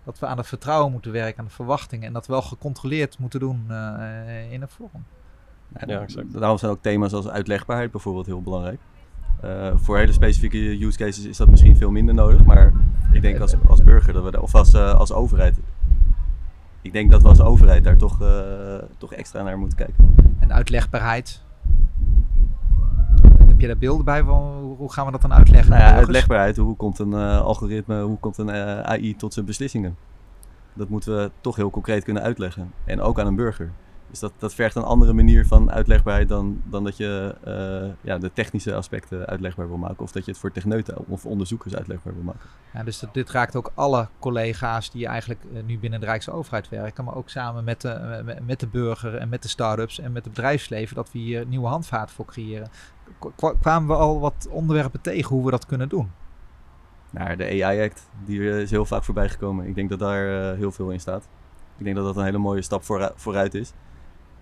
dat 0.05 0.19
we 0.19 0.27
aan 0.27 0.37
het 0.37 0.47
vertrouwen 0.47 0.93
moeten 0.93 1.13
werken, 1.13 1.39
aan 1.39 1.45
de 1.45 1.51
verwachtingen 1.51 2.07
en 2.07 2.13
dat 2.13 2.27
wel 2.27 2.43
gecontroleerd 2.43 3.19
moeten 3.19 3.41
doen 3.41 3.65
eh, 3.69 4.53
in 4.53 4.63
een 4.63 4.69
vorm. 4.69 5.05
Ja, 5.87 6.01
exact. 6.01 6.33
Daarom 6.33 6.59
zijn 6.59 6.71
ook 6.71 6.83
thema's 6.83 7.13
als 7.13 7.29
uitlegbaarheid 7.29 7.91
bijvoorbeeld 7.91 8.27
heel 8.27 8.43
belangrijk. 8.43 8.81
Eh, 9.43 9.71
voor 9.75 9.97
hele 9.97 10.13
specifieke 10.13 10.85
use 10.85 10.99
cases 10.99 11.25
is 11.25 11.37
dat 11.37 11.51
misschien 11.51 11.77
veel 11.77 11.91
minder 11.91 12.15
nodig, 12.15 12.45
maar 12.45 12.73
ik 13.13 13.23
denk 13.23 13.41
als, 13.41 13.55
als 13.69 13.83
burger 13.83 14.13
dat 14.13 14.25
we 14.25 14.31
daar, 14.31 14.41
of 14.43 14.55
als, 14.55 14.75
eh, 14.75 14.95
als 14.95 15.13
overheid, 15.13 15.57
ik 16.83 16.93
denk 16.93 17.11
dat 17.11 17.23
we 17.23 17.29
als 17.29 17.41
overheid 17.41 17.85
daar 17.85 17.97
toch, 17.97 18.23
eh, 18.23 18.29
toch 18.99 19.13
extra 19.13 19.43
naar 19.43 19.59
moeten 19.59 19.79
kijken. 19.79 20.15
En 20.39 20.53
uitlegbaarheid. 20.53 21.43
Heb 23.47 23.61
je 23.61 23.67
daar 23.67 23.79
beelden 23.79 24.05
bij? 24.05 24.23
Van, 24.23 24.75
hoe, 24.79 24.93
gaan 24.93 25.07
we 25.07 25.13
dat 25.13 25.23
dan 25.23 25.33
uitleggen? 25.33 25.71
Nou 25.71 25.83
ja, 25.83 25.95
uitlegbaarheid, 25.95 26.57
hoe 26.57 26.77
komt 26.77 26.99
een 26.99 27.15
algoritme, 27.15 28.03
hoe 28.03 28.19
komt 28.19 28.39
een 28.39 28.51
AI 28.87 29.17
tot 29.17 29.33
zijn 29.33 29.47
beslissingen? 29.47 29.97
Dat 30.73 30.89
moeten 30.89 31.17
we 31.17 31.31
toch 31.41 31.57
heel 31.57 31.71
concreet 31.71 32.05
kunnen 32.05 32.23
uitleggen. 32.23 32.73
En 32.85 33.01
ook 33.01 33.21
aan 33.21 33.27
een 33.27 33.35
burger. 33.35 33.71
Dus 34.11 34.19
dat, 34.19 34.33
dat 34.39 34.55
vergt 34.55 34.75
een 34.77 34.83
andere 34.83 35.13
manier 35.13 35.47
van 35.47 35.71
uitlegbaarheid 35.71 36.29
dan, 36.29 36.63
dan 36.65 36.85
dat 36.85 36.97
je 36.97 37.35
eh, 37.45 37.97
ja, 38.01 38.19
de 38.19 38.33
technische 38.33 38.75
aspecten 38.75 39.27
uitlegbaar 39.27 39.69
wil 39.69 39.77
maken. 39.77 39.99
Of 40.03 40.13
dat 40.13 40.25
je 40.25 40.31
het 40.31 40.41
voor 40.41 40.53
techneuten 40.53 41.09
of 41.09 41.27
onderzoekers 41.27 41.75
uitlegbaar 41.77 42.15
wil 42.15 42.23
maken. 42.23 42.49
Ja, 42.75 42.83
dus 42.83 42.99
dat, 42.99 43.15
dit 43.15 43.31
raakt 43.31 43.57
ook 43.57 43.73
alle 43.75 44.09
collega's 44.19 44.91
die 44.91 45.07
eigenlijk 45.07 45.41
eh, 45.55 45.63
nu 45.67 45.79
binnen 45.79 46.01
de 46.01 46.07
Rijksoverheid 46.07 46.69
werken, 46.69 47.05
maar 47.05 47.15
ook 47.15 47.29
samen 47.29 47.65
met 47.65 47.81
de, 47.81 47.89
eh, 47.89 48.37
met- 48.47 48.61
de 48.61 48.67
burger 48.67 49.15
en 49.17 49.29
met 49.29 49.43
de 49.43 49.49
start-ups 49.49 50.01
en 50.01 50.13
met 50.13 50.25
het 50.25 50.35
bedrijfsleven, 50.35 50.97
dat 50.97 51.13
we 51.13 51.19
hier 51.19 51.47
nieuwe 51.47 51.67
handvaart 51.69 52.11
voor 52.11 52.25
creëren. 52.25 52.69
K- 53.37 53.55
kwamen 53.61 53.89
we 53.89 53.95
al 54.03 54.21
wat 54.21 54.49
onderwerpen 54.51 55.01
tegen 55.01 55.35
hoe 55.37 55.45
we 55.45 55.51
dat 55.51 55.67
kunnen 55.67 55.89
doen? 55.89 56.11
naar 57.13 57.37
de 57.37 57.45
AI-act. 57.65 58.09
Die 58.25 58.51
eh, 58.51 58.61
is 58.61 58.71
heel 58.71 58.85
vaak 58.85 59.05
voorbij 59.05 59.29
gekomen. 59.29 59.67
Ik 59.67 59.75
denk 59.75 59.91
dat 59.91 59.99
daar 59.99 60.55
heel 60.57 60.73
veel 60.73 60.91
in 60.91 61.01
staat. 61.01 61.29
Ik 61.79 61.85
denk 61.85 61.97
dat 61.97 62.05
dat 62.05 62.17
een 62.17 62.25
hele 62.25 62.39
mooie 62.39 62.63
stap 62.63 62.85
vooru- 62.85 63.13
vooruit 63.15 63.55
is. 63.55 63.73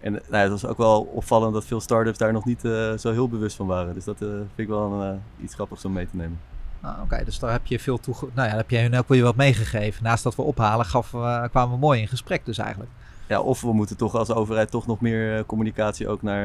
En 0.01 0.13
nou, 0.13 0.43
het 0.43 0.51
was 0.51 0.67
ook 0.67 0.77
wel 0.77 1.01
opvallend 1.01 1.53
dat 1.53 1.65
veel 1.65 1.81
start-ups 1.81 2.19
daar 2.19 2.33
nog 2.33 2.45
niet 2.45 2.65
eh, 2.65 2.97
zo 2.97 3.13
heel 3.13 3.29
bewust 3.29 3.57
van 3.57 3.67
waren. 3.67 3.95
Dus 3.95 4.05
dat 4.05 4.23
eh, 4.23 4.29
vind 4.29 4.49
ik 4.57 4.69
wel 4.69 4.93
een, 4.93 5.13
eh, 5.13 5.45
iets 5.45 5.55
grappigs 5.55 5.85
om 5.85 5.93
mee 5.93 6.09
te 6.11 6.17
nemen. 6.17 6.41
Nou, 6.83 7.03
Oké, 7.03 7.25
dus 7.25 7.39
daar 7.39 7.53
heb 7.53 7.67
je 7.67 7.79
veel 7.79 7.99
toe. 7.99 8.15
Nou 8.35 8.49
ja, 8.49 8.57
heb 8.57 8.71
je 8.71 8.79
hun 8.79 8.97
ook 8.97 9.09
weer 9.09 9.23
wat 9.23 9.37
meegegeven. 9.37 10.03
Naast 10.03 10.23
dat 10.23 10.35
we 10.35 10.43
ophalen, 10.43 10.87
gaf, 10.87 11.11
kwamen 11.51 11.71
we 11.71 11.77
mooi 11.77 12.01
in 12.01 12.09
gesprek, 12.09 12.45
dus 12.45 12.59
eigenlijk. 12.59 12.91
Ja, 13.29 13.41
of 13.41 13.61
we 13.61 13.73
moeten 13.73 13.97
toch 13.97 14.15
als 14.15 14.31
overheid 14.31 14.71
toch 14.71 14.87
nog 14.87 15.01
meer 15.01 15.47
communicatie 15.47 16.09
ook 16.09 16.23
naar, 16.23 16.45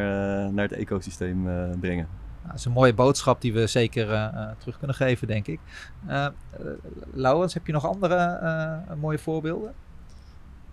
naar 0.54 0.70
het 0.70 0.78
ecosysteem 0.78 1.44
brengen. 1.80 2.08
Nou, 2.40 2.48
dat 2.48 2.56
is 2.56 2.66
een 2.66 2.72
mooie 2.72 2.94
boodschap 2.94 3.42
die 3.42 3.54
we 3.54 3.68
zeker 3.68 4.32
terug 4.58 4.78
kunnen 4.78 4.96
geven, 4.96 5.28
denk 5.28 5.48
ik. 5.48 5.60
Laurens, 7.14 7.54
heb 7.54 7.68
je 7.68 7.74
nog 7.74 7.86
andere 7.86 8.40
mooie 9.00 9.20
voorbeelden? 9.20 9.74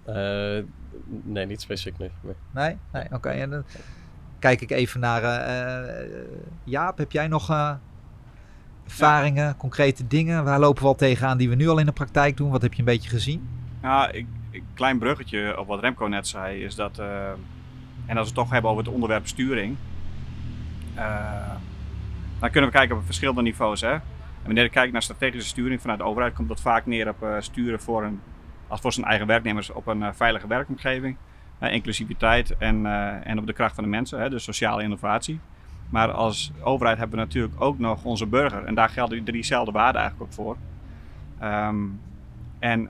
Eh, 0.05 0.65
nee, 1.23 1.47
niet 1.47 1.61
specifiek 1.61 1.99
nu. 1.99 2.11
Nee. 2.21 2.35
Nee? 2.51 2.77
Nee, 2.93 3.05
oké. 3.13 3.29
En 3.29 3.51
dan 3.51 3.65
kijk 4.39 4.61
ik 4.61 4.71
even 4.71 5.01
naar 5.01 5.23
eh, 5.23 6.03
eh, 6.03 6.11
Jaap. 6.65 6.99
Heb 6.99 7.13
jij 7.13 7.29
nog 7.29 7.51
eh, 7.51 7.73
ervaringen, 8.85 9.57
concrete 9.57 10.07
dingen? 10.07 10.45
Waar 10.45 10.61
lopen 10.61 10.83
we 10.83 10.89
al 10.89 10.95
tegenaan 10.95 11.39
die 11.39 11.49
we 11.49 11.55
nu 11.55 11.69
al 11.69 11.79
in 11.79 11.87
de 11.87 11.93
praktijk 11.93 12.37
doen? 12.37 12.51
Wat 12.51 12.63
heb 12.63 12.73
je 12.73 12.79
een 12.79 12.85
beetje 12.85 13.11
gezien? 13.11 13.49
Nou, 13.83 14.11
ik, 14.11 14.27
een 14.53 14.65
klein 14.75 14.99
bruggetje 14.99 15.59
op 15.59 15.67
wat 15.67 15.81
Remco 15.81 16.07
net 16.07 16.29
zei, 16.29 16.65
is 16.65 16.75
dat, 16.75 16.99
eh, 16.99 17.29
en 18.07 18.17
als 18.17 18.29
we 18.29 18.35
het 18.35 18.35
toch 18.35 18.51
hebben 18.51 18.71
over 18.71 18.85
het 18.85 18.93
onderwerp 18.93 19.27
sturing, 19.27 19.77
eh, 20.95 21.55
dan 22.39 22.51
kunnen 22.51 22.71
we 22.71 22.77
kijken 22.77 22.97
op 22.97 23.05
verschillende 23.05 23.43
niveaus. 23.43 23.81
Hè? 23.81 23.93
En 23.93 24.03
wanneer 24.47 24.65
ik 24.65 24.71
kijk 24.71 24.93
naar 24.93 25.03
strategische 25.03 25.49
sturing 25.49 25.81
vanuit 25.81 25.99
de 25.99 26.05
overheid, 26.05 26.35
komt 26.35 26.49
dat 26.49 26.61
vaak 26.61 26.87
neer 26.87 27.09
op 27.09 27.23
eh, 27.23 27.35
sturen 27.39 27.81
voor, 27.81 28.05
een, 28.05 28.21
als 28.71 28.81
voor 28.81 28.93
zijn 28.93 29.07
eigen 29.07 29.27
werknemers 29.27 29.71
op 29.71 29.87
een 29.87 30.03
eh, 30.03 30.13
veilige 30.13 30.47
werkomgeving, 30.47 31.17
eh, 31.59 31.73
inclusiviteit 31.73 32.57
en, 32.57 32.87
eh, 32.87 33.27
en 33.27 33.39
op 33.39 33.47
de 33.47 33.53
kracht 33.53 33.75
van 33.75 33.85
de 33.85 33.91
mensen, 33.91 34.21
hè, 34.21 34.31
dus 34.31 34.45
sociale 34.45 34.83
innovatie. 34.83 35.41
Maar 35.89 36.13
als 36.13 36.53
overheid 36.63 36.99
hebben 36.99 37.19
we 37.19 37.25
natuurlijk 37.25 37.61
ook 37.61 37.79
nog 37.79 38.05
onze 38.05 38.27
burger. 38.27 38.65
En 38.65 38.75
daar 38.75 38.89
gelden 38.89 39.25
driezelfde 39.25 39.73
waarden 39.73 40.01
eigenlijk 40.01 40.31
ook 40.31 40.37
voor. 40.37 40.57
Ehm, 41.39 41.77
en 42.59 42.89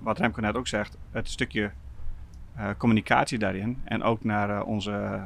wat 0.00 0.18
Remco 0.18 0.40
net 0.40 0.56
ook 0.56 0.68
zegt, 0.68 0.98
het 1.10 1.28
stukje 1.28 1.70
communicatie 2.76 3.38
daarin. 3.38 3.80
En 3.84 4.02
ook 4.02 4.24
naar 4.24 4.62
onze 4.62 5.20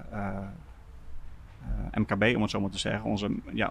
MKB, 1.95 2.37
om 2.37 2.43
het 2.43 2.51
zo 2.51 2.61
maar 2.61 2.71
te 2.71 2.79
zeggen. 2.79 3.11
Onze, 3.11 3.31
ja, 3.53 3.71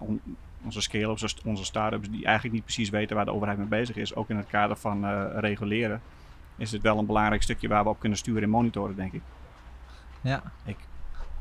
onze 0.65 0.81
scale-ups, 0.81 1.35
onze 1.45 1.65
start-ups, 1.65 2.09
die 2.09 2.25
eigenlijk 2.25 2.55
niet 2.55 2.63
precies 2.63 2.89
weten 2.89 3.15
waar 3.15 3.25
de 3.25 3.33
overheid 3.33 3.57
mee 3.57 3.67
bezig 3.67 3.95
is. 3.95 4.15
Ook 4.15 4.29
in 4.29 4.37
het 4.37 4.47
kader 4.47 4.77
van 4.77 5.05
eh, 5.05 5.25
reguleren. 5.35 6.01
Is 6.57 6.69
dit 6.69 6.81
wel 6.81 6.97
een 6.97 7.05
belangrijk 7.05 7.41
stukje 7.41 7.67
waar 7.67 7.83
we 7.83 7.89
op 7.89 7.99
kunnen 7.99 8.17
sturen 8.17 8.43
en 8.43 8.49
monitoren, 8.49 8.95
denk 8.95 9.13
ik. 9.13 9.21
Ja. 10.21 10.41
Ik. 10.65 10.77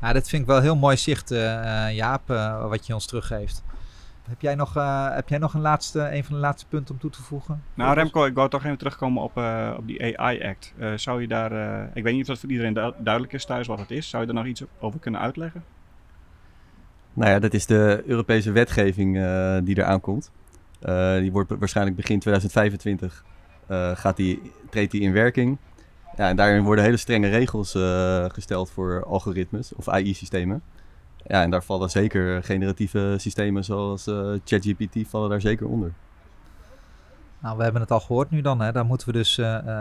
Ja, 0.01 0.13
dit 0.13 0.29
vind 0.29 0.41
ik 0.41 0.47
wel 0.47 0.61
heel 0.61 0.75
mooi 0.75 0.97
zicht, 0.97 1.31
eh, 1.31 1.87
eh, 1.87 1.95
Jaap, 1.95 2.27
wat 2.69 2.87
je 2.87 2.93
ons 2.93 3.05
teruggeeft. 3.05 3.63
Heb 4.29 4.41
jij 4.41 4.55
nog, 4.55 4.73
heb 5.13 5.29
jij 5.29 5.37
nog 5.37 5.53
een, 5.53 5.61
laatste, 5.61 6.15
een 6.15 6.23
van 6.23 6.33
de 6.35 6.39
laatste 6.41 6.67
punten 6.67 6.93
om 6.93 6.99
toe 7.01 7.09
te 7.09 7.21
voegen? 7.21 7.63
Nou, 7.73 7.93
Remco, 7.93 8.25
ik 8.25 8.33
wou 8.33 8.49
toch 8.49 8.63
even 8.65 8.77
terugkomen 8.77 9.23
op, 9.23 9.37
op 9.77 9.87
die 9.87 10.19
AI-act. 10.19 10.73
zou 10.95 11.21
je 11.21 11.27
daar, 11.27 11.51
ik 11.93 12.03
weet 12.03 12.13
niet 12.13 12.21
of 12.21 12.27
dat 12.27 12.39
voor 12.39 12.49
iedereen 12.49 12.73
du- 12.73 12.93
duidelijk 12.97 13.33
is 13.33 13.45
thuis 13.45 13.67
wat 13.67 13.79
het 13.79 13.91
is. 13.91 14.09
Zou 14.09 14.23
je 14.23 14.29
er 14.29 14.35
nog 14.35 14.45
iets 14.45 14.63
over 14.79 14.99
kunnen 14.99 15.21
uitleggen? 15.21 15.63
Nou 17.13 17.31
ja, 17.31 17.39
dat 17.39 17.53
is 17.53 17.65
de 17.65 18.03
Europese 18.05 18.51
wetgeving 18.51 19.17
eh, 19.17 19.57
die 19.63 19.77
eraan 19.77 20.01
komt. 20.01 20.31
Eh, 20.79 21.17
die 21.17 21.31
wordt 21.31 21.51
waarschijnlijk 21.59 21.95
begin 21.95 22.19
2025 22.19 23.23
eh, 23.67 23.91
gaat 23.95 24.15
die, 24.15 24.51
treedt 24.69 24.91
die 24.91 25.01
in 25.01 25.13
werking. 25.13 25.57
Ja, 26.17 26.29
en 26.29 26.35
daarin 26.35 26.63
worden 26.63 26.83
hele 26.83 26.97
strenge 26.97 27.27
regels 27.27 27.71
gesteld 28.33 28.71
voor 28.71 29.03
algoritmes 29.05 29.75
of 29.75 29.89
AI-systemen. 29.89 30.61
Ja, 31.27 31.41
en 31.41 31.49
daar 31.49 31.63
vallen 31.63 31.89
zeker 31.89 32.43
generatieve 32.43 33.15
systemen 33.17 33.63
zoals 33.63 34.03
ChatGPT 34.45 35.07
vallen 35.07 35.29
daar 35.29 35.41
zeker 35.41 35.67
onder. 35.67 35.93
Nou, 37.39 37.57
we 37.57 37.63
hebben 37.63 37.81
het 37.81 37.91
al 37.91 37.99
gehoord 37.99 38.29
nu 38.29 38.41
dan. 38.41 38.61
Hè. 38.61 38.71
Daar 38.71 38.85
moeten 38.85 39.07
we 39.07 39.13
dus, 39.13 39.35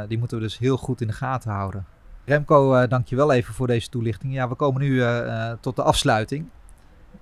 die 0.09 0.19
moeten 0.19 0.37
we 0.37 0.43
dus 0.43 0.59
heel 0.59 0.77
goed 0.77 1.01
in 1.01 1.07
de 1.07 1.13
gaten 1.13 1.51
houden. 1.51 1.87
Remco, 2.25 2.87
dank 2.87 3.07
je 3.07 3.17
wel 3.17 3.33
even 3.33 3.55
voor 3.55 3.67
deze 3.67 3.89
toelichting. 3.89 4.33
Ja, 4.35 4.49
we 4.49 4.55
komen 4.55 4.81
nu 4.81 5.03
tot 5.61 5.77
de 5.77 5.83
afsluiting. 5.83 6.49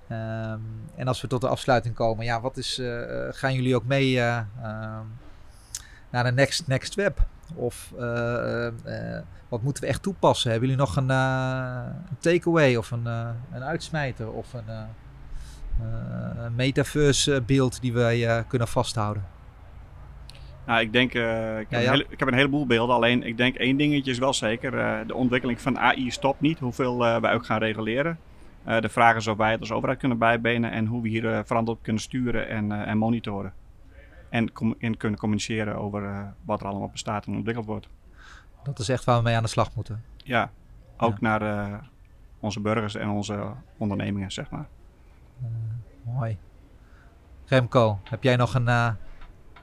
Ehm, 0.07 0.59
en 0.95 1.07
als 1.07 1.21
we 1.21 1.27
tot 1.27 1.41
de 1.41 1.47
afsluiting 1.47 1.95
komen, 1.95 2.25
ja, 2.25 2.41
wat 2.41 2.57
is, 2.57 2.79
eh, 2.79 3.27
eh, 3.27 3.33
gaan 3.33 3.53
jullie 3.53 3.75
ook 3.75 3.85
mee 3.85 4.19
eh, 4.19 4.37
ehm, 4.63 5.05
naar 6.09 6.23
de 6.23 6.31
next, 6.31 6.67
next 6.67 6.95
web? 6.95 7.25
Of 7.55 7.91
wat 9.49 9.61
moeten 9.61 9.83
we 9.83 9.89
echt 9.89 10.01
toepassen? 10.03 10.51
Hebben 10.51 10.69
jullie 10.69 10.83
nog 10.85 10.95
een, 10.95 11.09
een 11.09 12.17
takeaway 12.19 12.75
of 12.75 12.91
een, 12.91 13.05
een 13.51 13.63
uitsmijter 13.63 14.31
of 14.31 14.53
een, 14.53 14.87
een 16.43 16.55
metaverse 16.55 17.41
beeld 17.45 17.81
die 17.81 17.93
wij 17.93 18.45
kunnen 18.47 18.67
vasthouden? 18.67 19.25
Nou, 20.65 20.79
ik 20.81 20.93
denk, 20.93 21.13
ik, 21.13 21.21
heb 21.21 21.65
Ja, 21.69 21.77
Een 21.77 21.83
ja. 21.83 21.91
hele- 21.91 22.05
ik 22.09 22.19
heb 22.19 22.27
een 22.27 22.33
heleboel 22.33 22.65
beelden. 22.65 22.95
Alleen, 22.95 23.23
ik 23.23 23.37
denk 23.37 23.55
één 23.55 23.77
dingetje 23.77 24.11
is 24.11 24.17
wel 24.17 24.33
zeker. 24.33 24.71
de 25.07 25.15
ontwikkeling 25.15 25.61
van 25.61 25.79
AI 25.79 26.11
stopt 26.11 26.41
niet, 26.41 26.59
hoeveel 26.59 26.97
wij 26.97 27.33
ook 27.33 27.45
gaan 27.45 27.59
reguleren. 27.59 28.19
Eh, 28.67 28.79
de 28.81 28.89
vraag 28.89 29.15
is 29.15 29.27
of 29.27 29.37
wij 29.37 29.51
het 29.51 29.59
als 29.59 29.71
overheid 29.71 29.99
kunnen 29.99 30.17
bijbenen 30.17 30.71
en 30.71 30.85
hoe 30.85 31.01
we 31.01 31.07
hier 31.07 31.33
eh, 31.33 31.39
verantwoord 31.45 31.77
op 31.77 31.83
kunnen 31.83 32.01
sturen 32.01 32.47
en, 32.49 32.71
eh, 32.71 32.87
en 32.87 32.97
monitoren. 32.97 33.53
En, 34.29 34.51
en 34.79 34.97
kunnen 34.97 35.19
communiceren 35.19 35.75
over 35.75 36.33
wat 36.45 36.61
er 36.61 36.67
allemaal 36.67 36.89
bestaat 36.89 37.25
en 37.25 37.35
ontwikkeld 37.35 37.65
wordt. 37.65 37.89
Dat 38.63 38.79
is 38.79 38.89
echt 38.89 39.03
waar 39.03 39.17
we 39.17 39.23
mee 39.23 39.35
aan 39.35 39.43
de 39.43 39.49
slag 39.49 39.75
moeten. 39.75 40.03
Ja, 40.17 40.51
ook 40.97 41.17
Ja. 41.19 41.37
naar 41.37 41.79
onze 42.39 42.59
burgers 42.59 42.95
en 42.95 43.09
onze 43.09 43.51
ondernemingen, 43.77 44.31
zeg 44.31 44.49
maar. 44.49 44.67
Mooi. 46.03 46.37
Remco, 47.45 47.99
heb 48.03 48.23
jij 48.23 48.35
nog 48.35 48.53
een, 48.53 48.67
eh 48.67 48.91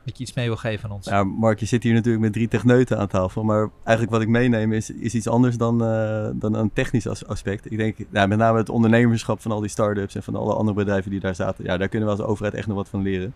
dat 0.04 0.16
je 0.18 0.22
iets 0.24 0.32
mee 0.34 0.46
wil 0.46 0.56
geven 0.56 0.88
aan 0.88 0.94
ons? 0.94 1.06
Ja, 1.06 1.24
Mark, 1.24 1.60
je 1.60 1.66
zit 1.66 1.82
hier 1.82 1.94
natuurlijk 1.94 2.24
met 2.24 2.32
drie 2.32 2.48
techneuten 2.48 2.98
aan 2.98 3.06
tafel. 3.08 3.42
Maar 3.44 3.68
eigenlijk 3.82 4.10
wat 4.16 4.22
ik 4.22 4.28
meeneem 4.28 4.72
is, 4.72 4.90
is 4.90 5.14
iets 5.14 5.28
anders 5.28 5.56
dan, 5.56 5.84
eh, 5.84 6.28
dan 6.34 6.54
een 6.54 6.72
technisch 6.72 7.06
as- 7.08 7.26
aspect. 7.26 7.70
Ik 7.70 7.76
denk 7.78 7.96
ja, 8.10 8.26
met 8.26 8.38
name 8.38 8.58
het 8.58 8.68
ondernemerschap 8.68 9.40
van 9.40 9.50
al 9.50 9.60
die 9.60 9.70
start-ups 9.70 10.14
en 10.14 10.22
van 10.22 10.34
alle 10.36 10.54
andere 10.54 10.76
bedrijven 10.76 11.10
die 11.10 11.20
daar 11.20 11.34
zaten. 11.34 11.64
Ja, 11.64 11.76
daar 11.76 11.88
kunnen 11.88 12.08
we 12.08 12.14
als 12.14 12.24
overheid 12.24 12.54
echt 12.54 12.66
nog 12.66 12.76
wat 12.76 12.88
van 12.88 13.02
leren. 13.02 13.34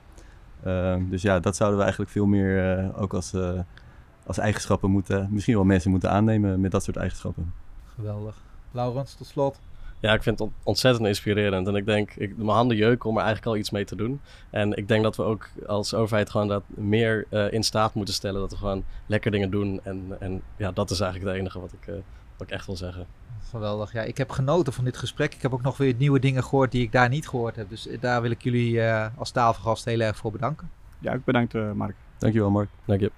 Ehm, 0.65 1.09
dus 1.09 1.23
ja, 1.23 1.41
dat 1.41 1.57
zouden 1.57 1.77
we 1.79 1.83
eigenlijk 1.85 2.13
veel 2.15 2.27
meer 2.27 2.79
eh, 2.79 3.03
ook 3.03 3.15
als, 3.15 3.33
eh, 3.33 3.61
als 4.27 4.39
eigenschappen 4.39 4.91
moeten, 4.91 5.29
misschien 5.31 5.55
wel 5.55 5.65
mensen 5.65 5.91
moeten 5.91 6.11
aannemen 6.11 6.61
met 6.61 6.71
dat 6.71 6.85
soort 6.85 6.97
eigenschappen. 6.97 7.53
Geweldig. 7.95 8.37
Laurens, 8.73 9.15
tot 9.15 9.27
slot. 9.27 9.59
Ja, 10.01 10.13
ik 10.13 10.23
vind 10.23 10.39
het 10.39 10.49
on- 10.49 10.55
ontzettend 10.63 11.07
inspirerend. 11.07 11.67
En 11.67 11.75
ik 11.77 11.87
denk, 11.87 12.11
ik, 12.15 12.37
mijn 12.37 12.49
handen 12.49 12.77
jeuken 12.77 13.09
om 13.09 13.17
er 13.17 13.23
eigenlijk 13.23 13.51
al 13.55 13.57
iets 13.61 13.71
mee 13.71 13.85
te 13.85 13.97
doen. 13.97 14.21
En 14.51 14.77
ik 14.77 14.89
denk 14.89 15.03
dat 15.03 15.17
we 15.17 15.23
ook 15.23 15.49
als 15.67 15.95
overheid 15.95 16.31
gewoon 16.31 16.49
dat 16.49 16.63
meer 16.67 17.27
eh, 17.31 17.53
in 17.53 17.63
staat 17.63 17.95
moeten 17.95 18.15
stellen. 18.15 18.41
Dat 18.41 18.51
we 18.51 18.57
gewoon 18.57 18.85
lekker 19.07 19.31
dingen 19.31 19.51
doen. 19.51 19.81
En, 19.83 20.17
en 20.21 20.43
ja, 20.57 20.73
dat 20.73 20.91
is 20.91 21.01
eigenlijk 21.01 21.31
het 21.33 21.41
enige 21.41 21.61
wat 21.61 21.73
ik, 21.73 21.87
eh, 21.89 21.95
wat 22.37 22.47
ik 22.47 22.53
echt 22.55 22.67
wil 22.67 22.77
zeggen. 22.77 23.07
Geweldig. 23.51 23.93
Ja, 23.93 24.03
ik 24.03 24.19
heb 24.19 24.31
genoten 24.31 24.73
van 24.73 24.85
dit 24.85 24.97
gesprek. 24.97 25.35
Ik 25.35 25.43
heb 25.43 25.53
ook 25.53 25.63
nog 25.63 25.77
weer 25.77 25.95
nieuwe 25.99 26.19
dingen 26.19 26.45
gehoord 26.45 26.73
die 26.73 26.83
ik 26.83 26.93
daar 26.93 27.09
niet 27.09 27.29
gehoord 27.29 27.57
heb. 27.57 27.69
Dus 27.69 27.87
eh, 27.87 28.01
daar 28.01 28.23
wil 28.23 28.31
ik 28.31 28.43
jullie 28.43 28.81
eh, 28.83 29.07
als 29.17 29.31
tafelgast 29.31 29.85
heel 29.85 30.01
erg 30.01 30.17
voor 30.17 30.33
bedanken. 30.33 30.71
Ja, 30.99 31.15
ook 31.15 31.25
bedankt 31.25 31.55
eh, 31.55 31.73
Mark. 31.73 31.95
Dankjewel 32.19 32.51
Mark. 32.51 32.69
Dank 32.85 33.01
je. 33.01 33.11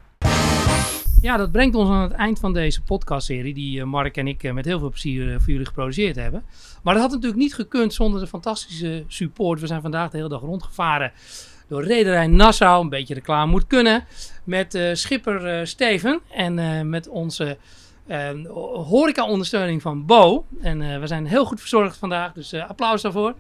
Ja, 1.23 1.37
dat 1.37 1.53
brengt 1.53 1.75
ons 1.75 1.91
aan 1.91 2.03
het 2.03 2.13
eind 2.13 2.39
van 2.39 2.53
deze 2.53 2.83
podcastserie 2.83 3.55
die 3.55 3.81
eh, 3.81 3.87
Mark 3.87 4.17
en 4.17 4.27
ik 4.27 4.43
eh, 4.43 4.53
met 4.53 4.65
heel 4.65 4.79
veel 4.79 4.89
plezier 4.89 5.29
eh, 5.29 5.39
voor 5.39 5.51
jullie 5.51 5.67
geproduceerd 5.67 6.17
hebben. 6.17 6.45
Maar 6.83 6.95
dat 6.95 7.03
had 7.03 7.13
natuurlijk 7.13 7.41
niet 7.41 7.55
gekund 7.55 7.95
zonder 7.95 8.21
de 8.21 8.27
fantastische 8.27 9.05
support. 9.09 9.61
We 9.61 9.67
zijn 9.67 9.81
vandaag 9.81 10.11
de 10.11 10.17
hele 10.17 10.29
dag 10.29 10.41
rondgevaren 10.41 11.13
door 11.69 11.85
rederij 11.85 12.27
Nassau. 12.27 12.83
Een 12.83 12.89
beetje 12.89 13.15
reclame 13.15 13.51
moet 13.51 13.67
kunnen. 13.67 14.05
Met 14.45 14.79
schipper 14.93 15.67
Steven 15.67 16.21
en 16.31 16.89
met 16.89 17.09
onze 17.09 17.57
horeca-ondersteuning 18.73 19.83
van 19.83 20.07
Bo. 20.07 20.47
En 20.61 21.01
we 21.01 21.07
zijn 21.07 21.27
heel 21.27 21.45
goed 21.45 21.61
verzorgd 21.61 21.97
vandaag, 21.97 22.33
dus 22.33 22.55
applaus 22.55 23.03
daarvoor. 23.03 23.35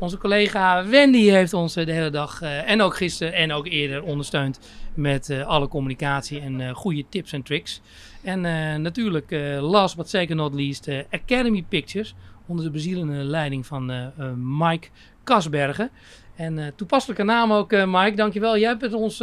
Onze 0.00 0.18
collega 0.18 0.86
Wendy 0.86 1.28
heeft 1.28 1.52
ons 1.52 1.76
eh, 1.76 1.86
de 1.86 1.92
hele 1.92 2.10
dag 2.10 2.42
eh, 2.42 2.70
en 2.70 2.82
ook 2.82 2.96
gisteren 2.96 3.32
en 3.34 3.52
ook 3.52 3.66
eerder 3.66 4.02
ondersteund 4.02 4.60
met 4.94 5.30
eh, 5.30 5.46
alle 5.46 5.68
communicatie 5.68 6.40
en 6.40 6.60
eh, 6.60 6.74
goede 6.74 7.04
tips 7.08 7.32
en 7.32 7.42
tricks. 7.42 7.80
En 8.22 8.40
natuurlijk, 8.82 9.30
last 9.60 9.96
but 9.96 10.08
zeker 10.10 10.34
not 10.36 10.54
least, 10.54 10.88
Academy 11.10 11.64
Pictures 11.68 12.14
onder 12.46 12.64
de 12.64 12.70
bezielende 12.70 13.12
leiding 13.24 13.66
van 13.66 14.12
Mike 14.58 14.88
Kasbergen. 15.24 15.90
En 16.36 16.72
toepasselijke 16.76 17.22
naam 17.22 17.52
ook, 17.52 17.70
Mike, 17.70 18.12
dankjewel. 18.16 18.58
Jij 18.58 18.68
hebt 18.68 18.82
het 18.82 18.92
ons 18.92 19.22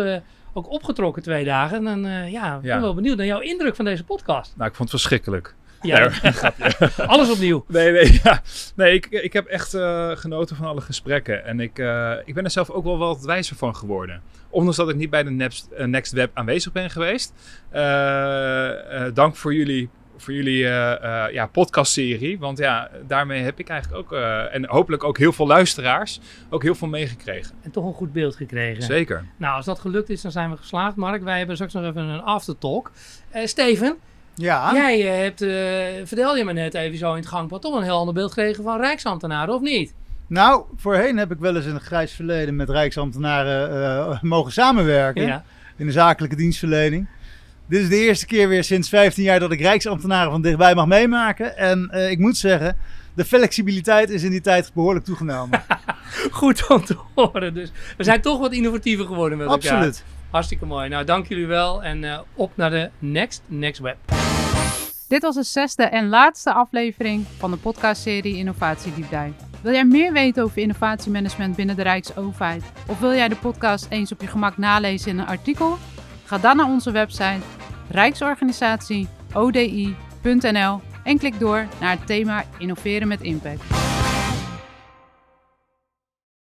ook 0.54 0.70
opgetrokken 0.72 1.24
twee 1.24 1.46
dagen. 1.46 1.88
En 1.88 2.02
ja, 2.32 2.56
ik 2.56 2.62
ben 2.62 2.70
Ja. 2.72 2.82
wel 2.82 2.94
benieuwd 2.94 3.18
naar 3.18 3.26
jouw 3.26 3.40
indruk 3.40 3.76
van 3.76 3.86
deze 3.86 4.04
podcast. 4.04 4.54
Nou, 4.58 4.70
ik 4.70 4.76
vond 4.76 4.92
het 4.92 5.00
verschrikkelijk. 5.00 5.56
Ja, 5.82 6.12
alles 7.13 7.32
opnieuw. 7.32 7.66
Nee, 7.68 7.92
nee, 7.92 8.20
ja. 8.24 8.42
nee 8.76 8.94
ik, 8.94 9.06
ik 9.06 9.34
heb 9.34 9.46
echt 9.46 9.74
eh, 9.74 10.12
genoten 10.12 10.56
van 10.56 10.66
alle 10.66 10.82
gesprekken. 10.82 11.46
En 11.46 11.60
ik, 11.60 11.80
eh, 11.80 12.13
ik 12.26 12.34
ben 12.34 12.44
er 12.44 12.52
zelf 12.52 12.70
ook 12.70 12.84
wel 12.84 12.98
wat 12.98 13.22
wijzer 13.22 13.56
van 13.56 13.76
geworden. 13.76 14.22
Ondanks 14.50 14.78
dat 14.78 14.90
ik 14.90 14.96
niet 14.96 15.10
bij 15.10 15.24
de 15.24 15.30
Next, 15.30 15.72
eh, 15.72 15.86
Next 15.86 16.12
Web 16.12 16.32
aanwezig 16.34 16.72
ben 16.72 16.90
geweest. 16.90 17.34
Dank 19.13 19.36
voor 19.36 19.54
jullie, 19.54 19.90
voor 20.18 20.34
jullie 20.34 20.58
ja, 21.32 21.50
podcastserie. 21.52 22.40
Want 22.40 22.58
ja, 22.58 22.90
daarmee 23.08 23.42
heb 23.42 23.60
ik 23.60 23.70
eigenlijk 23.70 24.02
ook, 24.02 24.20
en 24.52 24.66
hopelijk 24.66 25.04
ook 25.04 25.18
heel 25.18 25.34
veel 25.34 25.48
luisteraars, 25.48 26.20
ook 26.50 26.63
heel 26.63 26.76
veel 26.76 26.88
meegekregen. 26.88 27.56
En 27.62 27.72
toch 27.72 27.86
een 27.86 27.94
goed 27.94 28.13
beeld 28.13 28.36
gekregen. 28.36 28.84
Zeker. 28.84 29.26
Nou, 29.38 29.56
als 29.56 29.66
dat 29.66 29.80
gelukt 29.80 30.10
is, 30.10 30.22
dan 30.22 30.32
zijn 30.32 30.50
we 30.50 30.58
geslaagd. 30.58 30.96
Mark, 30.96 31.24
wij 31.24 31.38
hebben 31.38 31.56
straks 31.56 31.74
nog 31.74 31.84
even 31.84 32.04
een 32.04 32.22
aftertalk. 32.22 32.92
Steven, 33.44 33.98
Ja, 34.41 34.73
jij 34.73 35.08
eh, 35.13 35.21
hebt, 35.21 35.41
eh 35.41 36.06
vertelde 36.08 36.38
je 36.38 36.45
me 36.45 36.54
net 36.54 36.73
even 36.73 36.97
zo 36.97 37.12
in 37.12 37.19
het 37.19 37.28
gangpad, 37.28 37.62
toch 37.62 37.76
een 37.76 37.84
heel 37.84 37.97
ander 37.97 38.13
beeld 38.13 38.34
gekregen 38.34 38.63
van 38.63 38.80
Rijksambtenaren, 38.80 39.54
of 39.54 39.62
niet? 39.62 39.93
nou, 40.28 40.63
voorheen 40.76 41.17
heb 41.17 41.32
ik 41.32 41.39
wel 41.39 41.56
eens 41.56 41.65
in 41.65 41.73
een 41.73 41.82
grijs 41.82 42.12
verleden 42.12 42.56
met 42.56 42.69
Rijksambtenaren 42.69 43.84
eh, 44.12 44.21
mogen 44.34 44.52
samenwerken 44.52 45.26
Ja. 45.26 45.43
in 45.78 45.86
de 45.86 45.91
zakelijke 45.91 46.36
dienstverlening. 46.36 47.08
Dit 47.67 47.82
is 47.82 47.89
de 47.89 47.97
eerste 47.97 48.26
keer 48.26 48.47
weer 48.47 48.63
sinds 48.63 48.89
15 48.89 49.23
jaar 49.23 49.39
dat 49.39 49.52
ik 49.52 49.60
Rijksambtenaren 49.62 50.32
van 50.32 50.41
dichtbij 50.41 50.76
mag 50.76 50.86
meemaken. 50.86 51.58
En 51.58 51.89
ik 52.10 52.19
moet 52.19 52.38
zeggen, 52.38 52.77
de 53.13 53.25
flexibiliteit 53.25 54.10
is 54.10 54.23
in 54.23 54.31
die 54.31 54.42
tijd 54.42 54.71
behoorlijk 54.73 55.06
toegenomen. 55.06 55.63
Goed 56.31 56.67
om 56.69 56.85
te 56.85 56.96
horen. 57.15 57.54
Dus 57.54 57.71
we 57.98 58.04
zijn 58.04 58.21
toch 58.21 58.40
wat 58.40 58.54
innovatiever 58.54 59.06
geworden 59.06 59.38
met 59.38 59.48
elkaar. 59.48 59.71
Absoluut. 59.71 60.04
Hartstikke 60.38 60.65
mooi. 60.65 60.90
Nou, 60.90 61.06
dank 61.06 61.27
jullie 61.27 61.48
wel. 61.48 61.83
En 61.83 62.04
eh, 62.04 62.19
op 62.33 62.52
naar 62.56 62.69
de 62.69 62.90
next, 63.00 63.42
next 63.46 63.79
web. 63.79 63.98
Dit 65.08 65.21
was 65.21 65.35
de 65.35 65.44
zesde 65.44 65.83
en 65.83 66.10
laatste 66.10 66.54
aflevering 66.54 67.25
van 67.38 67.52
de 67.52 67.58
podcastserie 67.58 68.35
Innovatie 68.35 68.94
Deep 68.94 69.10
Dive. 69.10 69.33
Wil 69.62 69.73
jij 69.73 69.85
meer 69.85 70.13
weten 70.13 70.44
over 70.44 70.58
innovatiemanagement 70.58 71.56
binnen 71.56 71.75
de 71.75 71.81
Rijksoverheid? 71.81 72.63
Of 72.88 73.00
wil 73.00 73.13
jij 73.13 73.27
de 73.27 73.35
podcast 73.35 73.85
eens 73.90 74.12
op 74.12 74.21
je 74.21 74.27
gemak 74.27 74.58
nalezen 74.58 75.12
in 75.12 75.19
een 75.19 75.27
artikel? 75.27 75.77
Ga 76.25 76.38
dan 76.38 76.58
naar 76.58 76.67
onze 76.67 76.92
website 76.92 77.42
rijksorganisatie.odi.nl 77.90 80.81
en 81.04 81.17
klik 81.17 81.40
door 81.40 81.67
naar 81.79 81.92
het 81.92 82.08
thema 82.08 82.44
Innoveren 82.58 83.08
met 83.08 83.21
Impact. 83.21 83.87